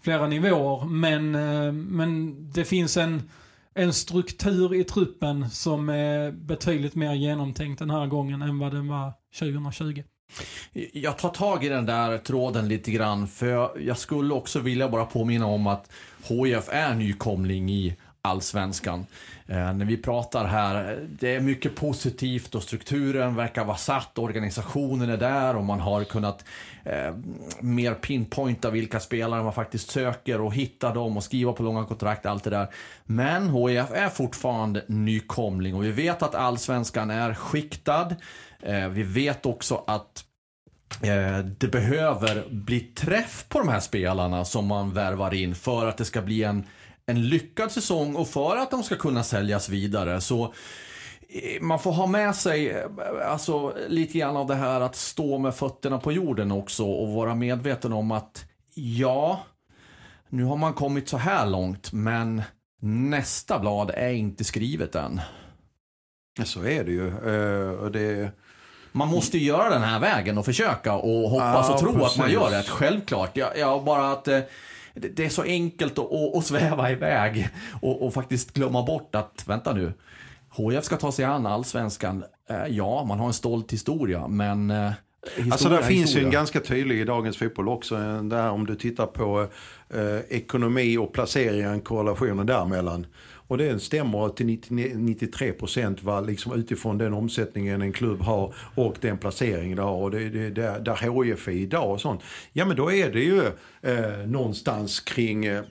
flera 0.01 0.27
nivåer. 0.27 0.85
Men, 0.85 1.31
men 1.97 2.37
det 2.53 2.65
finns 2.65 2.97
en 2.97 3.23
en 3.75 3.93
struktur 3.93 4.75
i 4.75 4.85
truppen 4.85 5.51
som 5.51 5.89
är 5.89 6.31
betydligt 6.33 6.95
mer 6.95 7.15
genomtänkt 7.15 7.79
den 7.79 7.91
här 7.91 8.07
gången 8.07 8.43
än 8.43 8.59
vad 8.59 8.73
den 8.73 8.89
var 8.89 9.13
2020. 9.39 10.03
Jag 10.93 11.19
tar 11.19 11.29
tag 11.29 11.65
i 11.65 11.69
den 11.69 11.87
där 11.87 12.19
tråden 12.19 12.69
lite 12.69 12.91
grann 12.91 13.29
för 13.29 13.79
jag, 13.81 13.99
skulle 13.99 14.35
också 14.35 14.61
vilja 14.61 14.89
bara 14.89 15.05
påminna 15.05 15.47
om 15.47 15.67
att 15.67 15.91
HIF 16.23 16.69
är 16.69 16.95
nykomling 16.95 17.71
i 17.71 17.97
allsvenskan. 18.23 19.07
Eh, 19.47 19.73
när 19.73 19.85
vi 19.85 19.97
pratar 19.97 20.45
här, 20.45 20.99
det 21.09 21.35
är 21.35 21.41
mycket 21.41 21.77
positivt 21.77 22.55
och 22.55 22.63
strukturen 22.63 23.35
verkar 23.35 23.65
vara 23.65 23.77
satt, 23.77 24.19
organisationen 24.19 25.11
är 25.11 25.17
där 25.17 25.57
och 25.57 25.65
man 25.65 25.81
har 25.81 26.05
kunnat 26.05 26.45
eh, 26.85 27.15
mer 27.61 27.95
pinpointa 27.95 28.71
vilka 28.71 29.01
spelare 29.01 29.43
man 29.43 29.53
faktiskt 29.53 29.91
söker 29.91 30.41
och 30.41 30.55
hitta 30.55 30.95
dem 30.95 31.17
och 31.17 31.25
skriva 31.25 31.53
på 31.53 31.63
långa 31.63 31.85
kontrakt, 31.85 32.27
allt 32.27 32.45
det 32.45 32.51
där. 32.51 32.69
Men 33.05 33.51
HIF 33.51 33.91
är 33.93 34.09
fortfarande 34.09 34.85
nykomling 34.87 35.75
och 35.75 35.85
vi 35.85 35.91
vet 35.91 36.23
att 36.23 36.35
allsvenskan 36.35 37.11
är 37.11 37.35
skiktad. 37.35 38.17
Eh, 38.61 38.89
vi 38.89 39.03
vet 39.03 39.47
också 39.47 39.85
att 39.87 40.25
eh, 41.03 41.39
det 41.39 41.69
behöver 41.69 42.45
bli 42.51 42.81
träff 42.81 43.45
på 43.49 43.59
de 43.59 43.69
här 43.69 43.81
spelarna 43.81 44.45
som 44.45 44.67
man 44.67 44.95
värvar 44.95 45.35
in 45.35 45.55
för 45.55 45.87
att 45.87 45.97
det 45.97 46.05
ska 46.05 46.23
bli 46.23 46.43
en 46.43 46.65
en 47.13 47.29
lyckad 47.29 47.73
säsong 47.73 48.17
och 48.17 48.29
för 48.29 48.57
att 48.57 48.71
de 48.71 48.83
ska 48.83 48.97
kunna 48.97 49.23
säljas 49.23 49.69
vidare. 49.69 50.21
Så 50.21 50.55
eh, 51.29 51.61
man 51.63 51.79
får 51.79 51.93
ha 51.93 52.07
med 52.07 52.37
sig 52.37 52.71
eh, 52.71 52.87
alltså, 53.33 53.75
lite 53.89 54.19
grann 54.19 54.37
av 54.37 54.47
det 54.47 54.55
här 54.55 54.81
att 54.81 54.97
stå 54.97 55.39
med 55.39 55.55
fötterna 55.55 55.99
på 55.99 56.13
jorden 56.13 56.53
också 56.53 56.85
och 56.85 57.09
vara 57.09 57.35
medveten 57.35 57.93
om 57.93 58.11
att 58.11 58.45
ja, 58.75 59.41
nu 60.29 60.45
har 60.45 60.57
man 60.57 60.75
kommit 60.75 61.09
så 61.09 61.17
här 61.17 61.47
långt 61.47 61.93
men 61.93 62.43
nästa 62.81 63.59
blad 63.59 63.91
är 63.95 64.11
inte 64.11 64.45
skrivet 64.45 64.95
än. 64.95 65.21
Så 66.45 66.65
är 66.65 66.85
det 66.85 66.93
ju. 66.93 67.07
Uh, 67.07 67.91
det... 67.91 68.31
Man 68.93 69.09
måste 69.09 69.39
ju 69.39 69.47
göra 69.47 69.71
den 69.71 69.83
här 69.83 70.01
vägen 70.01 70.39
och 70.39 70.45
försöka 70.45 70.95
och 70.95 71.31
hoppas 71.31 71.69
ja, 71.69 71.75
och 71.75 71.81
tro 71.81 71.93
precis. 71.93 72.11
att 72.11 72.17
man 72.19 72.33
gör 72.33 72.51
rätt. 72.51 72.69
Självklart. 72.69 73.31
Ja, 73.37 73.53
ja 73.57 73.83
bara 73.87 74.13
att 74.13 74.29
det 74.95 75.25
är 75.25 75.29
så 75.29 75.43
enkelt 75.43 75.99
att, 75.99 76.13
att 76.37 76.47
sväva 76.47 76.91
iväg 76.91 77.49
och, 77.81 78.07
och, 78.07 78.15
faktiskt 78.15 78.53
glömma 78.53 78.83
bort 78.83 79.15
att, 79.15 79.45
vänta 79.47 79.73
nu, 79.73 79.93
HIF 80.57 80.85
ska 80.85 80.97
ta 80.97 81.13
sig 81.13 81.25
an 81.25 81.47
allsvenskan. 81.47 82.25
Eh, 82.51 82.67
ja, 82.67 83.05
man 83.05 83.19
har 83.19 83.27
en 83.27 83.33
stolt 83.33 83.73
historia, 83.73 84.29
men 84.29 84.71
eh, 84.71 84.93
Alltså 85.51 85.69
där 85.69 85.83
finns 85.83 86.17
ju 86.17 86.25
en 86.25 86.31
ganska 86.31 86.61
tydlig 86.61 87.01
i 87.01 87.05
dagens 87.05 87.37
fotboll 87.37 87.69
också. 87.69 87.97
Där 88.23 88.51
om 88.51 88.67
du 88.67 88.75
tittar 88.75 89.07
på 89.07 89.47
eh, 89.95 90.19
ekonomi 90.29 90.97
och 90.97 91.13
placering, 91.13 91.81
korrelationen 91.81 92.47
däremellan. 92.47 93.07
Och 93.53 93.59
det 93.59 93.83
stämmer 93.83 94.29
till 94.29 94.59
93 94.97 95.53
procent 95.53 95.99
liksom 96.27 96.53
utifrån 96.53 96.99
den 96.99 97.15
omsättningen 97.15 97.83
en 97.83 97.93
klubb 97.93 98.23
har 98.23 98.55
och 98.75 98.97
den 99.01 99.19
placeringen 99.19 99.77
det 99.77 99.83
har. 99.83 99.97
Och 99.97 100.11
det, 100.11 100.29
det, 100.29 100.51
där, 100.51 100.81
där 100.81 101.25
HIF 101.25 101.49
är 101.49 101.53
idag 101.53 101.91
och 101.91 102.01
sånt. 102.01 102.21
Ja 102.53 102.65
men 102.65 102.77
då 102.77 102.93
är 102.93 103.13
det 103.13 103.21
ju 103.21 103.47
eh, 103.83 104.27
någonstans 104.27 105.01
kring 105.01 105.45
eh, 105.45 105.63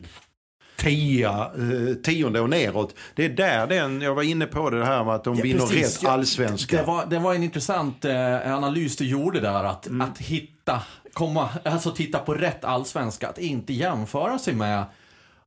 tia, 0.76 1.52
eh, 1.58 1.96
tionde 2.04 2.40
och 2.40 2.50
neråt. 2.50 2.96
Det 3.16 3.26
är 3.26 3.30
där 3.30 3.68
den, 3.68 4.02
jag 4.02 4.16
var 4.16 4.24
inne 4.24 4.46
på 4.46 4.70
det 4.70 4.86
här 4.86 5.04
med 5.04 5.16
att 5.16 5.24
de 5.24 5.36
ja, 5.36 5.44
vinner 5.44 5.68
precis. 5.68 6.04
rätt 6.04 6.10
allsvenska. 6.10 6.78
Det 6.78 6.84
var, 6.84 7.06
det 7.06 7.20
var 7.20 7.34
en 7.34 7.44
intressant 7.44 8.06
eh, 8.06 8.56
analys 8.56 8.96
du 8.98 9.08
gjorde 9.08 9.40
där 9.40 9.64
att, 9.64 9.88
mm. 9.88 10.02
att 10.02 10.18
hitta, 10.18 10.82
komma, 11.14 11.50
alltså 11.66 11.92
titta 11.92 12.20
på 12.20 12.34
rätt 12.34 12.66
allsvenska. 12.66 13.30
Att 13.30 13.38
inte 13.38 13.74
jämföra 13.74 14.40
sig 14.40 14.54
med 14.54 14.84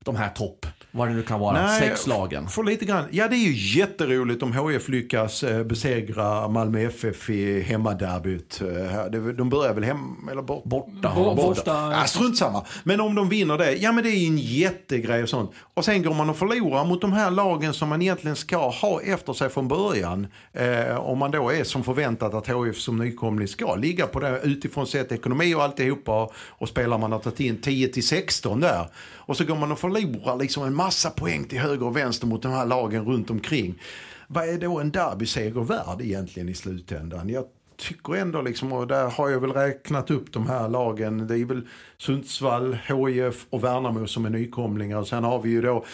de 0.05 0.16
här 0.16 0.28
topp 0.28 0.66
vad 0.90 1.09
det 1.09 1.14
nu 1.14 1.22
kan 1.22 1.40
vara, 1.40 1.66
Nej, 1.66 1.80
sex 1.80 2.07
lagen. 2.07 2.48
För 2.48 2.62
lite 2.62 2.84
grann. 2.84 3.05
Ja, 3.11 3.28
det 3.28 3.36
är 3.36 3.46
ju 3.52 3.78
jätteroligt 3.80 4.42
om 4.42 4.52
HF 4.52 4.88
lyckas 4.88 5.42
eh, 5.42 5.64
besegra 5.64 6.48
Malmö 6.48 6.80
FF 6.80 7.30
i 7.30 7.61
hemmaderbyt. 7.61 8.61
Eh, 8.61 9.05
De 9.36 9.48
börjar 9.50 9.74
väl 9.74 9.84
hem, 9.84 10.28
eller 10.30 10.42
bort, 10.42 10.64
Borta. 10.64 11.12
Bo- 11.14 11.34
Borta. 11.34 11.42
borta. 11.42 11.92
Ja, 11.92 12.05
strunt 12.07 12.36
samma. 12.36 12.64
Men 12.84 13.00
om 13.00 13.14
de 13.14 13.28
vinner 13.28 13.59
det, 13.59 13.72
ja 13.76 13.92
men 13.92 14.05
det 14.05 14.11
är 14.11 14.26
en 14.26 14.38
jättegrej 14.38 15.22
och 15.22 15.28
sånt. 15.28 15.50
Och 15.74 15.84
sen 15.84 16.02
går 16.02 16.14
man 16.14 16.30
och 16.30 16.36
förlorar 16.36 16.84
mot 16.84 17.00
de 17.00 17.12
här 17.12 17.30
lagen 17.30 17.74
som 17.74 17.88
man 17.88 18.02
egentligen 18.02 18.36
ska 18.36 18.68
ha 18.68 19.00
efter 19.00 19.32
sig 19.32 19.48
från 19.48 19.68
början. 19.68 20.26
Eh, 20.52 20.96
om 20.96 21.18
man 21.18 21.30
då 21.30 21.50
är 21.52 21.64
som 21.64 21.84
förväntat 21.84 22.34
att 22.34 22.46
HF 22.46 22.76
som 22.78 22.98
nykomling 22.98 23.48
ska 23.48 23.74
ligga 23.74 24.07
på 24.07 24.20
det 24.20 24.40
utifrån 24.42 24.86
sett 24.86 25.12
ekonomi 25.12 25.55
och 25.55 25.62
alltihopa. 25.62 26.28
Och 26.48 26.68
spelar 26.68 26.98
man 26.98 27.12
har 27.12 27.18
tagit 27.18 27.40
in 27.40 27.61
10 27.61 27.88
till 27.88 28.07
16 28.07 28.61
där. 28.61 28.86
Och 29.27 29.37
så 29.37 29.45
går 29.45 29.57
man 29.57 29.72
och 29.72 29.79
förlorar 29.79 30.37
liksom 30.37 30.64
en 30.64 30.75
massa 30.75 31.11
poäng 31.11 31.45
till 31.45 31.59
höger 31.59 31.87
och 31.87 31.97
vänster 31.97 32.27
mot 32.27 32.43
de 32.43 32.53
här 32.53 32.66
lagen 32.66 33.05
runt 33.05 33.31
omkring. 33.31 33.79
Vad 34.27 34.49
är 34.49 34.59
då 34.59 34.81
en 34.81 34.91
derbyseger 34.91 35.61
värd 35.61 36.01
egentligen 36.01 36.49
i 36.49 36.55
slutändan? 36.55 37.29
Jag 37.29 37.45
tycker 37.77 38.14
ändå 38.14 38.43
liksom, 38.43 38.72
och 38.72 38.87
där 38.87 39.11
har 39.11 39.31
jag 39.31 39.41
väl 39.41 39.53
räknat 39.53 40.11
upp 40.11 40.33
de 40.33 40.47
här 40.47 40.68
lagen. 40.68 41.27
Det 41.27 41.39
är 41.39 41.45
väl 41.45 41.68
Sundsvall, 41.99 42.79
HIF 42.87 43.47
och 43.51 43.64
Värnamo 43.64 44.07
som 44.07 44.25
är 44.25 44.31
nykomlingar. 44.31 44.99
Och 44.99 45.09
sen 45.09 45.25
har 45.25 45.43
vi 45.43 45.51
ju 45.51 45.62
då 45.62 45.85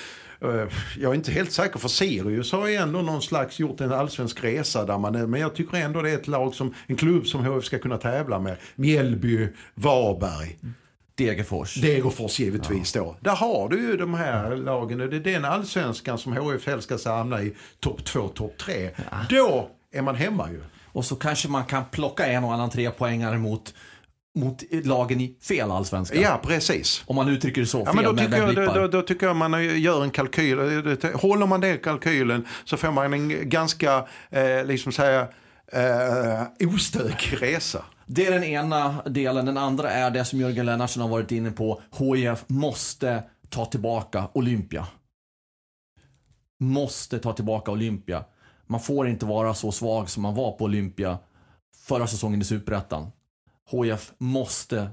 eh, 0.40 0.66
jag 0.98 1.10
är 1.10 1.14
inte 1.14 1.32
helt 1.32 1.52
säker 1.52 1.78
för 1.78 1.88
Sirius 1.88 2.52
har 2.52 2.68
ju 2.68 2.74
ändå 2.74 3.02
någon 3.02 3.22
slags 3.22 3.58
gjort 3.58 3.80
en 3.80 3.92
allsvensk 3.92 4.44
resa 4.44 4.84
där 4.84 4.98
man 4.98 5.14
är, 5.14 5.26
men 5.26 5.40
jag 5.40 5.54
tycker 5.54 5.76
ändå 5.76 6.02
det 6.02 6.10
är 6.10 6.14
ett 6.14 6.28
lag 6.28 6.54
som, 6.54 6.74
en 6.86 6.96
klubb 6.96 7.26
som 7.26 7.44
HF 7.44 7.64
ska 7.64 7.78
kunna 7.78 7.98
tävla 7.98 8.38
med. 8.38 8.56
Mjällby, 8.74 9.48
Varberg. 9.74 10.58
Degerfors. 11.20 11.74
Degerfors 11.74 12.38
givetvis 12.38 12.92
då. 12.92 13.16
Där 13.20 13.36
har 13.36 13.68
du 13.68 13.80
ju 13.80 13.96
de 13.96 14.14
här 14.14 14.56
lagen 14.56 15.00
och 15.00 15.08
det 15.08 15.16
är 15.16 15.20
den 15.20 15.44
allsvenskan 15.44 16.18
som 16.18 16.32
helst 16.66 17.00
ska 17.00 17.12
hamna 17.12 17.42
i 17.42 17.56
topp 17.80 18.04
2, 18.04 18.28
topp 18.28 18.58
3. 18.58 18.90
Då 19.28 19.70
är 19.92 20.02
man 20.02 20.14
hemma 20.14 20.50
ju. 20.50 20.62
Och 20.92 21.04
så 21.04 21.16
kanske 21.16 21.48
man 21.48 21.64
kan 21.64 21.84
plocka 21.90 22.26
en 22.26 22.44
och 22.44 22.54
annan 22.54 22.70
trepoängare 22.70 23.38
mot, 23.38 23.74
mot 24.38 24.62
lagen 24.84 25.20
i 25.20 25.36
fel 25.48 25.70
allsvenska. 25.70 26.20
Ja, 26.20 26.40
precis. 26.42 27.02
Om 27.06 27.16
man 27.16 27.28
uttrycker 27.28 27.60
det 27.60 27.66
så. 27.66 27.82
Ja, 27.86 27.92
men 27.92 28.04
då, 28.04 28.16
tycker 28.16 28.36
jag, 28.36 28.54
då, 28.54 28.72
då, 28.74 28.88
då 28.88 29.02
tycker 29.02 29.26
jag 29.26 29.36
man 29.36 29.80
gör 29.80 30.02
en 30.02 30.10
kalkyl. 30.10 30.58
Håller 31.14 31.46
man 31.46 31.60
den 31.60 31.78
kalkylen 31.78 32.46
så 32.64 32.76
får 32.76 32.90
man 32.90 33.12
en 33.12 33.48
ganska, 33.48 34.06
eh, 34.30 34.64
liksom 34.64 34.92
säga, 34.92 35.28
eh, 35.72 36.68
ostökig 36.74 37.42
resa. 37.42 37.84
Det 38.12 38.26
är 38.26 38.30
den 38.30 38.44
ena 38.44 39.02
delen. 39.02 39.46
Den 39.46 39.56
andra 39.56 39.90
är 39.90 40.10
det 40.10 40.24
som 40.24 40.40
Jörgen 40.40 40.66
Lennartsson 40.66 41.02
har 41.02 41.08
varit 41.08 41.32
inne 41.32 41.50
på. 41.50 41.82
HIF 41.98 42.44
måste 42.46 43.22
ta 43.48 43.64
tillbaka 43.64 44.28
Olympia. 44.32 44.86
Måste 46.60 47.18
ta 47.18 47.32
tillbaka 47.32 47.70
Olympia. 47.70 48.24
Man 48.66 48.80
får 48.80 49.08
inte 49.08 49.26
vara 49.26 49.54
så 49.54 49.72
svag 49.72 50.10
som 50.10 50.22
man 50.22 50.34
var 50.34 50.52
på 50.52 50.64
Olympia 50.64 51.18
förra 51.86 52.06
säsongen 52.06 52.40
i 52.40 52.44
Superettan. 52.44 53.12
HIF 53.70 54.12
måste 54.18 54.90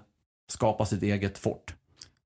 skapa 0.50 0.86
sitt 0.86 1.04
eget 1.04 1.38
fort. 1.38 1.76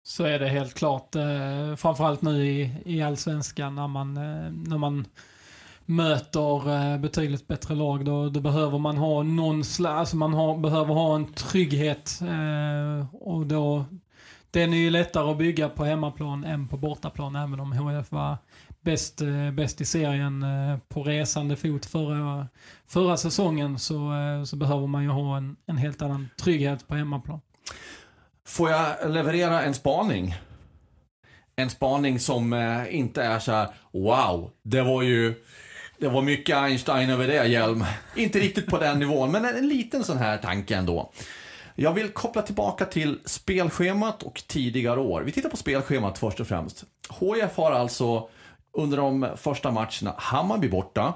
Så 0.03 0.23
är 0.23 0.39
det 0.39 0.47
helt 0.47 0.73
klart. 0.73 1.15
Eh, 1.15 1.75
framförallt 1.75 2.21
nu 2.21 2.45
i, 2.45 2.75
i 2.85 3.01
allsvenskan 3.01 3.75
när 3.75 3.87
man, 3.87 4.17
eh, 4.17 4.51
när 4.51 4.77
man 4.77 5.05
möter 5.95 6.69
eh, 6.93 6.97
betydligt 6.99 7.47
bättre 7.47 7.75
lag. 7.75 8.05
Då, 8.05 8.29
då 8.29 8.39
behöver 8.39 8.79
man 8.79 8.97
ha 8.97 9.23
någon 9.23 9.63
slags, 9.63 9.99
alltså 9.99 10.15
man 10.15 10.33
har, 10.33 10.57
behöver 10.57 10.93
ha 10.93 11.15
en 11.15 11.33
trygghet. 11.33 12.19
Eh, 12.21 13.15
och 13.15 13.45
då, 13.45 13.85
den 14.51 14.73
är 14.73 14.77
ju 14.77 14.89
lättare 14.89 15.31
att 15.31 15.37
bygga 15.37 15.69
på 15.69 15.85
hemmaplan 15.85 16.43
än 16.43 16.67
på 16.67 16.77
bortaplan. 16.77 17.35
Även 17.35 17.59
om 17.59 17.71
HF 17.71 18.11
var 18.11 18.37
bäst, 18.81 19.21
eh, 19.21 19.51
bäst 19.51 19.81
i 19.81 19.85
serien 19.85 20.43
eh, 20.43 20.77
på 20.87 21.03
resande 21.03 21.55
fot 21.55 21.85
förra, 21.85 22.47
förra 22.85 23.17
säsongen 23.17 23.79
så, 23.79 24.13
eh, 24.13 24.43
så 24.43 24.55
behöver 24.55 24.87
man 24.87 25.03
ju 25.03 25.09
ha 25.09 25.37
en, 25.37 25.55
en 25.65 25.77
helt 25.77 26.01
annan 26.01 26.29
trygghet 26.41 26.87
på 26.87 26.95
hemmaplan. 26.95 27.41
Får 28.47 28.69
jag 28.69 29.11
leverera 29.11 29.61
en 29.61 29.73
spaning? 29.73 30.35
En 31.55 31.69
spaning 31.69 32.19
som 32.19 32.53
eh, 32.53 32.95
inte 32.95 33.23
är 33.23 33.39
så 33.39 33.51
här: 33.51 33.67
wow, 33.91 34.51
det 34.63 34.81
var 34.81 35.01
ju 35.01 35.35
det 36.02 36.10
var 36.10 36.22
mycket 36.22 36.58
Einstein 36.58 37.10
över 37.10 37.28
det, 37.28 37.47
Hjelm. 37.47 37.86
Inte 38.16 38.39
riktigt 38.39 38.68
på 38.68 38.78
den 38.78 38.99
nivån, 38.99 39.32
men 39.32 39.45
en, 39.45 39.68
liten 39.68 40.04
sån 40.04 40.18
här 40.18 40.38
tanke 40.38 40.76
ändå. 40.76 41.12
Jag 41.76 41.93
vill 41.93 42.10
koppla 42.10 42.41
tillbaka 42.41 42.86
till 42.86 43.20
spelschemat 43.26 44.24
och 44.24 44.43
tidigare 44.47 44.99
år. 44.99 45.22
Vi 45.22 45.32
tittar 45.32 45.49
på 45.49 45.58
spelschemat 45.58 46.18
först 46.18 46.39
och 46.39 46.47
främst. 46.47 46.84
HIF 47.20 47.58
har 47.58 47.72
alltså 47.72 48.30
under 48.74 48.97
de 48.97 49.28
första 49.38 49.72
matcherna 49.72 50.16
Hammarby 50.18 50.70
borta. 50.70 51.14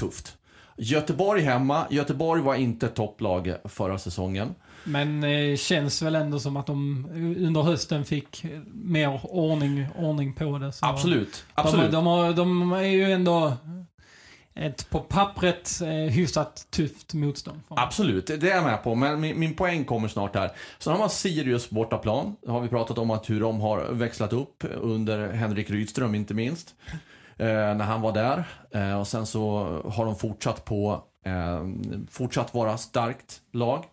Tufft. 0.00 0.36
Göteborg 0.76 1.42
hemma. 1.42 1.86
Göteborg 1.90 2.42
var 2.42 2.54
inte 2.54 2.88
topplag 2.88 3.54
förra 3.64 3.98
säsongen. 3.98 4.54
Men 4.88 5.24
eh, 5.24 5.56
känns 5.56 6.02
väl 6.02 6.14
ändå 6.14 6.40
som 6.40 6.56
att 6.56 6.66
de 6.66 7.06
under 7.38 7.62
hösten 7.62 8.04
fick 8.04 8.44
mer 8.72 9.20
ordning, 9.22 9.86
ordning 9.98 10.32
på 10.32 10.58
det. 10.58 10.72
Så 10.72 10.86
Absolut. 10.86 11.44
De, 11.54 11.62
Absolut. 11.62 11.92
de, 11.92 12.06
har, 12.06 12.32
de 12.32 12.72
är 12.72 12.82
ju 12.82 13.12
ändå 13.12 13.52
ett 14.54 14.90
på 14.90 15.00
pappret 15.00 15.80
eh, 15.82 15.88
hyfsat 15.88 16.66
tufft 16.70 17.14
motstånd. 17.14 17.60
Absolut, 17.68 18.26
det 18.26 18.50
är 18.50 18.56
jag 18.56 18.64
med 18.64 18.82
på. 18.82 18.94
Men 18.94 19.20
min, 19.20 19.40
min 19.40 19.54
poäng 19.54 19.84
kommer 19.84 20.08
snart 20.08 20.34
här. 20.34 20.50
Sen 20.78 20.92
har 20.92 21.00
man 21.00 21.10
Sirius 21.10 21.70
bortaplan. 21.70 22.36
Det 22.42 22.50
har 22.50 22.60
vi 22.60 22.68
pratat 22.68 22.98
om 22.98 23.10
att 23.10 23.30
hur 23.30 23.40
de 23.40 23.60
har 23.60 23.92
växlat 23.92 24.32
upp 24.32 24.64
under 24.80 25.32
Henrik 25.32 25.70
Rydström 25.70 26.14
inte 26.14 26.34
minst. 26.34 26.74
Eh, 27.36 27.46
när 27.46 27.84
han 27.84 28.00
var 28.00 28.12
där. 28.12 28.44
Eh, 28.70 29.00
och 29.00 29.06
sen 29.06 29.26
så 29.26 29.64
har 29.84 30.04
de 30.04 30.16
fortsatt 30.16 30.64
på 30.64 31.04
eh, 31.24 31.64
fortsatt 32.10 32.54
vara 32.54 32.78
starkt 32.78 33.40
lag. 33.52 33.84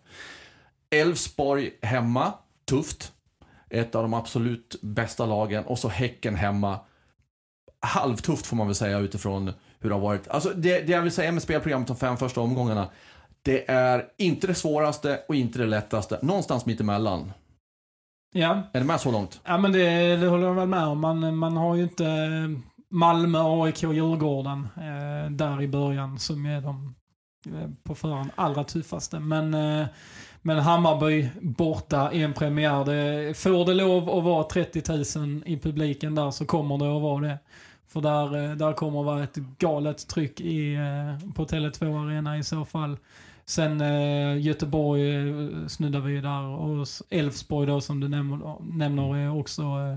Elfsborg 1.00 1.70
hemma, 1.82 2.32
tufft. 2.68 3.12
Ett 3.70 3.94
av 3.94 4.02
de 4.02 4.14
absolut 4.14 4.76
bästa 4.82 5.26
lagen. 5.26 5.64
Och 5.64 5.78
så 5.78 5.88
Häcken 5.88 6.34
hemma. 6.34 6.78
Halvtufft 7.80 8.46
får 8.46 8.56
man 8.56 8.66
väl 8.66 8.74
säga 8.76 8.98
utifrån 8.98 9.52
hur 9.80 9.88
det 9.88 9.94
har 9.94 10.00
varit. 10.02 10.28
Alltså 10.28 10.50
det, 10.56 10.80
det 10.80 10.92
jag 10.92 11.02
vill 11.02 11.12
säga 11.12 11.32
med 11.32 11.42
spelprogrammet 11.42 11.88
de 11.88 11.96
fem 11.96 12.16
första 12.16 12.40
omgångarna. 12.40 12.88
Det 13.42 13.70
är 13.70 14.04
inte 14.18 14.46
det 14.46 14.54
svåraste 14.54 15.20
och 15.28 15.34
inte 15.34 15.58
det 15.58 15.66
lättaste. 15.66 16.18
Någonstans 16.22 16.66
mittemellan. 16.66 17.32
Ja, 18.32 18.62
Är 18.72 18.78
det 18.80 18.86
med 18.86 19.00
så 19.00 19.10
långt? 19.12 19.40
ja 19.44 19.58
men 19.58 19.72
det, 19.72 20.16
det 20.16 20.26
håller 20.26 20.46
jag 20.46 20.54
väl 20.54 20.68
med 20.68 20.84
om. 20.86 21.00
Man, 21.00 21.36
man 21.36 21.56
har 21.56 21.74
ju 21.74 21.82
inte 21.82 22.04
Malmö, 22.90 23.38
AIK, 23.42 23.82
Djurgården 23.82 24.68
eh, 24.76 25.30
där 25.30 25.62
i 25.62 25.68
början 25.68 26.18
som 26.18 26.46
är 26.46 26.60
de 26.60 26.94
eh, 27.46 27.70
på 27.84 27.94
förhand 27.94 28.30
allra 28.34 28.64
tuffaste. 28.64 29.20
Men, 29.20 29.54
eh, 29.54 29.86
men 30.46 30.58
Hammarby 30.58 31.28
borta 31.40 32.12
i 32.12 32.22
en 32.22 32.32
premiär. 32.32 32.84
Det, 32.84 33.34
får 33.34 33.64
det 33.64 33.74
lov 33.74 34.10
att 34.10 34.24
vara 34.24 34.44
30 34.44 35.18
000 35.18 35.42
i 35.46 35.58
publiken 35.58 36.14
där 36.14 36.30
så 36.30 36.46
kommer 36.46 36.78
det 36.78 36.96
att 36.96 37.02
vara 37.02 37.20
det. 37.20 37.38
För 37.88 38.00
där, 38.00 38.50
eh, 38.50 38.56
där 38.56 38.72
kommer 38.72 39.00
att 39.00 39.06
vara 39.06 39.24
ett 39.24 39.34
galet 39.34 40.08
tryck 40.08 40.40
i, 40.40 40.74
eh, 40.74 41.32
på 41.34 41.44
Tele2 41.44 42.06
Arena 42.06 42.38
i 42.38 42.44
så 42.44 42.64
fall. 42.64 42.96
Sen 43.46 43.80
eh, 43.80 44.40
Göteborg 44.40 45.16
eh, 45.16 45.66
snuddar 45.66 46.00
vi 46.00 46.12
ju 46.12 46.20
där 46.20 46.42
och 46.42 46.86
Elfsborg 47.10 47.66
då 47.66 47.80
som 47.80 48.00
du 48.00 48.08
nämner, 48.08 48.56
nämner 48.60 49.16
är 49.16 49.38
också 49.38 49.62
eh, 49.62 49.96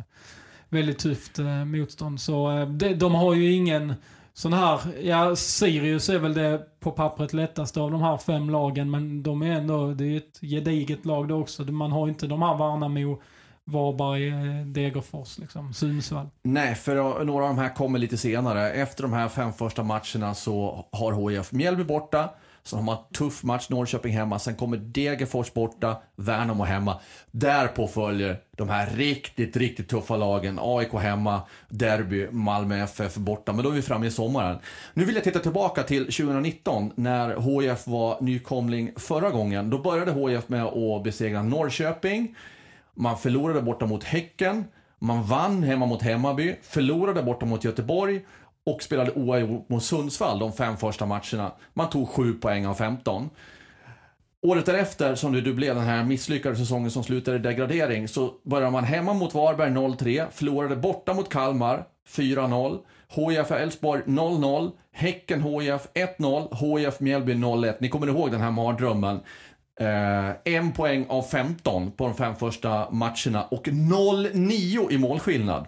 väldigt 0.70 1.00
tufft 1.00 1.40
eh, 1.40 1.66
motstånd. 1.66 2.22
Så 2.22 2.52
eh, 2.52 2.70
de, 2.70 2.94
de 2.94 3.16
har 3.16 3.34
ju 3.34 3.52
ingen 3.52 3.94
sån 4.40 4.54
här, 4.54 4.80
ja 5.02 5.36
Sirius 5.36 6.10
är 6.10 6.20
väl 6.20 6.34
det 6.34 6.62
på 6.80 6.92
pappret 6.92 7.34
lättaste 7.34 7.82
av 7.82 7.92
de 7.92 8.02
här 8.02 8.18
fem 8.18 8.50
lagen 8.50 8.92
men 8.92 9.24
de 9.24 9.42
är 9.42 9.52
ändå, 9.52 9.88
det 9.88 10.06
är 10.06 10.18
ett 10.18 10.40
gediget 10.42 11.06
lag 11.06 11.28
det 11.28 11.34
också. 11.34 11.64
Man 11.64 11.92
har 11.92 12.08
inte 12.08 12.28
de 12.28 12.42
här 12.42 12.58
Värnamo, 12.58 13.22
Varberg, 13.64 14.28
eh, 14.28 14.66
Degerfors 14.66 15.38
liksom, 15.38 15.74
Sundsvall. 15.74 16.30
Nej, 16.44 16.76
för 16.76 16.96
eh, 16.96 17.26
några 17.26 17.44
av 17.44 17.56
de 17.56 17.62
här 17.62 17.76
kommer 17.76 18.00
lite 18.00 18.18
senare. 18.18 18.72
Efter 18.72 19.04
de 19.04 19.14
här 19.14 19.30
fem 19.30 19.54
första 19.54 19.84
matcherna 19.84 20.34
så 20.34 20.86
har 20.92 21.30
HIF 21.30 21.52
Mjällby 21.52 21.84
borta. 21.84 22.30
Sen 22.70 22.80
har 22.80 22.86
man 22.86 22.98
tuff 23.14 23.44
match 23.44 23.70
Norrköping 23.70 24.14
hemma. 24.14 24.40
Sen 24.40 24.56
kommer 24.56 24.78
Degerfors 24.78 25.54
borta, 25.54 25.98
Värnamo 26.16 26.64
hemma. 26.64 27.00
Därpå 27.32 27.88
följer 27.88 28.40
de 28.58 28.70
här 28.70 28.90
riktigt, 28.96 29.58
riktigt 29.58 29.90
tuffa 29.90 30.18
lagen. 30.18 30.60
AIK 30.62 30.94
hemma, 30.94 31.42
Derby, 31.70 32.28
Malmö 32.32 32.84
FF 32.84 33.16
borta. 33.16 33.54
Men 33.54 33.64
då 33.64 33.70
är 33.70 33.74
vi 33.74 33.82
framme 33.82 34.08
i 34.08 34.12
sommaren. 34.12 34.60
Nu 34.94 35.06
vill 35.06 35.16
jag 35.16 35.24
titta 35.24 35.40
tillbaka 35.40 35.84
till 35.84 36.04
2019 36.04 36.92
när 36.96 37.42
HIF 37.42 37.88
var 37.88 38.22
nykomling 38.22 38.92
förra 38.96 39.30
gången. 39.30 39.70
Då 39.70 39.78
började 39.78 40.12
HIF 40.12 40.50
med 40.50 40.64
att 40.64 41.04
besegra 41.04 41.44
Norrköping. 41.44 42.36
Man 42.96 43.18
förlorade 43.18 43.62
borta 43.62 43.86
mot 43.86 44.04
Häcken. 44.04 44.66
Man 45.00 45.24
vann 45.24 45.64
hemma 45.64 45.86
mot 45.86 46.02
Hemmaby, 46.02 46.56
förlorade 46.62 47.24
borta 47.24 47.46
mot 47.46 47.64
Göteborg 47.64 48.22
och 48.66 48.84
spelade 48.84 49.12
oavgjort 49.12 49.70
mot 49.70 49.84
Sundsvall 49.84 50.40
de 50.40 50.54
fem 50.54 50.78
första 50.78 51.06
matcherna. 51.06 51.52
Man 51.74 51.90
tog 51.90 52.10
7 52.10 52.34
poäng 52.34 52.68
av 52.68 52.74
15. 52.74 53.30
Året 54.42 54.66
därefter, 54.66 55.16
som 55.16 55.34
det 55.34 55.54
blev 55.54 55.76
den 55.76 55.84
här 55.84 56.04
misslyckade 56.04 56.56
säsongen 56.56 56.92
som 56.92 57.04
slutade 57.04 57.38
i 57.38 57.40
degradering, 57.40 58.08
så 58.08 58.34
började 58.44 58.72
man 58.72 58.84
hemma 58.84 59.14
mot 59.14 59.34
Varberg 59.34 59.70
0-3, 59.70 60.28
förlorade 60.32 60.76
borta 60.76 61.14
mot 61.14 61.30
Kalmar 61.30 61.84
4-0, 62.10 62.80
HIF 63.08 63.52
Elfsborg 63.52 64.02
0-0, 64.06 64.72
Häcken 64.92 65.44
HIF 65.44 65.88
1-0, 65.94 66.56
HIF 66.56 67.00
Mjällby 67.00 67.34
0-1. 67.34 67.76
Ni 67.80 67.90
kommer 67.90 68.08
ihåg 68.08 68.32
den 68.32 68.42
här 68.42 68.52
mardrömmen. 68.52 69.20
Eh, 69.80 70.54
en 70.56 70.72
poäng 70.72 71.06
av 71.10 71.22
15 71.22 71.92
på 71.92 72.04
de 72.04 72.16
fem 72.16 72.36
första 72.36 72.92
matcherna 72.92 73.44
och 73.44 73.68
0-9 73.68 74.92
i 74.92 74.98
målskillnad. 74.98 75.68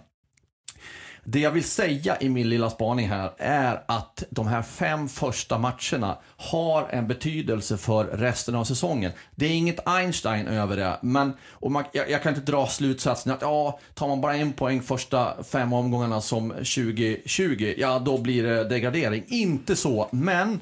Det 1.24 1.40
jag 1.40 1.50
vill 1.50 1.64
säga 1.64 2.16
i 2.20 2.28
min 2.28 2.48
lilla 2.48 2.70
spaning 2.70 3.08
här 3.08 3.32
är 3.38 3.82
att 3.86 4.24
de 4.30 4.46
här 4.46 4.62
fem 4.62 5.08
första 5.08 5.58
matcherna 5.58 6.18
har 6.36 6.88
en 6.90 7.08
betydelse 7.08 7.76
för 7.76 8.04
resten 8.04 8.54
av 8.54 8.64
säsongen. 8.64 9.12
Det 9.34 9.46
är 9.46 9.50
inget 9.50 9.88
Einstein 9.88 10.46
över 10.46 10.76
det, 10.76 10.98
men 11.02 11.32
och 11.50 11.72
man, 11.72 11.84
jag, 11.92 12.10
jag, 12.10 12.22
kan 12.22 12.34
inte 12.34 12.52
dra 12.52 12.66
slutsatsen 12.66 13.32
att 13.32 13.42
ja, 13.42 13.78
tar 13.94 14.08
man 14.08 14.20
bara 14.20 14.36
en 14.36 14.52
poäng 14.52 14.82
första 14.82 15.44
fem 15.44 15.72
omgångarna 15.72 16.20
som 16.20 16.50
2020, 16.50 17.74
ja 17.78 17.98
då 17.98 18.18
blir 18.18 18.42
det 18.42 18.64
degradering. 18.64 19.24
Inte 19.26 19.76
så, 19.76 20.08
men 20.12 20.60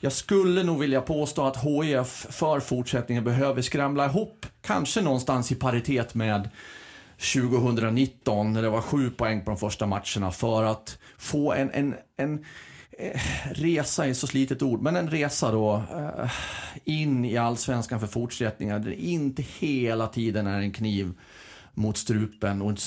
jag 0.00 0.12
skulle 0.12 0.62
nog 0.62 0.80
vilja 0.80 1.00
påstå 1.00 1.46
att 1.46 1.64
HIF 1.64 2.26
för 2.30 2.60
fortsättningen 2.60 3.24
behöver 3.24 3.62
skramla 3.62 4.06
ihop, 4.06 4.46
kanske 4.62 5.00
någonstans 5.00 5.52
i 5.52 5.54
paritet 5.54 6.14
med 6.14 6.48
2019 7.18 8.52
när 8.52 8.62
det 8.62 8.68
var 8.68 8.80
sju 8.80 9.10
poäng 9.10 9.44
på 9.44 9.50
de 9.50 9.56
första 9.56 9.86
matcherna 9.86 10.30
för 10.30 10.64
att 10.64 10.98
få 11.18 11.52
en, 11.52 11.70
en, 11.70 11.94
en 12.16 12.44
eh, 12.98 13.20
resa 13.50 14.06
är 14.06 14.14
så 14.14 14.26
slitet 14.26 14.62
ord, 14.62 14.82
men 14.82 14.96
en 14.96 15.10
resa 15.10 15.52
då 15.52 15.82
eh, 15.92 16.30
in 16.84 17.24
i 17.24 17.36
allsvenskan 17.36 18.00
för 18.00 18.06
fortsättningar 18.06 18.78
där 18.78 18.90
det 18.90 19.02
inte 19.02 19.44
hela 19.58 20.06
tiden 20.06 20.46
är 20.46 20.60
en 20.60 20.72
kniv 20.72 21.12
mot 21.74 21.96
strupen 21.96 22.62
och 22.62 22.72
ett 22.72 22.80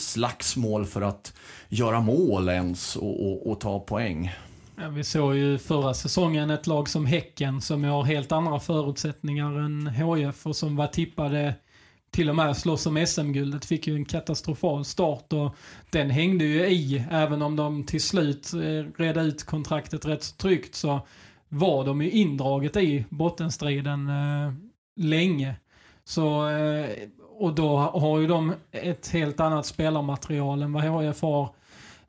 slagsmål 0.00 0.86
för 0.86 1.02
att 1.02 1.32
göra 1.68 2.00
mål 2.00 2.48
ens 2.48 2.96
och, 2.96 3.26
och, 3.26 3.50
och 3.50 3.60
ta 3.60 3.80
poäng. 3.80 4.32
Ja, 4.76 4.88
vi 4.88 5.04
såg 5.04 5.36
ju 5.36 5.58
förra 5.58 5.94
säsongen 5.94 6.50
ett 6.50 6.66
lag 6.66 6.88
som 6.88 7.06
Häcken 7.06 7.60
som 7.60 7.84
har 7.84 8.02
helt 8.02 8.32
andra 8.32 8.60
förutsättningar 8.60 9.58
än 9.58 9.86
HIF 9.86 10.46
och 10.46 10.56
som 10.56 10.76
var 10.76 10.86
tippade 10.86 11.54
till 12.14 12.30
och 12.30 12.36
med 12.36 12.56
slåss 12.56 12.86
om 12.86 13.06
SM-guldet. 13.06 13.64
Fick 13.64 13.86
ju 13.86 13.94
en 13.94 14.04
katastrofal 14.04 14.84
start 14.84 15.32
och 15.32 15.54
den 15.90 16.10
hängde 16.10 16.44
ju 16.44 16.66
i. 16.66 17.04
Även 17.10 17.42
om 17.42 17.56
de 17.56 17.84
till 17.84 18.02
slut 18.02 18.52
eh, 18.54 19.00
redde 19.00 19.20
ut 19.20 19.44
kontraktet 19.44 20.06
rätt 20.06 20.22
så 20.22 20.36
tryggt 20.36 20.74
så 20.74 21.00
var 21.48 21.84
de 21.84 22.02
ju 22.02 22.10
indraget 22.10 22.76
i 22.76 23.04
bottenstriden 23.08 24.08
eh, 24.08 24.52
länge. 24.96 25.56
Så, 26.04 26.48
eh, 26.48 26.90
och 27.38 27.54
då 27.54 27.76
har 27.76 28.18
ju 28.18 28.26
de 28.26 28.54
ett 28.72 29.08
helt 29.08 29.40
annat 29.40 29.66
spelarmaterial 29.66 30.62
än 30.62 30.72
vad 30.72 31.04
HIF 31.04 31.22
har. 31.22 31.48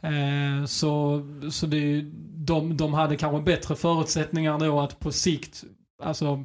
Eh, 0.01 0.65
så 0.65 1.21
så 1.51 1.65
det, 1.65 2.01
de, 2.33 2.77
de 2.77 2.93
hade 2.93 3.15
kanske 3.15 3.41
bättre 3.41 3.75
förutsättningar 3.75 4.59
då 4.59 4.79
att 4.79 4.99
på 4.99 5.11
sikt 5.11 5.63
alltså, 6.03 6.43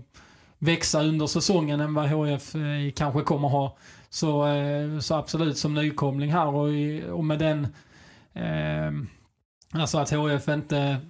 växa 0.60 1.02
under 1.02 1.26
säsongen 1.26 1.80
än 1.80 1.94
vad 1.94 2.08
HF 2.08 2.54
eh, 2.54 2.92
kanske 2.96 3.20
kommer 3.20 3.48
ha. 3.48 3.76
Så, 4.10 4.46
eh, 4.46 4.98
så 4.98 5.14
absolut 5.14 5.58
som 5.58 5.74
nykomling 5.74 6.32
här 6.32 6.46
och, 6.46 6.68
och 7.18 7.24
med 7.24 7.38
den 7.38 7.66
eh, 8.34 8.92
Alltså 9.72 9.98
att 9.98 10.10
HF 10.10 10.48
inte 10.48 11.00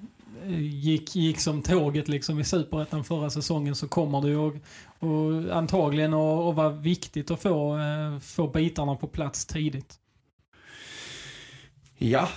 eh, 0.46 0.60
gick, 0.60 1.16
gick 1.16 1.40
som 1.40 1.62
tåget 1.62 2.08
liksom 2.08 2.40
i 2.40 2.44
Superettan 2.44 3.04
förra 3.04 3.30
säsongen 3.30 3.74
så 3.74 3.88
kommer 3.88 4.20
det 4.20 4.28
ju 4.28 4.36
och, 4.36 4.54
och 4.98 5.56
antagligen 5.56 6.14
att 6.14 6.54
vara 6.54 6.68
viktigt 6.68 7.30
att 7.30 7.42
få, 7.42 7.78
eh, 7.78 8.18
få 8.18 8.48
bitarna 8.48 8.96
på 8.96 9.06
plats 9.06 9.46
tidigt. 9.46 9.94
Ja, 11.98 12.28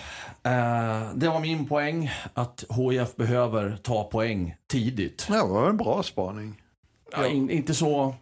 eh, 0.43 1.13
det 1.15 1.29
var 1.29 1.39
min 1.39 1.65
poäng 1.67 2.11
att 2.33 2.63
HIF 2.69 3.15
behöver 3.15 3.77
ta 3.83 4.03
poäng 4.03 4.55
tidigt. 4.67 5.27
Ja, 5.29 5.35
det 5.35 5.53
var 5.53 5.69
en 5.69 5.77
bra 5.77 6.03
spaning. 6.03 6.62
Ja, 7.13 7.27
in, 7.27 7.49
inte 7.49 7.73
så 7.73 8.15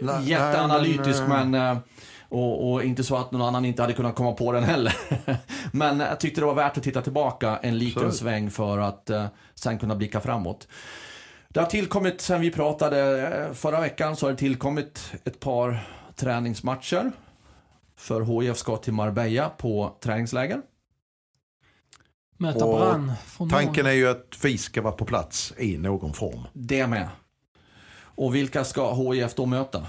nej, 0.00 0.30
jätteanalytisk 0.30 1.20
nej, 1.20 1.28
men, 1.28 1.50
men 1.50 1.76
eh, 1.76 1.82
och, 2.28 2.72
och, 2.72 2.84
inte 2.84 3.04
så 3.04 3.16
att 3.16 3.32
någon 3.32 3.42
annan 3.42 3.64
inte 3.64 3.82
hade 3.82 3.94
kunnat 3.94 4.14
komma 4.14 4.32
på 4.32 4.52
den 4.52 4.64
heller. 4.64 4.96
men 5.72 6.00
jag 6.00 6.20
tyckte 6.20 6.40
det 6.40 6.46
var 6.46 6.54
värt 6.54 6.78
att 6.78 6.84
titta 6.84 7.02
tillbaka 7.02 7.58
en 7.62 7.78
liten 7.78 8.12
så. 8.12 8.18
sväng 8.18 8.50
för 8.50 8.78
att 8.78 9.10
uh, 9.10 9.26
sen 9.54 9.78
kunna 9.78 9.96
blicka 9.96 10.20
framåt. 10.20 10.68
Det 11.48 11.60
har 11.60 11.66
tillkommit, 11.66 12.20
sen 12.20 12.40
vi 12.40 12.50
pratade 12.50 13.28
eh, 13.28 13.52
förra 13.52 13.80
veckan, 13.80 14.16
så 14.16 14.26
har 14.26 14.30
det 14.30 14.38
tillkommit 14.38 15.12
ett 15.24 15.40
par 15.40 15.86
träningsmatcher. 16.16 17.12
För 17.96 18.40
HIF 18.42 18.56
ska 18.56 18.76
till 18.76 18.92
Marbella 18.92 19.48
på 19.48 19.96
träningsläger. 20.00 20.62
Möta 22.36 22.66
Brann. 22.66 23.12
Tanken 23.50 23.86
är 23.86 23.92
ju 23.92 24.08
att 24.08 24.38
vi 24.42 24.58
ska 24.58 24.82
vara 24.82 24.92
på 24.92 25.04
plats 25.04 25.54
i 25.58 25.78
någon 25.78 26.12
form. 26.12 26.40
Det 26.52 26.86
med. 26.86 27.08
Och 28.14 28.34
vilka 28.34 28.64
ska 28.64 28.94
HIF 28.94 29.34
då 29.34 29.46
möta? 29.46 29.78
Eh, 29.78 29.84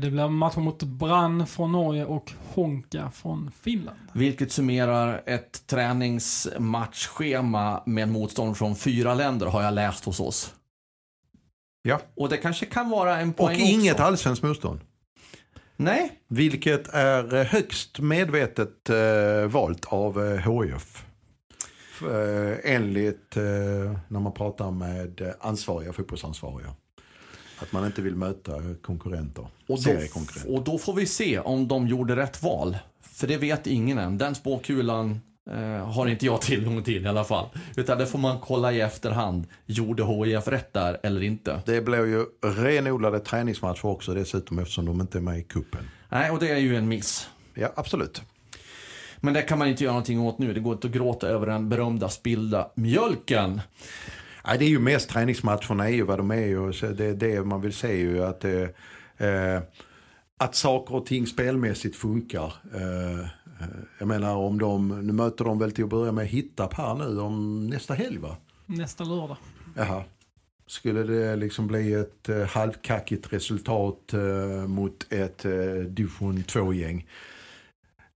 det 0.00 0.10
blir 0.10 0.28
matcher 0.28 0.60
mot 0.60 0.82
Brann 0.82 1.46
från 1.46 1.72
Norge 1.72 2.04
och 2.04 2.32
Honka 2.54 3.10
från 3.10 3.50
Finland. 3.62 3.98
Vilket 4.12 4.52
summerar 4.52 5.22
ett 5.26 5.66
träningsmatchschema 5.66 7.82
med 7.86 8.08
motstånd 8.08 8.56
från 8.56 8.76
fyra 8.76 9.14
länder 9.14 9.46
har 9.46 9.62
jag 9.62 9.74
läst 9.74 10.04
hos 10.04 10.20
oss. 10.20 10.54
Ja. 11.82 12.00
Och 12.14 12.28
det 12.28 12.36
kanske 12.36 12.66
kan 12.66 12.90
vara 12.90 13.20
en 13.20 13.32
poäng 13.32 13.54
Och 13.54 13.60
inget 13.60 14.00
allsvenskt 14.00 14.44
motstånd. 14.44 14.80
Nej. 15.76 16.12
Vilket 16.28 16.88
är 16.88 17.44
högst 17.44 18.00
medvetet 18.00 18.90
eh, 18.90 19.46
valt 19.48 19.84
av 19.84 20.26
eh, 20.26 20.52
HIF. 20.52 21.04
Eh, 22.02 22.72
enligt 22.72 23.36
eh, 23.36 23.42
när 24.08 24.20
man 24.20 24.32
pratar 24.32 24.70
med 24.70 25.34
ansvariga 25.40 25.92
fotbollsansvariga. 25.92 26.74
Att 27.62 27.72
man 27.72 27.86
inte 27.86 28.02
vill 28.02 28.16
möta 28.16 28.52
konkurrenter, 28.82 29.46
och 29.66 29.78
då, 29.82 29.92
och 30.56 30.64
då 30.64 30.78
får 30.78 30.94
vi 30.94 31.06
se 31.06 31.38
om 31.38 31.68
de 31.68 31.86
gjorde 31.86 32.16
rätt 32.16 32.42
val. 32.42 32.76
För 33.00 33.26
det 33.26 33.36
vet 33.36 33.66
ingen 33.66 33.98
än. 33.98 34.18
Den 34.18 34.34
spåkulan 34.34 35.20
eh, 35.50 35.90
har 35.92 36.06
inte 36.06 36.26
jag 36.26 36.40
tillgång 36.40 36.82
till 36.82 37.04
i 37.04 37.08
alla 37.08 37.24
fall. 37.24 37.46
Utan 37.76 37.98
det 37.98 38.06
får 38.06 38.18
man 38.18 38.40
kolla 38.40 38.72
i 38.72 38.80
efterhand. 38.80 39.46
Gjorde 39.66 40.04
HIF 40.04 40.48
rätt 40.48 40.72
där 40.72 41.00
eller 41.02 41.22
inte? 41.22 41.60
Det 41.66 41.80
blir 41.80 42.06
ju 42.06 42.24
renodlade 42.42 43.20
träningsmatcher 43.20 43.86
också 43.86 44.14
dessutom 44.14 44.58
eftersom 44.58 44.86
de 44.86 45.00
inte 45.00 45.18
är 45.18 45.22
med 45.22 45.38
i 45.38 45.42
kuppen. 45.42 45.90
Nej, 46.08 46.30
och 46.30 46.38
det 46.38 46.50
är 46.50 46.58
ju 46.58 46.76
en 46.76 46.88
miss. 46.88 47.28
Ja, 47.54 47.72
absolut. 47.76 48.22
Men 49.20 49.34
det 49.34 49.42
kan 49.42 49.58
man 49.58 49.68
inte 49.68 49.84
göra 49.84 49.92
någonting 49.92 50.20
åt 50.20 50.38
nu. 50.38 50.54
Det 50.54 50.60
går 50.60 50.72
inte 50.72 50.86
att 50.86 50.92
gråta 50.92 51.28
över 51.28 51.46
den 51.46 51.68
berömda 51.68 52.08
spillda 52.08 52.70
mjölken. 52.74 53.60
Nej, 54.46 54.58
det 54.58 54.64
är 54.64 54.68
ju 54.68 54.78
mest 54.78 55.08
träningsmatcherna 55.08 55.88
är 55.88 55.94
ju 55.94 56.02
vad 56.02 56.18
de 56.18 56.30
är. 56.30 56.58
Och 56.58 56.74
så 56.74 56.86
det, 56.86 57.14
det 57.14 57.44
man 57.44 57.60
vill 57.60 57.72
se 57.72 57.96
ju 57.96 58.24
att, 58.24 58.44
eh, 58.44 59.60
att 60.38 60.54
saker 60.54 60.94
och 60.94 61.06
ting 61.06 61.26
spelmässigt 61.26 61.96
funkar. 61.96 62.54
Eh, 62.74 63.26
jag 63.98 64.08
menar 64.08 64.36
om 64.36 64.58
de, 64.58 65.06
nu 65.06 65.12
möter 65.12 65.44
de 65.44 65.58
väl 65.58 65.72
till 65.72 65.84
att 65.84 65.90
börja 65.90 66.12
med 66.12 66.26
Hittarp 66.26 66.74
här 66.74 66.94
nu 66.94 67.20
om 67.20 67.66
nästa 67.66 67.94
helg 67.94 68.18
va? 68.18 68.36
Nästa 68.66 69.04
lördag. 69.04 69.36
Jaha. 69.76 70.04
Skulle 70.66 71.02
det 71.02 71.36
liksom 71.36 71.66
bli 71.66 71.92
ett 71.92 72.28
eh, 72.28 72.42
halvkackigt 72.42 73.32
resultat 73.32 74.12
eh, 74.12 74.68
mot 74.68 75.12
ett 75.12 75.44
eh, 75.44 75.52
division 75.88 76.38
2-gäng 76.38 77.06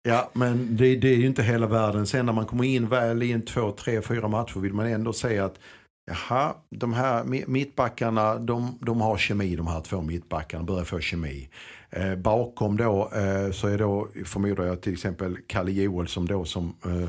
Ja, 0.08 0.30
men 0.32 0.76
det, 0.76 0.96
det, 0.96 1.08
är 1.08 1.16
ju 1.16 1.26
inte 1.26 1.42
hela 1.42 1.66
världen. 1.66 2.06
Sen 2.06 2.26
när 2.26 2.32
man 2.32 2.46
kommer 2.46 2.64
in 2.64 2.88
väl 2.88 3.22
i 3.22 3.32
en 3.32 3.42
två, 3.42 3.72
tre, 3.72 4.02
fyra 4.02 4.28
matcher 4.28 4.60
vill 4.60 4.72
man 4.72 4.86
ändå 4.86 5.12
säga 5.12 5.44
att 5.44 5.58
jaha, 6.06 6.54
de 6.70 6.92
här 6.92 7.24
mittbackarna, 7.46 8.38
de, 8.38 8.78
de 8.80 9.00
har 9.00 9.16
kemi, 9.16 9.56
de 9.56 9.66
här 9.66 9.80
två 9.80 10.02
mittbackarna, 10.02 10.64
börjar 10.64 10.84
få 10.84 11.00
kemi. 11.00 11.48
Eh, 11.90 12.14
bakom 12.14 12.76
då 12.76 13.10
eh, 13.14 13.50
så 13.52 13.68
är 13.68 13.78
då, 13.78 14.08
förmodar 14.24 14.64
jag 14.64 14.80
till 14.80 14.92
exempel 14.92 15.36
Kalle 15.46 15.70
Joel 15.70 16.08
som 16.08 16.28
då 16.28 16.44
som 16.44 16.74
eh, 16.84 17.08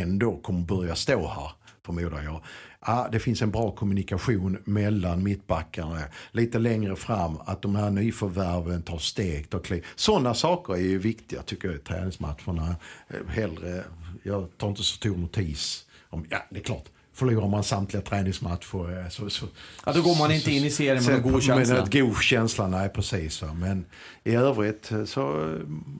ändå 0.00 0.36
kommer 0.36 0.60
börja 0.60 0.94
stå 0.94 1.26
här, 1.26 1.50
förmodar 1.82 2.22
jag 2.22 2.42
ah, 2.82 3.08
det 3.08 3.20
finns 3.20 3.42
en 3.42 3.50
bra 3.50 3.70
kommunikation 3.70 4.58
mellan 4.64 5.22
mittbackarna. 5.22 6.02
Lite 6.32 6.58
längre 6.58 6.96
fram 6.96 7.38
att 7.44 7.62
de 7.62 7.76
här 7.76 7.90
nyförvärven 7.90 8.82
tar 8.82 8.98
steg, 8.98 9.50
tar 9.50 9.58
kliv. 9.58 9.86
Sådana 9.94 10.34
saker 10.34 10.72
är 10.72 10.78
ju 10.78 10.98
viktiga 10.98 11.42
tycker 11.42 11.68
jag 11.68 11.76
i 11.76 11.80
träningsmatcherna. 11.80 12.76
Eh, 13.08 13.26
hellre, 13.28 13.84
jag 14.22 14.58
tar 14.58 14.68
inte 14.68 14.82
så 14.82 14.96
stor 14.96 15.16
notis 15.16 15.86
om, 16.08 16.26
ja 16.30 16.38
det 16.50 16.58
är 16.58 16.64
klart. 16.64 16.88
Förlorar 17.14 17.48
man 17.48 17.64
samtliga 17.64 18.02
träningsmatcher 18.02 19.00
eh, 19.00 19.08
så, 19.08 19.30
så, 19.30 19.46
ja, 19.86 19.92
då 19.92 20.02
går 20.02 20.18
man 20.18 20.32
inte 20.32 20.52
in 20.52 20.64
i 20.64 20.70
serien 20.70 21.04
med 21.04 21.14
en 21.14 21.22
god 21.22 21.42
känsla. 21.42 21.74
Med 21.74 21.94
en 21.94 22.06
god 22.06 22.22
känsla, 22.22 22.68
nej 22.68 22.88
precis. 22.88 23.42
Men 23.54 23.84
i 24.24 24.34
övrigt 24.34 24.92
eh, 24.92 25.04
så 25.04 25.22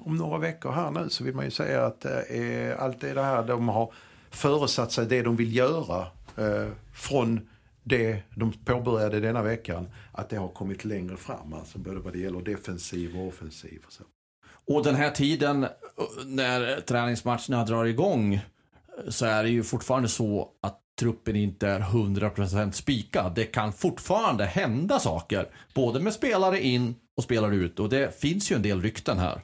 om 0.04 0.16
några 0.16 0.38
veckor 0.38 0.72
här 0.72 0.90
nu 0.90 1.10
så 1.10 1.24
vill 1.24 1.34
man 1.34 1.44
ju 1.44 1.50
säga 1.50 1.86
att 1.86 2.04
eh, 2.04 2.12
allt 2.78 3.00
det 3.00 3.22
här 3.22 3.46
de 3.46 3.68
har 3.68 3.92
föresatt 4.30 4.92
sig 4.92 5.06
det 5.06 5.22
de 5.22 5.36
vill 5.36 5.56
göra 5.56 6.06
Eh, 6.36 6.68
från 6.92 7.48
det 7.82 8.22
de 8.34 8.52
påbörjade 8.52 9.20
denna 9.20 9.42
veckan, 9.42 9.88
att 10.12 10.28
det 10.28 10.36
har 10.36 10.48
kommit 10.48 10.84
längre 10.84 11.16
fram. 11.16 11.54
Alltså 11.54 11.78
både 11.78 11.98
vad 11.98 12.12
det 12.12 12.18
gäller 12.18 12.40
defensiv 12.40 13.16
och 13.16 13.26
offensiv. 13.26 13.82
Och 13.86 13.92
så. 13.92 14.02
Och 14.74 14.84
den 14.84 14.94
här 14.94 15.10
tiden 15.10 15.66
när 16.26 16.80
träningsmatcherna 16.80 17.64
drar 17.64 17.84
igång 17.84 18.40
så 19.08 19.26
är 19.26 19.42
det 19.42 19.50
ju 19.50 19.62
fortfarande 19.62 20.08
så 20.08 20.48
att 20.60 20.78
truppen 21.00 21.36
inte 21.36 21.68
är 21.68 21.80
100% 21.80 22.72
spikad. 22.72 23.34
Det 23.34 23.44
kan 23.44 23.72
fortfarande 23.72 24.44
hända 24.44 24.98
saker. 24.98 25.48
Både 25.74 26.00
med 26.00 26.12
spelare 26.12 26.60
in 26.60 26.94
och 27.16 27.24
spelare 27.24 27.54
ut. 27.54 27.80
Och 27.80 27.88
det 27.88 28.20
finns 28.20 28.52
ju 28.52 28.56
en 28.56 28.62
del 28.62 28.82
rykten 28.82 29.18
här. 29.18 29.42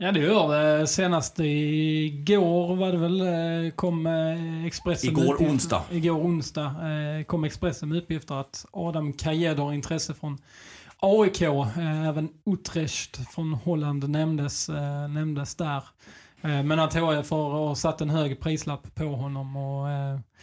Ja 0.00 0.12
det 0.12 0.20
gör 0.20 0.78
det. 0.78 0.86
Senast 0.86 1.40
igår 1.40 2.76
var 2.76 2.92
det 2.92 2.98
väl, 2.98 3.20
eh, 3.20 3.70
kom 3.70 4.06
eh, 4.06 4.66
Expressen 4.66 5.10
Igår 5.10 5.22
uppgifter, 5.22 5.52
onsdag. 5.52 5.82
Igår 5.90 6.20
onsdag 6.20 6.64
eh, 6.64 7.24
kom 7.24 7.44
Expressen 7.44 7.88
med 7.88 7.98
uppgifter 7.98 8.34
att 8.34 8.66
Adam 8.72 9.12
Kajed 9.12 9.58
har 9.58 9.72
intresse 9.72 10.14
från 10.14 10.38
AIK. 11.00 11.42
Även 12.06 12.28
Utrecht 12.46 13.16
från 13.34 13.52
Holland 13.52 14.10
nämndes, 14.10 14.68
nämndes 15.08 15.54
där. 15.54 15.82
Men 16.40 16.78
att 16.78 16.94
HF 16.94 17.30
har 17.30 17.74
satt 17.74 18.00
en 18.00 18.10
hög 18.10 18.40
prislapp 18.40 18.94
på 18.94 19.04
honom. 19.04 19.56
Och, 19.56 19.86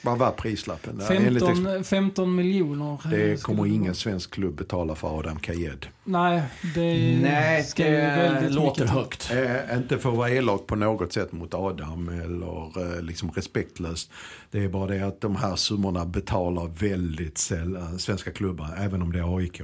Vad 0.02 0.18
var 0.18 0.32
prislappen? 0.32 1.02
15, 1.08 1.84
15 1.84 2.36
miljoner. 2.36 3.00
Det 3.10 3.44
kommer 3.44 3.66
ingen 3.66 3.96
svensk 3.96 4.34
klubb 4.34 4.56
betala 4.56 4.96
för 4.96 5.20
Adam 5.20 5.40
Kajed. 5.40 5.88
Nej, 6.04 6.44
det, 6.76 7.20
Nej, 7.22 7.64
ska 7.64 7.84
det 7.84 8.50
låter 8.50 8.86
högt. 8.86 9.32
Eh, 9.32 9.78
inte 9.78 9.98
för 9.98 10.12
att 10.12 10.18
vara 10.18 10.30
elak 10.30 10.68
på 10.68 10.76
något 10.76 11.14
sätt 11.14 11.32
mot 11.32 11.54
Adam 11.54 12.10
eller 12.10 12.96
eh, 12.96 13.02
liksom 13.02 13.32
respektlöst. 13.32 14.12
Det 14.52 14.64
är 14.64 14.70
bara 14.70 14.88
det 14.88 15.02
att 15.02 15.22
de 15.22 15.36
här 15.36 15.56
summorna 15.56 16.06
betalar 16.06 16.68
väldigt 16.68 17.38
sällan 17.38 18.00
svenska 18.00 18.32
klubbar, 18.32 18.70
även 18.78 19.02
om 19.02 19.12
det 19.12 19.20
är 19.20 19.38
AIK. 19.38 19.62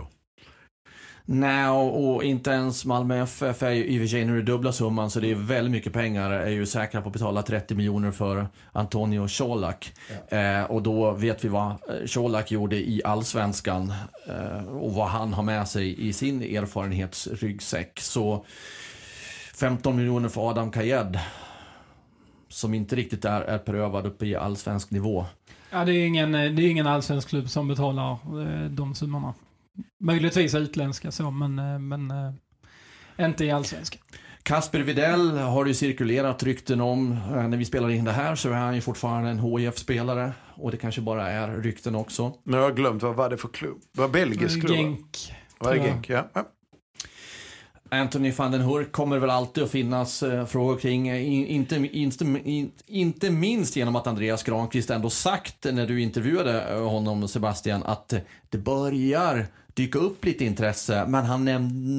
Nej, 1.25 1.69
och, 1.69 2.15
och 2.15 2.23
inte 2.23 2.51
ens 2.51 2.85
Malmö 2.85 3.23
FF 3.23 3.63
är 3.63 3.71
ju 3.71 3.85
i 3.85 3.97
och 3.97 4.01
för 4.01 4.07
sig 4.07 4.25
nu 4.25 4.41
dubbla 4.41 4.71
summan 4.71 5.09
så 5.09 5.19
det 5.19 5.31
är 5.31 5.35
väldigt 5.35 5.71
mycket 5.71 5.93
pengar. 5.93 6.31
Är 6.31 6.49
ju 6.49 6.65
säkra 6.65 7.01
på 7.01 7.07
att 7.07 7.13
betala 7.13 7.41
30 7.41 7.75
miljoner 7.75 8.11
för 8.11 8.47
Antonio 8.71 9.27
Colak. 9.27 9.93
Ja. 10.29 10.37
Eh, 10.37 10.63
och 10.63 10.81
då 10.83 11.11
vet 11.11 11.45
vi 11.45 11.49
vad 11.49 11.67
eh, 11.69 11.75
Colak 12.13 12.51
gjorde 12.51 12.75
i 12.75 13.01
Allsvenskan 13.05 13.93
eh, 14.27 14.67
och 14.67 14.93
vad 14.93 15.07
han 15.07 15.33
har 15.33 15.43
med 15.43 15.67
sig 15.67 16.07
i 16.07 16.13
sin 16.13 16.41
erfarenhetsryggsäck. 16.41 17.99
Så 17.99 18.45
15 19.55 19.97
miljoner 19.97 20.29
för 20.29 20.49
Adam 20.49 20.71
Kajed 20.71 21.19
som 22.49 22.73
inte 22.73 22.95
riktigt 22.95 23.25
är, 23.25 23.41
är 23.41 23.57
prövad 23.57 24.05
uppe 24.05 24.25
i 24.25 24.35
allsvensk 24.35 24.91
nivå. 24.91 25.25
Ja, 25.71 25.85
det 25.85 25.93
är 25.93 26.05
ingen, 26.05 26.31
det 26.31 26.39
är 26.39 26.69
ingen 26.69 26.87
allsvensk 26.87 27.29
klubb 27.29 27.49
som 27.49 27.67
betalar 27.67 28.11
eh, 28.11 28.69
de 28.69 28.95
summorna. 28.95 29.33
Möjligtvis 29.99 30.55
utländska 30.55 31.11
så, 31.11 31.31
men, 31.31 31.59
eh, 31.59 31.79
men 31.79 32.11
äh, 32.11 33.25
inte 33.25 33.45
i 33.45 33.51
allsvenska. 33.51 33.97
Kasper 34.43 34.79
Videll 34.79 35.37
har 35.37 35.65
det 35.65 35.73
cirkulerat 35.73 36.43
rykten 36.43 36.81
om. 36.81 37.19
När 37.29 37.57
vi 37.57 37.65
spelar 37.65 37.89
in 37.89 38.05
det 38.05 38.11
här 38.11 38.35
så 38.35 38.49
är 38.49 38.53
han 38.53 38.75
ju 38.75 38.81
fortfarande 38.81 39.29
en 39.29 39.39
hif 39.39 39.77
spelare 39.77 40.33
Och 40.55 40.71
det 40.71 40.77
kanske 40.77 41.01
bara 41.01 41.29
är 41.29 41.47
rykten 41.47 41.95
också. 41.95 42.33
Men 42.43 42.59
jag 42.59 42.65
har 42.65 42.73
glömt, 42.73 43.03
vad 43.03 43.15
var 43.15 43.29
det 43.29 43.37
för 43.37 43.47
klubb? 43.47 43.81
Var 43.91 44.07
det 44.07 44.11
belgisk 44.11 44.59
klubb? 44.61 44.77
Genk. 44.77 45.33
Var 45.59 45.73
det 45.73 45.79
Genk, 45.79 46.09
ja. 46.09 46.29
ja. 46.33 46.51
Anthony 47.93 48.31
van 48.31 48.51
den 48.51 48.61
Hurk 48.61 48.91
kommer 48.91 49.17
väl 49.17 49.29
alltid 49.29 49.63
att 49.63 49.71
finnas 49.71 50.23
eh, 50.23 50.45
frågor 50.45 50.77
kring. 50.77 51.11
Inte, 51.11 51.75
inte, 51.75 52.25
inte 52.87 53.31
minst 53.31 53.75
genom 53.75 53.95
att 53.95 54.07
Andreas 54.07 54.43
Granqvist 54.43 54.89
ändå 54.89 55.09
sagt 55.09 55.63
när 55.63 55.87
du 55.87 56.01
intervjuade 56.01 56.73
honom 56.73 57.27
Sebastian 57.27 57.83
att 57.83 58.13
det 58.49 58.57
börjar 58.57 59.47
dyka 59.73 59.99
upp 59.99 60.25
lite 60.25 60.45
intresse. 60.45 61.05
Men 61.07 61.25
han 61.25 61.45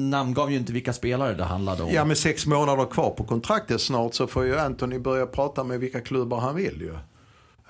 namngav 0.09 0.51
ju 0.51 0.57
inte 0.57 0.73
vilka 0.73 0.93
spelare 0.93 1.33
det 1.33 1.43
handlade 1.43 1.83
om. 1.83 1.89
Ja, 1.89 2.05
med 2.05 2.17
sex 2.17 2.45
månader 2.45 2.85
kvar 2.85 3.09
på 3.09 3.23
kontraktet 3.23 3.81
snart 3.81 4.13
så 4.13 4.27
får 4.27 4.45
ju 4.45 4.57
Anthony 4.57 4.99
börja 4.99 5.25
prata 5.25 5.63
med 5.63 5.79
vilka 5.79 6.01
klubbar 6.01 6.39
han 6.39 6.55
vill 6.55 6.81
ju. 6.81 6.93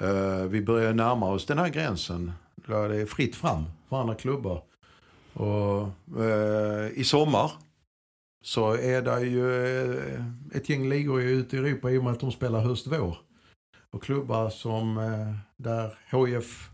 Uh, 0.08 0.46
vi 0.46 0.62
börjar 0.62 0.94
närma 0.94 1.32
oss 1.32 1.46
den 1.46 1.58
här 1.58 1.70
gränsen. 1.70 2.32
Där 2.56 2.90
det 2.90 3.02
är 3.02 3.06
fritt 3.06 3.36
fram 3.36 3.64
för 3.90 4.02
andra 4.02 4.16
klubbar. 4.16 4.64
Och 5.34 5.88
uh, 6.18 6.88
i 6.94 7.04
sommar 7.04 7.52
så 8.44 8.72
är 8.72 9.02
det 9.02 9.22
ju 9.22 9.46
uh, 9.46 10.26
ett 10.54 10.70
gäng 10.70 10.90
ligor 10.90 11.22
ute 11.22 11.56
i 11.56 11.60
Europa 11.60 11.92
i 11.92 11.98
och 11.98 12.04
med 12.04 12.14
att 12.14 12.20
de 12.20 12.32
spelar 12.32 12.60
höst-vår. 12.60 13.18
Och 13.92 14.04
klubbar 14.04 14.50
som 14.50 14.96
där 15.58 15.98
HIF 16.12 16.70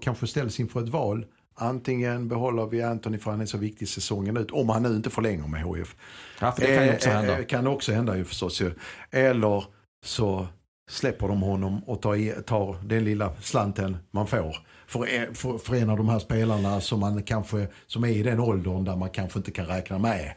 kanske 0.00 0.26
ställs 0.26 0.60
inför 0.60 0.82
ett 0.82 0.88
val 0.88 1.26
Antingen 1.58 2.28
behåller 2.28 2.66
vi 2.66 2.82
Anthony 2.82 3.18
för 3.18 3.30
han 3.30 3.40
är 3.40 3.46
så 3.46 3.58
viktig 3.58 3.88
säsongen 3.88 4.36
ut. 4.36 4.50
Om 4.50 4.68
han 4.68 4.82
nu 4.82 4.96
inte 4.96 5.10
förlänger 5.10 5.46
med 5.46 5.62
HF. 5.62 5.96
Ja, 6.40 6.54
det 6.56 6.76
kan 6.76 6.84
ju 6.84 6.94
också 6.94 7.10
hända. 7.10 7.38
Eh, 7.38 7.46
kan 7.46 7.66
också 7.66 7.92
hända 7.92 8.16
ju 8.16 8.24
förstås 8.24 8.60
ju. 8.60 8.72
Eller 9.10 9.64
så 10.04 10.48
släpper 10.90 11.28
de 11.28 11.42
honom 11.42 11.84
och 11.84 12.02
tar, 12.02 12.42
tar 12.42 12.76
den 12.84 13.04
lilla 13.04 13.32
slanten 13.40 13.96
man 14.10 14.26
får. 14.26 14.56
För, 14.86 15.34
för, 15.34 15.58
för 15.58 15.74
en 15.74 15.90
av 15.90 15.96
de 15.96 16.08
här 16.08 16.18
spelarna 16.18 16.80
som, 16.80 17.00
man 17.00 17.22
kanske, 17.22 17.68
som 17.86 18.04
är 18.04 18.08
i 18.08 18.22
den 18.22 18.40
åldern 18.40 18.84
där 18.84 18.96
man 18.96 19.10
kanske 19.10 19.38
inte 19.38 19.50
kan 19.50 19.66
räkna 19.66 19.98
med. 19.98 20.32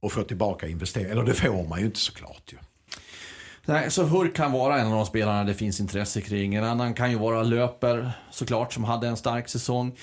Och 0.00 0.12
få 0.12 0.22
tillbaka 0.22 0.68
investering. 0.68 1.10
Eller 1.10 1.22
det 1.22 1.34
får 1.34 1.68
man 1.68 1.80
ju 1.80 1.86
inte 1.86 1.98
såklart 1.98 2.52
ju. 2.52 2.56
Nej, 3.66 3.90
så 3.90 4.04
Hurk 4.04 4.36
kan 4.36 4.52
vara 4.52 4.80
en 4.80 4.86
av 4.86 4.92
de 4.92 5.06
spelarna 5.06 5.44
det 5.44 5.54
finns 5.54 5.80
intresse 5.80 6.20
kring. 6.20 6.54
En 6.54 6.64
annan 6.64 6.94
kan 6.94 7.10
ju 7.10 7.18
vara 7.18 7.42
Löper 7.42 8.12
såklart 8.30 8.72
som 8.72 8.84
hade 8.84 9.08
en 9.08 9.16
stark 9.16 9.48
säsong. 9.48 9.96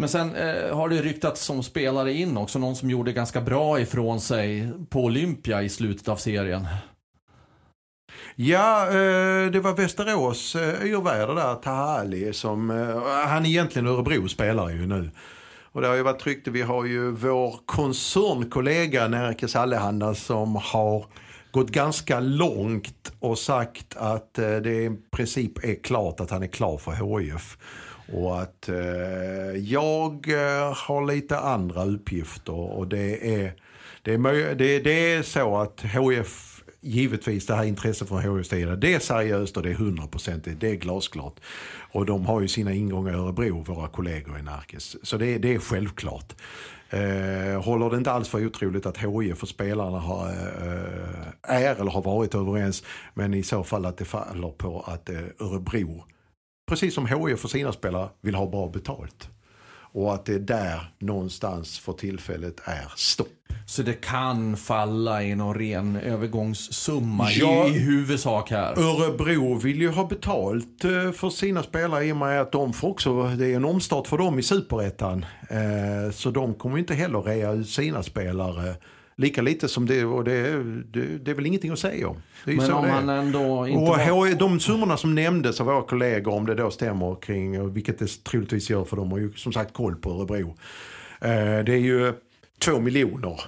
Men 0.00 0.08
sen 0.08 0.34
eh, 0.34 0.76
har 0.76 0.88
det 0.88 1.02
ryktats 1.02 1.44
som 1.44 1.62
spelare 1.62 2.12
in 2.12 2.36
också. 2.36 2.58
Någon 2.58 2.76
som 2.76 2.90
gjorde 2.90 3.12
ganska 3.12 3.40
bra 3.40 3.80
ifrån 3.80 4.20
sig 4.20 4.72
på 4.90 5.04
Olympia 5.04 5.62
i 5.62 5.68
slutet 5.68 6.08
av 6.08 6.16
serien. 6.16 6.66
Ja, 8.34 8.86
eh, 8.86 9.50
det 9.50 9.60
var 9.60 9.76
Västerås 9.76 10.54
eh, 10.54 10.86
yrväder 10.86 11.34
där, 11.34 11.54
Tahali, 11.54 12.32
som, 12.32 12.70
eh, 12.70 13.26
han 13.28 13.44
är 13.44 13.48
egentligen 13.48 13.88
Örebro 13.88 14.28
spelare 14.28 14.72
ju 14.72 14.86
nu. 14.86 15.10
Och 15.72 15.80
det 15.80 15.88
har 15.88 15.94
ju 15.94 16.02
varit 16.02 16.26
rykte, 16.26 16.50
vi 16.50 16.62
har 16.62 16.84
ju 16.84 17.10
vår 17.10 17.54
koncernkollega 17.66 19.08
Nerikes 19.08 19.56
Allehanda 19.56 20.14
som 20.14 20.56
har 20.56 21.06
gått 21.52 21.70
ganska 21.70 22.20
långt 22.20 23.12
och 23.20 23.38
sagt 23.38 23.96
att 23.96 24.34
det 24.34 24.70
i 24.70 24.96
princip 25.10 25.64
är 25.64 25.82
klart 25.82 26.20
att 26.20 26.30
han 26.30 26.42
är 26.42 26.46
klar 26.46 26.78
för 26.78 27.18
HIF. 27.18 27.58
Och 28.12 28.42
att 28.42 28.68
eh, 28.68 29.56
jag 29.56 30.28
eh, 30.28 30.74
har 30.74 31.06
lite 31.06 31.38
andra 31.38 31.84
uppgifter 31.84 32.52
och 32.52 32.88
det 32.88 33.42
är, 33.42 33.54
det 34.02 34.14
är, 34.14 34.54
det, 34.54 34.78
det 34.78 35.12
är 35.12 35.22
så 35.22 35.56
att 35.56 35.82
HIF 35.82 36.58
givetvis 36.80 37.46
det 37.46 37.54
här 37.54 37.64
intresset 37.64 38.08
från 38.08 38.36
HIFs 38.36 38.48
sida, 38.48 38.76
det 38.76 38.94
är 38.94 38.98
seriöst 38.98 39.56
och 39.56 39.62
det 39.62 39.70
är 39.70 39.74
hundraprocentigt, 39.74 40.60
det 40.60 40.70
är 40.70 40.74
glasklart. 40.74 41.40
Och 41.92 42.06
de 42.06 42.26
har 42.26 42.40
ju 42.40 42.48
sina 42.48 42.72
ingångar 42.72 43.12
i 43.12 43.16
Örebro, 43.16 43.62
våra 43.62 43.88
kollegor 43.88 44.38
i 44.38 44.42
Närkes. 44.42 45.06
Så 45.06 45.16
det, 45.16 45.38
det 45.38 45.54
är 45.54 45.58
självklart. 45.58 46.34
Eh, 46.90 47.62
håller 47.62 47.90
det 47.90 47.96
inte 47.96 48.12
alls 48.12 48.28
för 48.28 48.46
otroligt 48.46 48.86
att 48.86 48.98
HIF 48.98 49.42
och 49.42 49.48
spelarna 49.48 49.98
har, 49.98 50.28
eh, 50.28 51.54
är 51.56 51.74
eller 51.74 51.90
har 51.90 52.02
varit 52.02 52.34
överens. 52.34 52.82
Men 53.14 53.34
i 53.34 53.42
så 53.42 53.64
fall 53.64 53.86
att 53.86 53.96
det 53.96 54.04
faller 54.04 54.50
på 54.50 54.80
att 54.86 55.08
eh, 55.08 55.18
Örebro, 55.38 56.04
precis 56.68 56.94
som 56.94 57.06
HIF 57.06 57.40
för 57.40 57.48
sina 57.48 57.72
spelare, 57.72 58.08
vill 58.20 58.34
ha 58.34 58.46
bra 58.46 58.68
betalt. 58.68 59.28
Och 59.92 60.14
att 60.14 60.26
det 60.26 60.38
där 60.38 60.92
någonstans 60.98 61.78
för 61.78 61.92
tillfället 61.92 62.60
är 62.64 62.92
stopp. 62.96 63.28
Så 63.66 63.82
det 63.82 63.92
kan 63.92 64.56
falla 64.56 65.22
i 65.22 65.34
någon 65.34 65.54
ren 65.54 65.96
övergångssumma 65.96 67.30
ja, 67.30 67.66
i, 67.66 67.70
i 67.70 67.78
huvudsak 67.78 68.50
här? 68.50 68.78
Örebro 68.78 69.54
vill 69.54 69.80
ju 69.80 69.88
ha 69.88 70.06
betalt 70.06 70.84
eh, 70.84 71.12
för 71.12 71.30
sina 71.30 71.62
spelare 71.62 72.04
i 72.04 72.12
och 72.12 72.16
med 72.16 72.40
att 72.40 72.52
de 72.52 72.72
får 72.72 72.88
också, 72.88 73.22
det 73.22 73.46
är 73.46 73.56
en 73.56 73.64
omstart 73.64 74.06
för 74.06 74.18
dem 74.18 74.38
i 74.38 74.42
superettan. 74.42 75.24
Eh, 75.50 76.12
så 76.12 76.30
de 76.30 76.54
kommer 76.54 76.78
inte 76.78 76.94
heller 76.94 77.22
rea 77.22 77.52
ut 77.52 77.68
sina 77.68 78.02
spelare 78.02 78.74
Lika 79.20 79.42
lite 79.42 79.68
som 79.68 79.86
det, 79.86 80.04
och 80.04 80.24
det, 80.24 80.62
det, 80.84 81.18
det 81.18 81.30
är 81.30 81.34
väl 81.34 81.46
ingenting 81.46 81.72
att 81.72 81.78
säga 81.78 82.08
om. 82.08 82.16
Men 82.44 82.72
om 82.72 82.84
han 82.84 83.08
ändå 83.08 83.68
inte 83.68 83.78
och 83.78 83.86
var... 83.86 84.38
De 84.38 84.60
summorna 84.60 84.96
som 84.96 85.14
nämndes 85.14 85.60
av 85.60 85.66
våra 85.66 85.82
kollegor, 85.82 86.32
om 86.32 86.46
det 86.46 86.54
då 86.54 86.70
stämmer 86.70 87.16
kring, 87.20 87.72
vilket 87.72 87.98
det 87.98 88.24
troligtvis 88.24 88.70
gör 88.70 88.84
för 88.84 88.96
de 88.96 89.12
har 89.12 89.18
ju 89.18 89.32
som 89.32 89.52
sagt 89.52 89.74
koll 89.74 89.96
på 89.96 90.10
Örebro. 90.10 90.56
Eh, 91.20 91.64
det 91.64 91.72
är 91.72 91.78
ju 91.78 92.12
två 92.58 92.80
miljoner. 92.80 93.40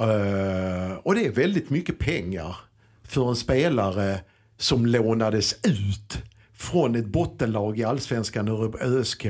Eh, 0.00 0.96
och 1.02 1.14
det 1.14 1.26
är 1.26 1.30
väldigt 1.30 1.70
mycket 1.70 1.98
pengar 1.98 2.56
för 3.04 3.28
en 3.28 3.36
spelare 3.36 4.20
som 4.58 4.86
lånades 4.86 5.54
ut 5.66 6.22
från 6.54 6.94
ett 6.94 7.06
bottenlag 7.06 7.78
i 7.78 7.84
allsvenskan 7.84 8.74
ÖSK 8.80 9.26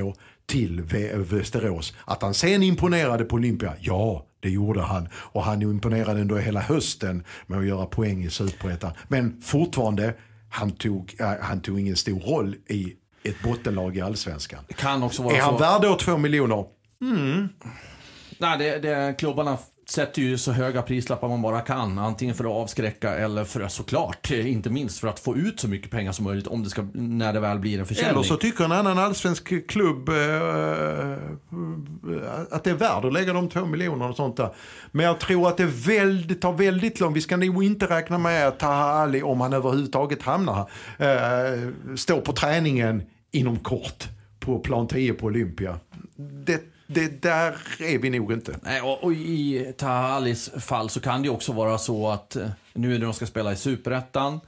till 0.47 0.83
Västerås. 1.15 1.95
Att 2.05 2.23
han 2.23 2.35
sen 2.35 2.63
imponerade 2.63 3.25
på 3.25 3.37
Olympia, 3.37 3.75
ja 3.81 4.27
det 4.43 4.51
gjorde 4.51 4.81
han. 4.81 5.09
Och 5.15 5.43
han 5.43 5.63
imponerade 5.63 6.21
ändå 6.21 6.37
hela 6.37 6.61
hösten 6.61 7.25
med 7.47 7.59
att 7.59 7.67
göra 7.67 7.87
poäng 7.87 8.25
i 8.25 8.31
Superettan. 8.31 8.93
Men 9.09 9.41
fortfarande, 9.43 10.15
han 10.51 10.71
tog, 10.71 11.15
äh, 11.21 11.31
han 11.41 11.61
tog 11.61 11.81
ingen 11.81 11.97
stor 11.97 12.21
roll 12.21 12.57
i 12.69 12.93
ett 13.25 13.43
bottenlag 13.43 13.97
i 13.97 14.01
allsvenskan. 14.01 14.65
Det 14.69 14.75
kan 14.75 15.03
också 15.03 15.23
vara 15.23 15.37
Är 15.37 15.41
han 15.41 15.59
så. 15.59 15.65
värd 15.65 15.83
då 15.83 15.97
2 15.97 16.17
miljoner? 16.17 16.65
Nej, 18.39 18.59
det, 18.59 18.79
det, 18.79 19.15
klubbarna 19.19 19.59
sätter 19.89 20.23
ju 20.23 20.39
så 20.39 20.53
höga 20.53 20.83
prislappar 20.83 21.29
man 21.29 21.43
bara 21.43 21.61
kan. 21.61 21.99
Antingen 21.99 22.35
för 22.35 22.45
att 22.45 22.51
avskräcka 22.51 23.15
eller 23.15 23.45
för 23.45 23.61
att 23.61 23.73
såklart, 23.73 24.31
eh, 24.31 24.53
inte 24.53 24.71
minst 24.71 25.01
för 25.01 25.09
att 25.09 25.21
få 25.21 25.37
ut 25.37 25.61
så 25.61 25.69
mycket 25.69 25.91
pengar 25.91 26.13
som 26.13 26.25
möjligt 26.25 26.47
om 26.47 26.63
det 26.63 26.71
ska, 26.71 26.87
när 26.93 27.33
det 27.33 27.41
väl 27.41 27.59
blir 27.59 27.79
en 27.79 27.87
försäljning. 27.87 28.15
Eller 28.15 28.23
så 28.23 28.37
tycker 28.37 28.65
en 28.65 28.73
annan 28.73 28.99
allsvensk 28.99 29.69
klubb 29.69 30.09
eh, 30.09 30.15
eh 30.15 31.17
att 32.51 32.65
det 32.65 32.71
är 32.71 32.75
värt 32.75 33.05
att 33.05 33.13
lägga 33.13 33.33
de 33.33 33.49
två 33.49 33.65
miljonerna 33.65 34.11
och 34.11 34.17
sånt 34.17 34.37
där. 34.37 34.51
Men 34.93 35.07
jag 35.07 35.21
tror 35.21 35.49
att 35.49 35.57
det 35.57 35.67
väldigt, 35.67 36.41
tar 36.41 36.53
väldigt 36.53 37.01
långt. 37.01 37.17
Vi 37.17 37.21
ska 37.21 37.37
nog 37.37 37.65
inte 37.65 37.87
räkna 37.87 38.19
med 38.19 38.49
att 38.49 38.59
Taha 38.59 38.85
Ali, 38.85 39.23
om 39.23 39.41
han 39.41 39.53
överhuvudtaget 39.53 40.23
hamnar 40.23 40.69
här, 40.99 41.53
eh, 41.53 41.97
står 41.97 42.21
på 42.21 42.33
träningen 42.33 43.03
inom 43.31 43.59
kort 43.59 44.09
på 44.41 44.59
plan 44.59 44.89
10 44.89 45.13
på 45.13 45.27
Olympia. 45.27 45.79
Det, 46.47 46.63
det 46.87 47.23
där 47.23 47.57
är 47.79 47.99
vi 47.99 48.11
nog 48.11 48.33
inte. 48.33 48.57
Nej, 48.63 48.81
och, 48.81 49.05
och 49.05 49.13
i 49.13 49.73
Taha 49.77 50.09
Alis 50.09 50.51
fall 50.51 50.91
så 50.91 51.01
kan 51.01 51.23
det 51.23 51.29
också 51.29 51.53
vara 51.53 51.79
så 51.79 52.09
att 52.09 52.37
eh, 52.37 52.49
nu 52.73 52.99
när 52.99 53.07
de 53.07 53.15
ska 53.15 53.27
spela 53.27 53.53
i 53.53 53.57
Superettan, 53.57 54.41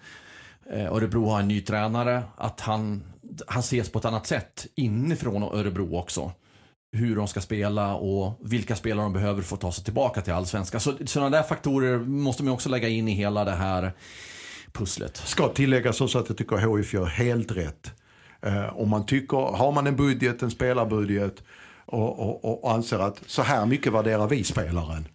eh, 0.71 0.93
Örebro 0.93 1.27
har 1.27 1.41
en 1.41 1.49
ny 1.49 1.61
tränare, 1.61 2.23
att 2.37 2.61
han, 2.61 3.03
han 3.47 3.61
ses 3.61 3.93
på 3.93 3.99
ett 3.99 4.05
annat 4.05 4.27
sätt 4.27 4.67
inifrån 4.75 5.43
Örebro 5.43 5.97
också. 5.97 6.33
Hur 6.93 7.17
de 7.17 7.29
ska 7.29 7.41
spela 7.41 7.95
och 7.95 8.39
vilka 8.41 8.77
spelare 8.77 9.05
de 9.05 9.13
behöver 9.13 9.43
för 9.43 9.55
att 9.55 9.61
ta 9.61 9.73
sig 9.73 9.85
tillbaka 9.85 10.21
till 10.21 10.33
Allsvenskan. 10.33 10.81
Så 10.81 10.95
sådana 11.07 11.37
där 11.37 11.43
faktorer 11.43 11.99
måste 11.99 12.45
man 12.45 12.53
också 12.53 12.69
lägga 12.69 12.89
in 12.89 13.09
i 13.09 13.13
hela 13.13 13.45
det 13.45 13.53
här 13.53 13.93
pusslet. 14.73 15.17
Ska 15.17 15.49
tilläggas 15.49 16.01
också 16.01 16.19
att 16.19 16.29
jag 16.29 16.39
tycker 16.39 16.77
HIF 16.77 16.95
gör 16.95 17.07
helt 17.07 17.53
rätt. 17.53 17.93
Eh, 18.43 18.79
om 18.79 18.89
man 18.89 19.07
tycker, 19.07 19.37
har 19.37 19.73
man 19.73 19.87
en 19.87 19.97
budget, 19.97 20.43
en 20.43 20.51
spelarbudget 20.51 21.43
och, 21.87 22.45
och, 22.45 22.65
och 22.65 22.73
anser 22.73 22.99
att 22.99 23.23
så 23.27 23.43
här 23.43 23.67
mycket 23.67 23.93
värderar 23.93 24.29
vi 24.29 24.45
spelaren. 24.45 25.09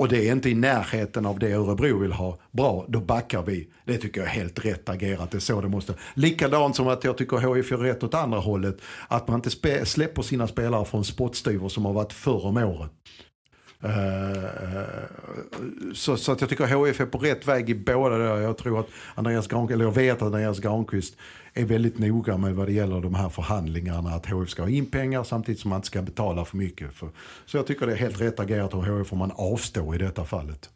Och 0.00 0.08
det 0.08 0.28
är 0.28 0.32
inte 0.32 0.50
i 0.50 0.54
närheten 0.54 1.26
av 1.26 1.38
det 1.38 1.52
Örebro 1.52 1.98
vill 1.98 2.12
ha. 2.12 2.38
Bra, 2.50 2.84
då 2.88 3.00
backar 3.00 3.42
vi. 3.42 3.68
Det 3.84 3.98
tycker 3.98 4.20
jag 4.20 4.30
är 4.30 4.34
helt 4.34 4.64
rätt 4.64 4.88
agerat. 4.88 5.30
Det 5.30 5.38
är 5.38 5.40
så 5.40 5.60
det 5.60 5.68
måste. 5.68 5.94
Likadant 6.14 6.76
som 6.76 6.88
att 6.88 7.04
jag 7.04 7.18
tycker 7.18 7.54
HIF 7.54 7.70
gör 7.70 7.78
rätt 7.78 8.02
åt 8.02 8.14
andra 8.14 8.38
hållet. 8.38 8.76
Att 9.08 9.28
man 9.28 9.34
inte 9.38 9.50
spe, 9.50 9.86
släpper 9.86 10.22
sina 10.22 10.48
spelare 10.48 10.84
från 10.84 11.04
spottstyver 11.04 11.68
som 11.68 11.84
har 11.84 11.92
varit 11.92 12.12
förr 12.12 12.46
om 12.46 12.56
året. 12.56 12.90
Eh, 13.82 13.90
så, 15.94 16.16
så 16.16 16.32
att 16.32 16.40
jag 16.40 16.50
tycker 16.50 16.86
HIF 16.86 17.00
är 17.00 17.06
på 17.06 17.18
rätt 17.18 17.48
väg 17.48 17.70
i 17.70 17.74
båda 17.74 18.18
där. 18.18 18.36
Jag 18.36 18.58
tror 18.58 18.80
att 18.80 18.88
Andreas 19.14 19.46
Granqvist, 19.46 19.74
eller 19.74 19.84
jag 19.84 19.94
vet 19.94 20.16
att 20.16 20.22
Andreas 20.22 20.58
Granqvist 20.58 21.16
är 21.54 21.64
väldigt 21.64 21.98
noga 21.98 22.36
med 22.36 22.54
vad 22.54 22.66
det 22.66 22.72
gäller 22.72 23.00
de 23.00 23.14
här 23.14 23.28
förhandlingarna. 23.28 24.10
Att 24.10 24.26
HIF 24.26 24.50
ska 24.50 24.62
ha 24.62 24.68
in 24.68 24.86
pengar 24.86 25.24
samtidigt 25.24 25.60
som 25.60 25.68
man 25.68 25.76
inte 25.76 25.86
ska 25.86 26.02
betala 26.02 26.44
för 26.44 26.56
mycket. 26.56 26.94
För, 26.94 27.08
så 27.46 27.56
jag 27.56 27.66
tycker 27.66 27.86
det 27.86 27.92
är 27.92 27.96
helt 27.96 28.20
rätt 28.20 28.40
agerat 28.40 28.74
och 28.74 28.84
HIF 28.86 29.06
får 29.06 29.16
man 29.16 29.32
avstå 29.34 29.94
i 29.94 29.98
detta 29.98 30.24
fallet. 30.24 30.70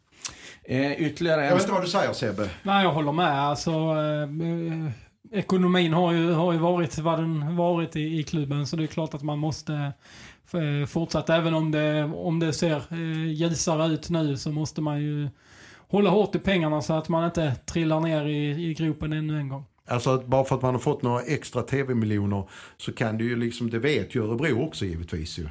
Eh, 0.63 1.01
ytterligare 1.01 1.41
Jag 1.41 1.51
en... 1.51 1.53
vet 1.53 1.63
inte 1.63 1.73
vad 1.73 1.83
du 1.83 1.87
säger 1.87 2.13
Sebbe. 2.13 2.49
Nej, 2.63 2.83
jag 2.83 2.91
håller 2.91 3.11
med. 3.11 3.39
Alltså, 3.39 3.71
eh, 3.71 4.23
eh, 4.23 4.91
ekonomin 5.31 5.93
har 5.93 6.13
ju, 6.13 6.31
har 6.31 6.53
ju 6.53 6.59
varit 6.59 6.97
vad 6.97 7.19
den 7.19 7.55
varit 7.55 7.95
i, 7.95 8.19
i 8.19 8.23
klubben, 8.23 8.67
så 8.67 8.75
det 8.75 8.83
är 8.83 8.87
klart 8.87 9.13
att 9.13 9.23
man 9.23 9.39
måste 9.39 9.93
Eh, 10.53 10.85
fortsatt. 10.87 11.29
Även 11.29 11.53
om 11.53 11.71
det, 11.71 12.03
om 12.03 12.39
det 12.39 12.53
ser 12.53 12.83
eh, 12.91 13.31
ljusare 13.31 13.93
ut 13.93 14.09
nu 14.09 14.37
så 14.37 14.51
måste 14.51 14.81
man 14.81 15.01
ju 15.01 15.29
hålla 15.87 16.09
hårt 16.09 16.35
i 16.35 16.39
pengarna 16.39 16.81
så 16.81 16.93
att 16.93 17.09
man 17.09 17.25
inte 17.25 17.55
trillar 17.55 17.99
ner 17.99 18.25
i, 18.25 18.69
i 18.69 18.73
gropen 18.73 19.13
ännu 19.13 19.37
en 19.37 19.49
gång. 19.49 19.65
Alltså 19.87 20.09
att 20.09 20.25
bara 20.25 20.43
för 20.43 20.55
att 20.55 20.61
man 20.61 20.73
har 20.73 20.81
fått 20.81 21.01
några 21.01 21.21
extra 21.21 21.61
tv-miljoner 21.61 22.49
så 22.77 22.93
kan 22.93 23.17
det 23.17 23.23
ju 23.23 23.35
liksom, 23.35 23.69
det 23.69 23.79
vet 23.79 24.15
ju 24.15 24.23
Örebro 24.23 24.65
också 24.65 24.85
givetvis 24.85 25.39
ju. 25.39 25.43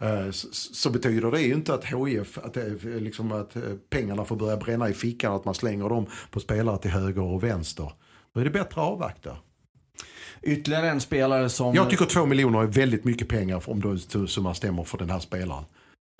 Eh, 0.00 0.30
så, 0.52 0.90
betyder 0.90 1.30
det 1.30 1.40
ju 1.40 1.54
inte 1.54 1.74
att 1.74 1.84
HIF, 1.84 2.38
att, 2.38 2.56
liksom 2.84 3.32
att 3.32 3.56
pengarna 3.90 4.24
får 4.24 4.36
börja 4.36 4.56
bränna 4.56 4.88
i 4.88 4.94
fickan, 4.94 5.34
att 5.34 5.44
man 5.44 5.54
slänger 5.54 5.88
dem 5.88 6.06
på 6.30 6.40
spelare 6.40 6.78
till 6.78 6.90
höger 6.90 7.22
och 7.22 7.42
vänster. 7.42 7.92
Då 8.34 8.40
är 8.40 8.44
det 8.44 8.50
bättre 8.50 8.80
att 8.80 8.88
avvakta. 8.88 9.36
Ytterligare 10.42 10.90
en 10.90 11.00
spelare 11.00 11.48
som... 11.48 11.74
Jag 11.74 11.90
tycker 11.90 12.04
två 12.04 12.26
miljoner 12.26 12.62
är 12.62 12.66
väldigt 12.66 13.04
mycket 13.04 13.28
pengar 13.28 13.62
om 13.70 13.80
då 13.80 14.26
summan 14.26 14.54
stämmer 14.54 14.84
för 14.84 14.98
den 14.98 15.10
här 15.10 15.18
spelaren. 15.18 15.64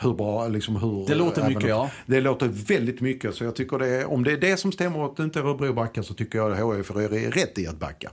Hur 0.03 0.15
bra, 0.15 0.49
liksom 0.49 0.77
hur... 0.77 1.07
Det 1.07 1.15
låter 1.15 1.49
mycket, 1.49 1.63
om- 1.63 1.69
ja. 1.69 1.91
Det 2.07 2.21
låter 2.21 2.49
väldigt 2.49 3.01
mycket, 3.01 3.35
så 3.35 3.45
jag 3.45 3.57
tycker 3.57 3.79
det 3.79 3.89
är, 3.89 4.11
om 4.13 4.25
det 4.25 4.33
är 4.33 4.37
det 4.37 4.57
som 4.57 4.73
stämmer 4.73 4.99
och 4.99 5.13
att 5.13 5.19
inte 5.19 5.41
Örebro 5.41 5.73
backar 5.73 6.03
så 6.03 6.15
tycker 6.15 6.39
jag 6.39 6.77
HIF 6.77 6.91
är 6.91 7.31
rätt 7.31 7.59
i 7.59 7.67
att 7.67 7.79
backa. 7.79 8.11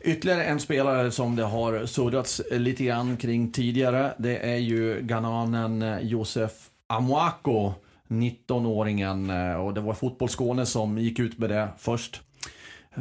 Ytterligare 0.00 0.44
en 0.44 0.60
spelare 0.60 1.10
som 1.10 1.36
det 1.36 1.42
har 1.42 1.86
suddats 1.86 2.40
lite 2.50 2.84
grann 2.84 3.16
kring 3.16 3.52
tidigare, 3.52 4.14
det 4.18 4.36
är 4.36 4.56
ju 4.56 5.00
ghananen 5.02 5.98
Josef 6.02 6.52
Amoako, 6.86 7.72
19-åringen. 8.08 9.56
Och 9.56 9.74
det 9.74 9.80
var 9.80 9.94
Fotboll 9.94 10.28
Skåne 10.28 10.66
som 10.66 10.98
gick 10.98 11.18
ut 11.18 11.38
med 11.38 11.50
det 11.50 11.68
först 11.78 12.20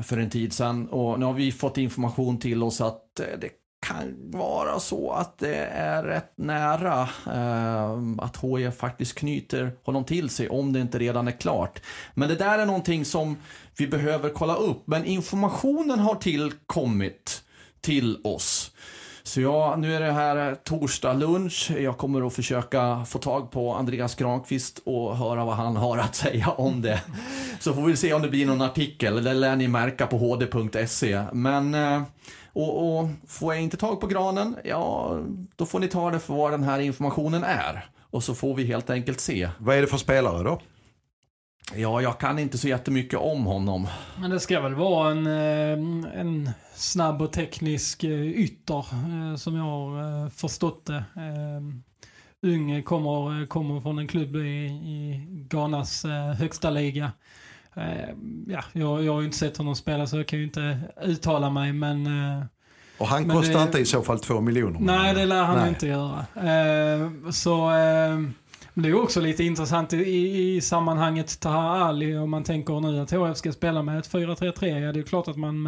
för 0.03 0.17
en 0.17 0.29
tid 0.29 0.53
sedan. 0.53 0.87
Och 0.89 1.19
nu 1.19 1.25
har 1.25 1.33
vi 1.33 1.51
fått 1.51 1.77
information 1.77 2.39
till 2.39 2.63
oss 2.63 2.81
att 2.81 3.19
eh, 3.19 3.25
det 3.41 3.49
kan 3.87 4.31
vara 4.31 4.79
så 4.79 5.11
att 5.11 5.37
det 5.37 5.55
är 5.65 6.03
rätt 6.03 6.33
nära 6.37 7.09
eh, 7.25 7.99
att 8.17 8.37
HIF 8.43 8.75
faktiskt 8.75 9.15
knyter 9.15 9.71
honom 9.83 10.03
till 10.03 10.29
sig 10.29 10.49
om 10.49 10.73
det 10.73 10.79
inte 10.79 10.99
redan 10.99 11.27
är 11.27 11.31
klart. 11.31 11.81
Men 12.13 12.29
det 12.29 12.35
där 12.35 12.59
är 12.59 12.65
någonting 12.65 13.05
som 13.05 13.37
vi 13.77 13.87
behöver 13.87 14.29
kolla 14.29 14.55
upp. 14.55 14.87
Men 14.87 15.05
informationen 15.05 15.99
har 15.99 16.15
tillkommit 16.15 17.43
till 17.81 18.17
oss. 18.23 18.71
Så 19.27 19.41
ja, 19.41 19.75
nu 19.77 19.95
är 19.95 19.99
det 19.99 20.11
här 20.11 20.49
eh, 20.49 20.55
torsdag 20.55 21.13
lunch. 21.13 21.71
Jag 21.79 21.97
kommer 21.97 22.27
att 22.27 22.33
försöka 22.33 23.05
få 23.05 23.19
tag 23.19 23.51
på 23.51 23.73
Andreas 23.73 24.15
Granqvist 24.15 24.81
och 24.85 25.17
höra 25.17 25.45
vad 25.45 25.55
han 25.55 25.77
har 25.77 25.97
att 25.97 26.15
säga 26.25 26.49
om 26.49 26.81
det. 26.81 27.01
Så 27.59 27.73
får 27.73 27.81
vi 27.81 27.95
se 27.95 28.13
om 28.13 28.21
det 28.21 28.29
blir 28.29 28.45
någon 28.45 28.61
artikel. 28.61 29.23
Det 29.23 29.33
lär 29.33 29.55
ni 29.55 29.67
märka 29.67 30.07
på 30.07 30.17
hd.se. 30.17 31.23
Men, 31.33 31.73
eh, 31.73 32.01
och, 32.53 32.99
och 32.99 33.09
får 33.27 33.53
jag 33.53 33.63
inte 33.63 33.77
tag 33.77 34.01
på 34.01 34.07
granen, 34.07 34.55
ja, 34.63 35.17
då 35.55 35.65
får 35.65 35.79
ni 35.79 35.87
ta 35.87 36.11
det 36.11 36.19
för 36.19 36.33
vad 36.33 36.51
den 36.51 36.63
här 36.63 36.79
informationen 36.79 37.43
är. 37.43 37.89
Och 38.01 38.23
så 38.23 38.35
får 38.35 38.55
vi 38.55 38.65
helt 38.65 38.89
enkelt 38.89 39.19
se. 39.19 39.49
Vad 39.57 39.77
är 39.77 39.81
det 39.81 39.87
för 39.87 39.97
spelare 39.97 40.43
då? 40.43 40.59
Ja, 41.75 42.01
jag 42.01 42.19
kan 42.19 42.39
inte 42.39 42.57
så 42.57 42.67
jättemycket 42.67 43.19
om 43.19 43.45
honom. 43.45 43.87
Men 44.19 44.29
det 44.29 44.39
ska 44.39 44.61
väl 44.61 44.73
vara 44.75 45.11
en, 45.11 45.27
eh, 45.27 46.19
en 46.19 46.49
snabb 46.75 47.21
och 47.21 47.33
teknisk 47.33 48.03
eh, 48.03 48.21
ytter 48.23 48.77
eh, 48.79 49.35
som 49.35 49.55
jag 49.55 49.63
har 49.63 50.29
förstått 50.29 50.85
det. 50.85 50.95
Eh, 51.15 51.61
Ung 52.41 52.83
kommer, 52.83 53.45
kommer 53.45 53.81
från 53.81 53.99
en 53.99 54.07
klubb 54.07 54.35
i, 54.35 54.39
i 54.65 55.25
Ghanas 55.49 56.05
högsta 56.39 56.69
liga. 56.69 57.11
Ja, 58.47 58.61
jag, 58.73 59.03
jag 59.03 59.13
har 59.13 59.19
ju 59.19 59.25
inte 59.25 59.37
sett 59.37 59.57
honom 59.57 59.75
spela 59.75 60.07
så 60.07 60.17
jag 60.17 60.27
kan 60.27 60.39
ju 60.39 60.45
inte 60.45 60.79
uttala 61.03 61.49
mig 61.49 61.73
men 61.73 62.07
Och 62.97 63.07
han 63.07 63.23
Men 63.27 63.35
kostar 63.35 63.53
det- 63.53 63.61
inte 63.61 63.79
i 63.79 63.85
så 63.85 64.01
fall 64.01 64.19
två 64.19 64.41
miljoner. 64.41 64.79
Nej, 64.79 65.13
det 65.15 65.25
lär 65.25 65.43
han 65.43 65.57
Nej. 65.59 65.69
inte 65.69 65.87
göra. 65.87 66.25
Så 67.31 67.69
men 68.77 68.83
det 68.83 68.89
är 68.89 69.01
också 69.01 69.21
lite 69.21 69.43
intressant 69.43 69.93
i, 69.93 69.97
i, 69.97 70.55
i 70.55 70.61
sammanhanget 70.61 71.39
Taha 71.39 71.85
Ali 71.85 72.17
om 72.17 72.29
man 72.29 72.43
tänker 72.43 72.79
nu 72.79 72.99
att 72.99 73.11
HF 73.11 73.37
ska 73.37 73.51
spela 73.51 73.83
med 73.83 73.99
ett 73.99 74.11
4-3-3. 74.11 74.79
Ja, 74.79 74.91
det 74.91 74.99
är 74.99 75.03
klart 75.03 75.27
att 75.27 75.37
man 75.37 75.63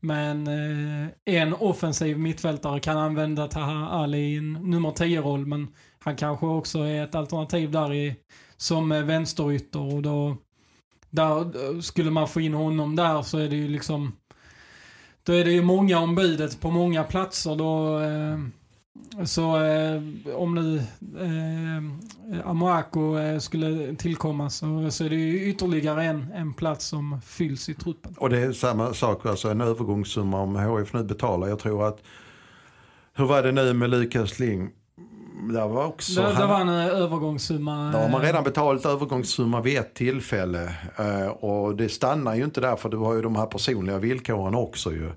med 0.00 0.30
en, 0.30 0.46
eh, 0.46 1.08
en, 1.24 1.54
offensiv 1.54 2.18
mittfältare 2.18 2.80
kan 2.80 2.98
använda 2.98 3.48
Taha 3.48 3.88
Ali 3.88 4.18
i 4.18 4.36
en 4.36 4.52
nummer 4.52 4.90
10-roll, 4.90 5.46
men 5.46 5.68
han 5.98 6.16
kanske 6.16 6.46
också 6.46 6.78
är 6.78 7.04
ett 7.04 7.14
alternativ 7.14 7.70
där 7.70 7.94
i, 7.94 8.16
som 8.56 8.92
eh, 8.92 9.02
vänsterytter 9.02 9.94
och 9.94 10.02
då 10.02 10.36
där, 11.10 11.40
eh, 11.40 11.80
skulle 11.80 12.10
man 12.10 12.28
få 12.28 12.40
in 12.40 12.54
honom 12.54 12.96
där 12.96 13.22
så 13.22 13.38
är 13.38 13.48
det 13.48 13.56
ju 13.56 13.68
liksom 13.68 14.12
då 15.22 15.32
är 15.32 15.44
det 15.44 15.52
ju 15.52 15.62
många 15.62 15.98
om 15.98 16.14
budet 16.14 16.60
på 16.60 16.70
många 16.70 17.04
platser 17.04 17.56
då 17.56 18.00
eh, 18.00 18.38
så 19.24 19.64
eh, 19.64 20.02
om 20.36 20.54
nu 20.54 20.76
eh, 21.20 22.48
Amoako 22.50 23.18
eh, 23.18 23.38
skulle 23.38 23.96
tillkomma 23.96 24.50
så, 24.50 24.90
så 24.90 25.04
är 25.04 25.10
det 25.10 25.16
ju 25.16 25.48
ytterligare 25.50 26.04
en, 26.04 26.32
en 26.34 26.54
plats 26.54 26.86
som 26.86 27.20
fylls 27.20 27.68
i 27.68 27.74
truppen. 27.74 28.14
Och 28.18 28.30
det 28.30 28.38
är 28.38 28.52
samma 28.52 28.94
sak, 28.94 29.26
alltså 29.26 29.50
en 29.50 29.60
övergångssumma 29.60 30.40
om 30.40 30.56
HF 30.56 30.92
nu 30.92 31.04
betalar. 31.04 31.48
Jag 31.48 31.58
tror 31.58 31.88
att, 31.88 31.98
hur 33.14 33.24
var 33.24 33.42
det 33.42 33.52
nu 33.52 33.72
med 33.72 33.90
Lukas 33.90 34.38
Ling? 34.38 34.70
Det 35.52 35.66
var 35.66 35.86
också... 35.86 36.20
Det, 36.22 36.28
det 36.28 36.34
han- 36.34 36.48
var 36.48 36.60
en 36.60 36.68
eh, 36.68 36.86
övergångssumma. 36.86 37.90
Då 37.92 37.98
har 37.98 38.08
man 38.08 38.20
eh, 38.20 38.26
redan 38.26 38.44
betalat 38.44 38.86
övergångssumma 38.86 39.60
vid 39.60 39.78
ett 39.78 39.94
tillfälle. 39.94 40.74
Eh, 40.96 41.26
och 41.28 41.76
det 41.76 41.88
stannar 41.88 42.34
ju 42.34 42.44
inte 42.44 42.60
där 42.60 42.76
för 42.76 42.88
du 42.88 42.96
har 42.96 43.14
ju 43.14 43.22
de 43.22 43.36
här 43.36 43.46
personliga 43.46 43.98
villkoren 43.98 44.54
också 44.54 44.92
ju. 44.92 45.10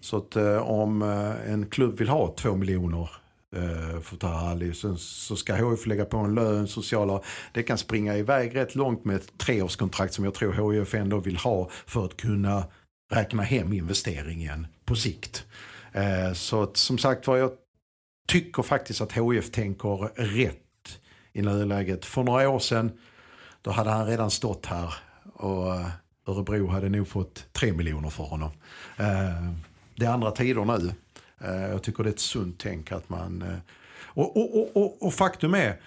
Så 0.00 0.16
att 0.16 0.36
eh, 0.36 0.56
om 0.56 1.02
eh, 1.02 1.52
en 1.52 1.66
klubb 1.66 1.98
vill 1.98 2.08
ha 2.08 2.34
två 2.36 2.56
miljoner 2.56 3.10
eh, 3.56 4.00
för 4.00 4.16
Taha 4.16 4.50
Ali 4.50 4.74
så, 4.74 4.96
så 4.96 5.36
ska 5.36 5.54
HIF 5.54 5.86
lägga 5.86 6.04
på 6.04 6.16
en 6.16 6.34
lön, 6.34 6.68
sociala. 6.68 7.22
Det 7.52 7.62
kan 7.62 7.78
springa 7.78 8.16
iväg 8.16 8.56
rätt 8.56 8.74
långt 8.74 9.04
med 9.04 9.16
ett 9.16 9.38
treårskontrakt 9.38 10.14
som 10.14 10.24
jag 10.24 10.34
tror 10.34 10.72
HIF 10.72 10.94
ändå 10.94 11.20
vill 11.20 11.36
ha 11.36 11.70
för 11.86 12.04
att 12.04 12.16
kunna 12.16 12.64
räkna 13.12 13.42
hem 13.42 13.72
investeringen 13.72 14.66
på 14.84 14.96
sikt. 14.96 15.44
Eh, 15.92 16.32
så 16.32 16.62
att, 16.62 16.76
som 16.76 16.98
sagt 16.98 17.26
var, 17.26 17.36
jag 17.36 17.50
tycker 18.28 18.62
faktiskt 18.62 19.00
att 19.00 19.12
HIF 19.12 19.50
tänker 19.50 20.10
rätt 20.16 20.56
i 21.32 21.42
nuläget. 21.42 22.04
För 22.04 22.22
några 22.22 22.48
år 22.48 22.58
sedan 22.58 22.92
då 23.62 23.70
hade 23.70 23.90
han 23.90 24.06
redan 24.06 24.30
stått 24.30 24.66
här 24.66 24.94
och 25.34 25.74
eh, 25.74 25.86
Örebro 26.26 26.66
hade 26.66 26.88
nog 26.88 27.08
fått 27.08 27.46
tre 27.52 27.72
miljoner 27.72 28.10
för 28.10 28.24
honom. 28.24 28.50
Eh, 28.96 29.52
det 30.00 30.06
är 30.06 30.10
andra 30.10 30.30
tider 30.30 30.64
nu. 30.64 30.94
Eh, 31.40 31.70
jag 31.70 31.82
tycker 31.82 32.02
det 32.02 32.10
är 32.10 32.12
ett 32.12 32.20
sunt 32.20 32.58
tänk 32.58 32.92
att 32.92 33.08
man... 33.08 33.42
Eh, 33.42 33.58
och, 34.02 34.36
och, 34.36 34.76
och, 34.76 35.02
och, 35.02 35.14
faktum 35.14 35.54
är, 35.54 35.80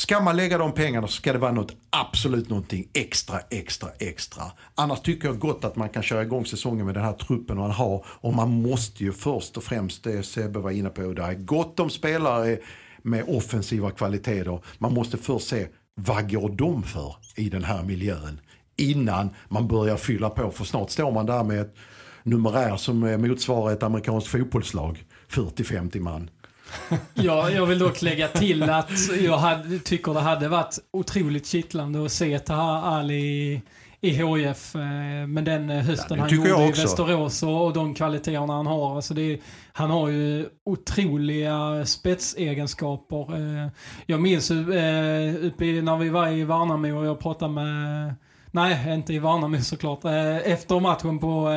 ska 0.00 0.20
man 0.20 0.36
lägga 0.36 0.58
de 0.58 0.72
pengarna 0.72 1.06
så 1.06 1.12
ska 1.12 1.32
det 1.32 1.38
vara 1.38 1.52
något, 1.52 1.76
absolut 1.90 2.48
någonting 2.48 2.88
extra, 2.92 3.40
extra, 3.50 3.88
extra. 3.98 4.42
Annars 4.74 5.00
tycker 5.00 5.28
jag 5.28 5.38
gott 5.38 5.64
att 5.64 5.76
man 5.76 5.88
kan 5.88 6.02
köra 6.02 6.22
igång 6.22 6.46
säsongen 6.46 6.86
med 6.86 6.94
den 6.94 7.04
här 7.04 7.12
truppen 7.12 7.56
man 7.56 7.70
har. 7.70 8.04
Och 8.06 8.34
man 8.34 8.50
måste 8.62 9.04
ju 9.04 9.12
först 9.12 9.56
och 9.56 9.64
främst, 9.64 10.04
det 10.04 10.22
Sebbe 10.22 10.58
var 10.58 10.70
inne 10.70 10.88
på, 10.88 11.12
det 11.12 11.22
är 11.22 11.34
gott 11.34 11.80
om 11.80 11.90
spelare 11.90 12.58
med 13.02 13.24
offensiva 13.28 13.90
kvaliteter. 13.90 14.60
Man 14.78 14.94
måste 14.94 15.18
först 15.18 15.48
se, 15.48 15.68
vad 15.94 16.30
går 16.30 16.48
de 16.48 16.82
för 16.82 17.16
i 17.36 17.48
den 17.48 17.64
här 17.64 17.82
miljön? 17.82 18.40
Innan 18.76 19.30
man 19.48 19.68
börjar 19.68 19.96
fylla 19.96 20.30
på, 20.30 20.50
för 20.50 20.64
snart 20.64 20.90
står 20.90 21.12
man 21.12 21.26
där 21.26 21.44
med 21.44 21.60
ett 21.60 21.74
numerär 22.22 22.76
som 22.76 22.98
motsvarar 23.00 23.72
ett 23.72 23.82
amerikanskt 23.82 24.28
fotbollslag. 24.28 25.04
40-50 25.30 26.00
man. 26.00 26.30
ja, 27.14 27.50
jag 27.50 27.66
vill 27.66 27.78
dock 27.78 28.02
lägga 28.02 28.28
till 28.28 28.62
att 28.62 28.90
jag 29.20 29.38
hade, 29.38 29.78
tycker 29.78 30.14
det 30.14 30.20
hade 30.20 30.48
varit 30.48 30.78
otroligt 30.90 31.46
kittlande 31.46 32.04
att 32.04 32.12
se 32.12 32.38
Taha 32.38 32.82
Ali 32.82 33.62
i, 34.04 34.10
HIF 34.10 34.74
eh, 34.74 35.26
med 35.26 35.44
den 35.44 35.70
eh, 35.70 35.84
hösten 35.84 36.16
ja, 36.16 36.22
han 36.22 36.34
gjorde 36.34 36.64
i 36.64 36.70
Västerås 36.70 37.42
och, 37.42 37.72
de 37.72 37.94
kvaliteterna 37.94 38.52
han 38.52 38.66
har. 38.66 38.96
Alltså 38.96 39.14
det, 39.14 39.40
han 39.72 39.90
har 39.90 40.08
ju 40.08 40.48
otroliga 40.64 41.86
spetsegenskaper. 41.86 43.36
Eh, 43.36 43.68
jag 44.06 44.20
minns 44.20 44.50
uppe 44.50 45.64
när 45.64 45.96
vi 45.96 46.08
var 46.08 46.28
i 46.28 46.44
Värnamo 46.44 46.98
och 46.98 47.06
jag 47.06 47.20
pratade 47.20 47.52
med 47.52 48.14
Nej, 48.54 48.94
inte 48.94 49.14
i 49.14 49.18
Värnamo 49.18 49.60
såklart. 49.60 50.00
Efter 50.44 50.80
matchen 50.80 51.18
på 51.18 51.48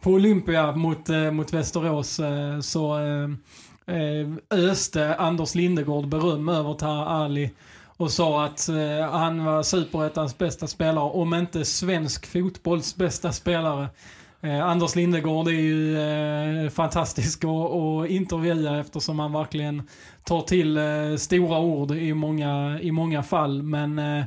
på 0.00 0.10
Olympia 0.10 0.76
mot, 0.76 1.08
eh, 1.08 1.30
mot 1.30 1.52
Västerås 1.52 2.20
eh, 2.20 2.60
så 2.60 2.98
eh, 2.98 3.30
eh 3.96 4.28
öste 4.50 5.14
Anders 5.14 5.54
Lindegård 5.54 6.08
beröm 6.08 6.48
över 6.48 6.74
Taha 6.74 7.04
Ali 7.04 7.50
och 8.00 8.10
sa 8.10 8.44
att 8.44 8.68
eh, 8.68 9.10
han 9.10 9.44
var 9.44 9.62
superettans 9.62 10.38
bästa 10.38 10.66
spelare, 10.66 11.04
om 11.04 11.34
inte 11.34 11.64
svensk 11.64 12.26
fotbolls 12.26 12.96
bästa 12.96 13.32
spelare. 13.32 13.88
Eh, 14.42 14.66
Anders 14.66 14.96
Lindegård 14.96 15.48
är 15.48 15.52
ju 15.52 15.98
eh, 15.98 16.70
fantastisk 16.70 17.44
att 17.44 18.10
intervjua 18.10 18.80
eftersom 18.80 19.18
han 19.18 19.32
verkligen 19.32 19.82
tar 20.24 20.40
till 20.40 20.76
eh, 20.76 21.16
stora 21.16 21.58
ord 21.58 21.90
i 21.90 22.14
många, 22.14 22.80
i 22.80 22.90
många 22.90 23.22
fall. 23.22 23.62
Men 23.62 23.98
eh, 23.98 24.24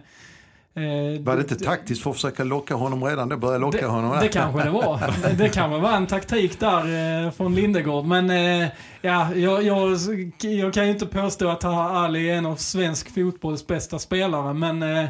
Eh, 0.75 1.21
var 1.21 1.35
det 1.35 1.41
inte 1.41 1.55
taktiskt 1.55 2.03
för 2.03 2.09
att 2.09 2.15
försöka 2.15 2.43
locka 2.43 2.75
honom 2.75 3.03
redan 3.03 3.29
då? 3.29 3.37
Börja 3.37 3.57
locka 3.57 3.77
det, 3.77 3.87
honom? 3.87 4.17
Det 4.21 4.27
kanske 4.27 4.63
det 4.63 4.69
var. 4.69 4.99
Det 5.37 5.49
kan 5.49 5.71
väl 5.71 5.81
vara 5.81 5.95
en 5.95 6.07
taktik 6.07 6.59
där 6.59 7.25
eh, 7.25 7.31
från 7.31 7.55
Lindegård. 7.55 8.05
Men 8.05 8.29
eh, 8.29 8.69
ja, 9.01 9.35
jag, 9.35 9.63
jag, 9.63 9.97
jag, 10.41 10.73
kan 10.73 10.85
ju 10.85 10.91
inte 10.91 11.05
påstå 11.05 11.47
att 11.47 11.63
Ali 11.65 12.29
är 12.29 12.35
en 12.35 12.45
av 12.45 12.55
svensk 12.55 13.13
fotbolls 13.13 13.67
bästa 13.67 13.99
spelare. 13.99 14.53
Men, 14.53 14.83
eh, 14.83 15.09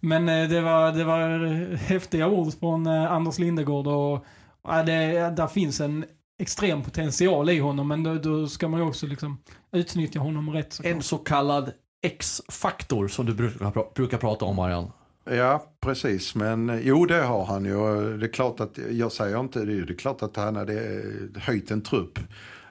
men 0.00 0.28
eh, 0.28 0.48
det, 0.48 0.60
var, 0.60 0.92
det 0.92 1.04
var 1.04 1.76
häftiga 1.76 2.26
ord 2.26 2.52
från 2.60 2.86
eh, 2.86 3.12
Anders 3.12 3.38
Lindegård. 3.38 3.86
Och, 3.86 4.24
ja, 4.64 4.82
det, 4.82 5.30
där 5.36 5.46
finns 5.46 5.80
en 5.80 6.04
extrem 6.38 6.82
potential 6.82 7.50
i 7.50 7.58
honom. 7.58 7.88
Men 7.88 8.02
då, 8.02 8.14
då 8.14 8.46
ska 8.46 8.68
man 8.68 8.80
ju 8.80 8.86
också 8.86 9.06
liksom 9.06 9.38
utnyttja 9.72 10.20
honom 10.20 10.50
rätt. 10.50 10.72
Såklart. 10.72 10.94
En 10.94 11.02
så 11.02 11.18
kallad 11.18 11.72
X-faktor 12.06 13.08
som 13.08 13.26
du 13.26 13.34
brukar, 13.34 13.94
brukar 13.94 14.18
prata 14.18 14.44
om 14.44 14.56
Marian. 14.56 14.92
Ja, 15.30 15.64
precis. 15.80 16.34
Men 16.34 16.80
jo, 16.82 17.06
det 17.06 17.22
har 17.22 17.44
han 17.44 17.64
ju. 17.64 18.16
Det 18.18 18.26
är 18.26 18.32
klart 18.32 18.60
att, 18.60 18.78
jag 18.90 19.12
säger 19.12 19.40
inte 19.40 19.64
det, 19.64 19.84
det 19.84 19.92
är 19.92 19.96
klart 19.96 20.22
att 20.22 20.36
han 20.36 20.56
hade 20.56 21.02
höjt 21.36 21.70
en 21.70 21.82
trupp. 21.82 22.18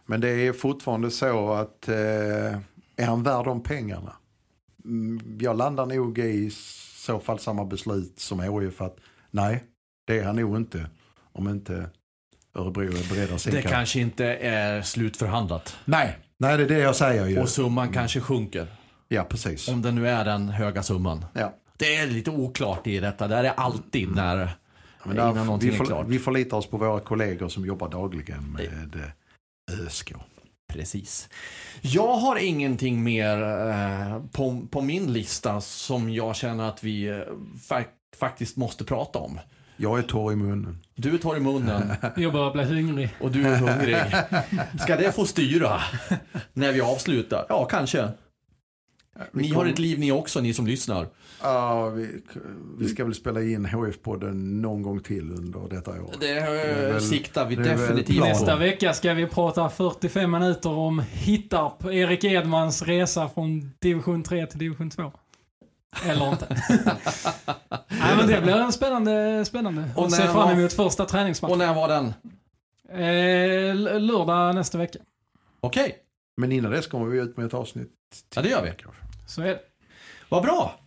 Men 0.06 0.22
det 0.22 0.30
är 0.30 0.54
fortfarande 0.54 1.12
så 1.12 1.54
att 1.54 1.88
eh, 1.88 1.96
är 2.96 3.06
han 3.06 3.24
värd 3.24 3.46
de 3.46 3.64
pengarna? 3.64 4.12
Mm, 4.86 5.38
jag 5.42 5.58
landar 5.58 5.86
nog 5.86 6.20
i 6.20 6.52
så 6.96 7.20
fall 7.20 7.40
samma 7.40 7.66
beslut 7.66 8.20
som 8.20 8.40
HIF 8.40 8.82
att 8.82 8.98
nej, 9.32 9.64
det 10.08 10.20
är 10.20 10.24
han 10.24 10.36
nog 10.36 10.58
inte. 10.58 10.86
Om 11.34 11.50
inte 11.50 11.90
Örebro 12.56 12.84
är 12.84 13.14
beredda 13.14 13.36
att. 13.36 13.52
Det 13.52 13.62
kanske 13.62 14.00
inte 14.00 14.26
är 14.36 14.82
slutförhandlat. 14.82 15.78
Nej, 15.86 16.18
nej 16.38 16.58
det 16.58 16.64
är 16.64 16.68
det 16.68 16.80
jag 16.80 16.96
säger 16.96 17.28
ju. 17.28 17.40
Och 17.40 17.50
summan 17.50 17.84
mm. 17.84 17.94
kanske 17.94 18.20
sjunker. 18.20 18.68
Ja, 19.16 19.24
precis. 19.24 19.68
Om 19.68 19.82
det 19.82 19.92
nu 19.92 20.10
är 20.10 20.26
den 20.26 20.50
höga 20.50 20.84
summan. 20.84 21.26
Ja. 21.34 21.54
Det 21.78 21.96
är 21.96 22.08
lite 22.08 22.32
oklart 22.32 22.88
i 22.88 23.00
detta. 23.00 23.28
Det 23.28 23.36
är 23.36 23.54
alltid 23.58 24.16
när 24.16 24.38
ja, 24.38 24.50
men 25.04 25.16
där, 25.16 25.32
innan 25.32 25.46
någonting 25.46 25.72
vi, 25.72 25.78
för, 25.78 25.84
är 25.84 25.88
klart. 25.88 26.08
Vi 26.08 26.20
förlitar 26.20 26.58
oss 26.58 26.68
på 26.68 26.78
våra 26.78 27.00
kollegor 27.00 27.50
som 27.50 27.66
jobbar 27.66 27.90
dagligen 27.90 28.52
med 28.52 28.96
eh, 28.96 29.86
ÖSK. 29.86 30.14
Precis. 30.68 31.30
Jag 31.82 32.18
har 32.18 32.36
ingenting 32.36 33.04
mer 33.04 33.42
eh, 33.44 34.24
på, 34.32 34.68
på, 34.72 34.82
min 34.82 35.14
lista 35.14 35.62
som 35.62 36.10
jag 36.10 36.36
känner 36.36 36.70
att 36.70 36.84
vi 36.84 37.08
eh, 37.08 37.18
fa 37.68 37.84
faktiskt 38.20 38.58
måste 38.58 38.84
prata 38.84 39.20
om. 39.20 39.40
Jag 39.78 40.00
är 40.00 40.04
torr 40.04 40.34
i 40.34 40.36
munnen. 40.36 40.80
Du 40.96 41.14
är 41.14 41.18
torr 41.18 41.38
i 41.38 41.40
munnen. 41.40 41.94
jag 42.16 42.34
börjar 42.34 42.52
bli 42.52 42.64
hungrig. 42.64 43.16
Och 43.22 43.32
du 43.32 43.48
är 43.48 43.56
hungrig. 43.56 43.98
Ska 44.82 44.96
det 44.96 45.16
få 45.16 45.26
styra 45.26 45.82
när 46.54 46.72
vi 46.72 46.82
avslutar? 46.82 47.46
Ja, 47.50 47.66
kanske. 47.66 48.10
Ni 49.32 49.50
kom... 49.50 49.58
har 49.58 49.66
ett 49.66 49.80
liv 49.80 50.00
ni 50.00 50.12
också, 50.12 50.42
ni 50.42 50.54
som 50.54 50.68
lyssnar. 50.68 51.08
Ja, 51.42 51.90
vi, 51.90 52.22
vi 52.78 52.88
ska 52.88 53.04
väl 53.04 53.14
spela 53.14 53.42
in 53.42 53.66
HF-podden 53.66 54.62
någon 54.62 54.82
gång 54.82 55.00
till 55.00 55.32
under 55.32 55.70
detta 55.70 55.92
år. 55.92 56.12
Det, 56.20 56.34
det 56.34 56.92
väl, 56.92 57.02
siktar 57.02 57.46
vi 57.46 57.56
definitivt 57.56 58.20
på. 58.20 58.26
Nästa 58.26 58.56
vecka 58.56 58.94
ska 58.94 59.14
vi 59.14 59.28
prata 59.28 59.70
45 59.70 60.32
minuter 60.32 60.70
om 60.70 61.04
Hittarp, 61.12 61.86
Erik 61.86 62.24
Edmans 62.24 62.82
resa 62.82 63.30
från 63.30 63.72
division 63.80 64.24
3 64.24 64.46
till 64.46 64.60
division 64.60 64.90
2. 64.90 65.12
Eller 66.06 66.32
inte. 66.32 66.48
Nej 67.90 68.18
men 68.18 68.28
det 68.28 68.42
blir 68.42 68.56
en 68.56 68.72
spännande, 68.72 69.46
spännande. 69.46 69.84
Och 69.96 70.12
ser 70.12 70.28
fram 70.28 70.60
emot 70.60 70.74
första 70.74 71.06
träningsmatchen. 71.06 71.54
Och 71.54 71.58
när 71.58 71.74
var 71.74 71.88
den? 71.88 72.14
Eh, 72.90 74.00
lördag 74.00 74.56
nästa 74.56 74.78
vecka. 74.78 75.00
Okej. 75.62 75.84
Okay. 75.84 75.94
Men 76.38 76.52
innan 76.52 76.72
dess 76.72 76.88
kommer 76.88 77.06
vi 77.06 77.20
ut 77.20 77.38
med 77.38 77.46
ett 77.46 77.54
avsnitt. 77.54 77.92
Ja 78.36 78.42
det 78.42 78.50
gör 78.50 78.64
vi. 78.64 78.72
Så 79.28 79.42
är 79.42 79.46
det. 79.46 79.60
Vad 80.30 80.44
bra. 80.44 80.80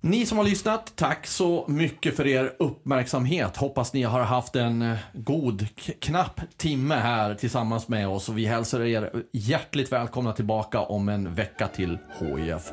Ni 0.00 0.26
som 0.26 0.38
har 0.38 0.44
lyssnat, 0.44 0.92
tack 0.96 1.26
så 1.26 1.64
mycket 1.68 2.16
för 2.16 2.26
er 2.26 2.52
uppmärksamhet. 2.58 3.56
Hoppas 3.56 3.92
ni 3.92 4.02
har 4.02 4.20
haft 4.20 4.56
en 4.56 4.82
eh, 4.82 4.98
god, 5.12 5.66
knapp 6.00 6.40
timme 6.56 6.94
här 6.94 7.34
tillsammans 7.34 7.88
med 7.88 8.08
oss. 8.08 8.28
Och 8.28 8.38
vi 8.38 8.46
hälsar 8.46 8.80
er 8.80 9.22
hjärtligt 9.32 9.92
välkomna 9.92 10.32
tillbaka 10.32 10.80
om 10.80 11.08
en 11.08 11.34
vecka 11.34 11.68
till 11.68 11.98
hif 12.20 12.72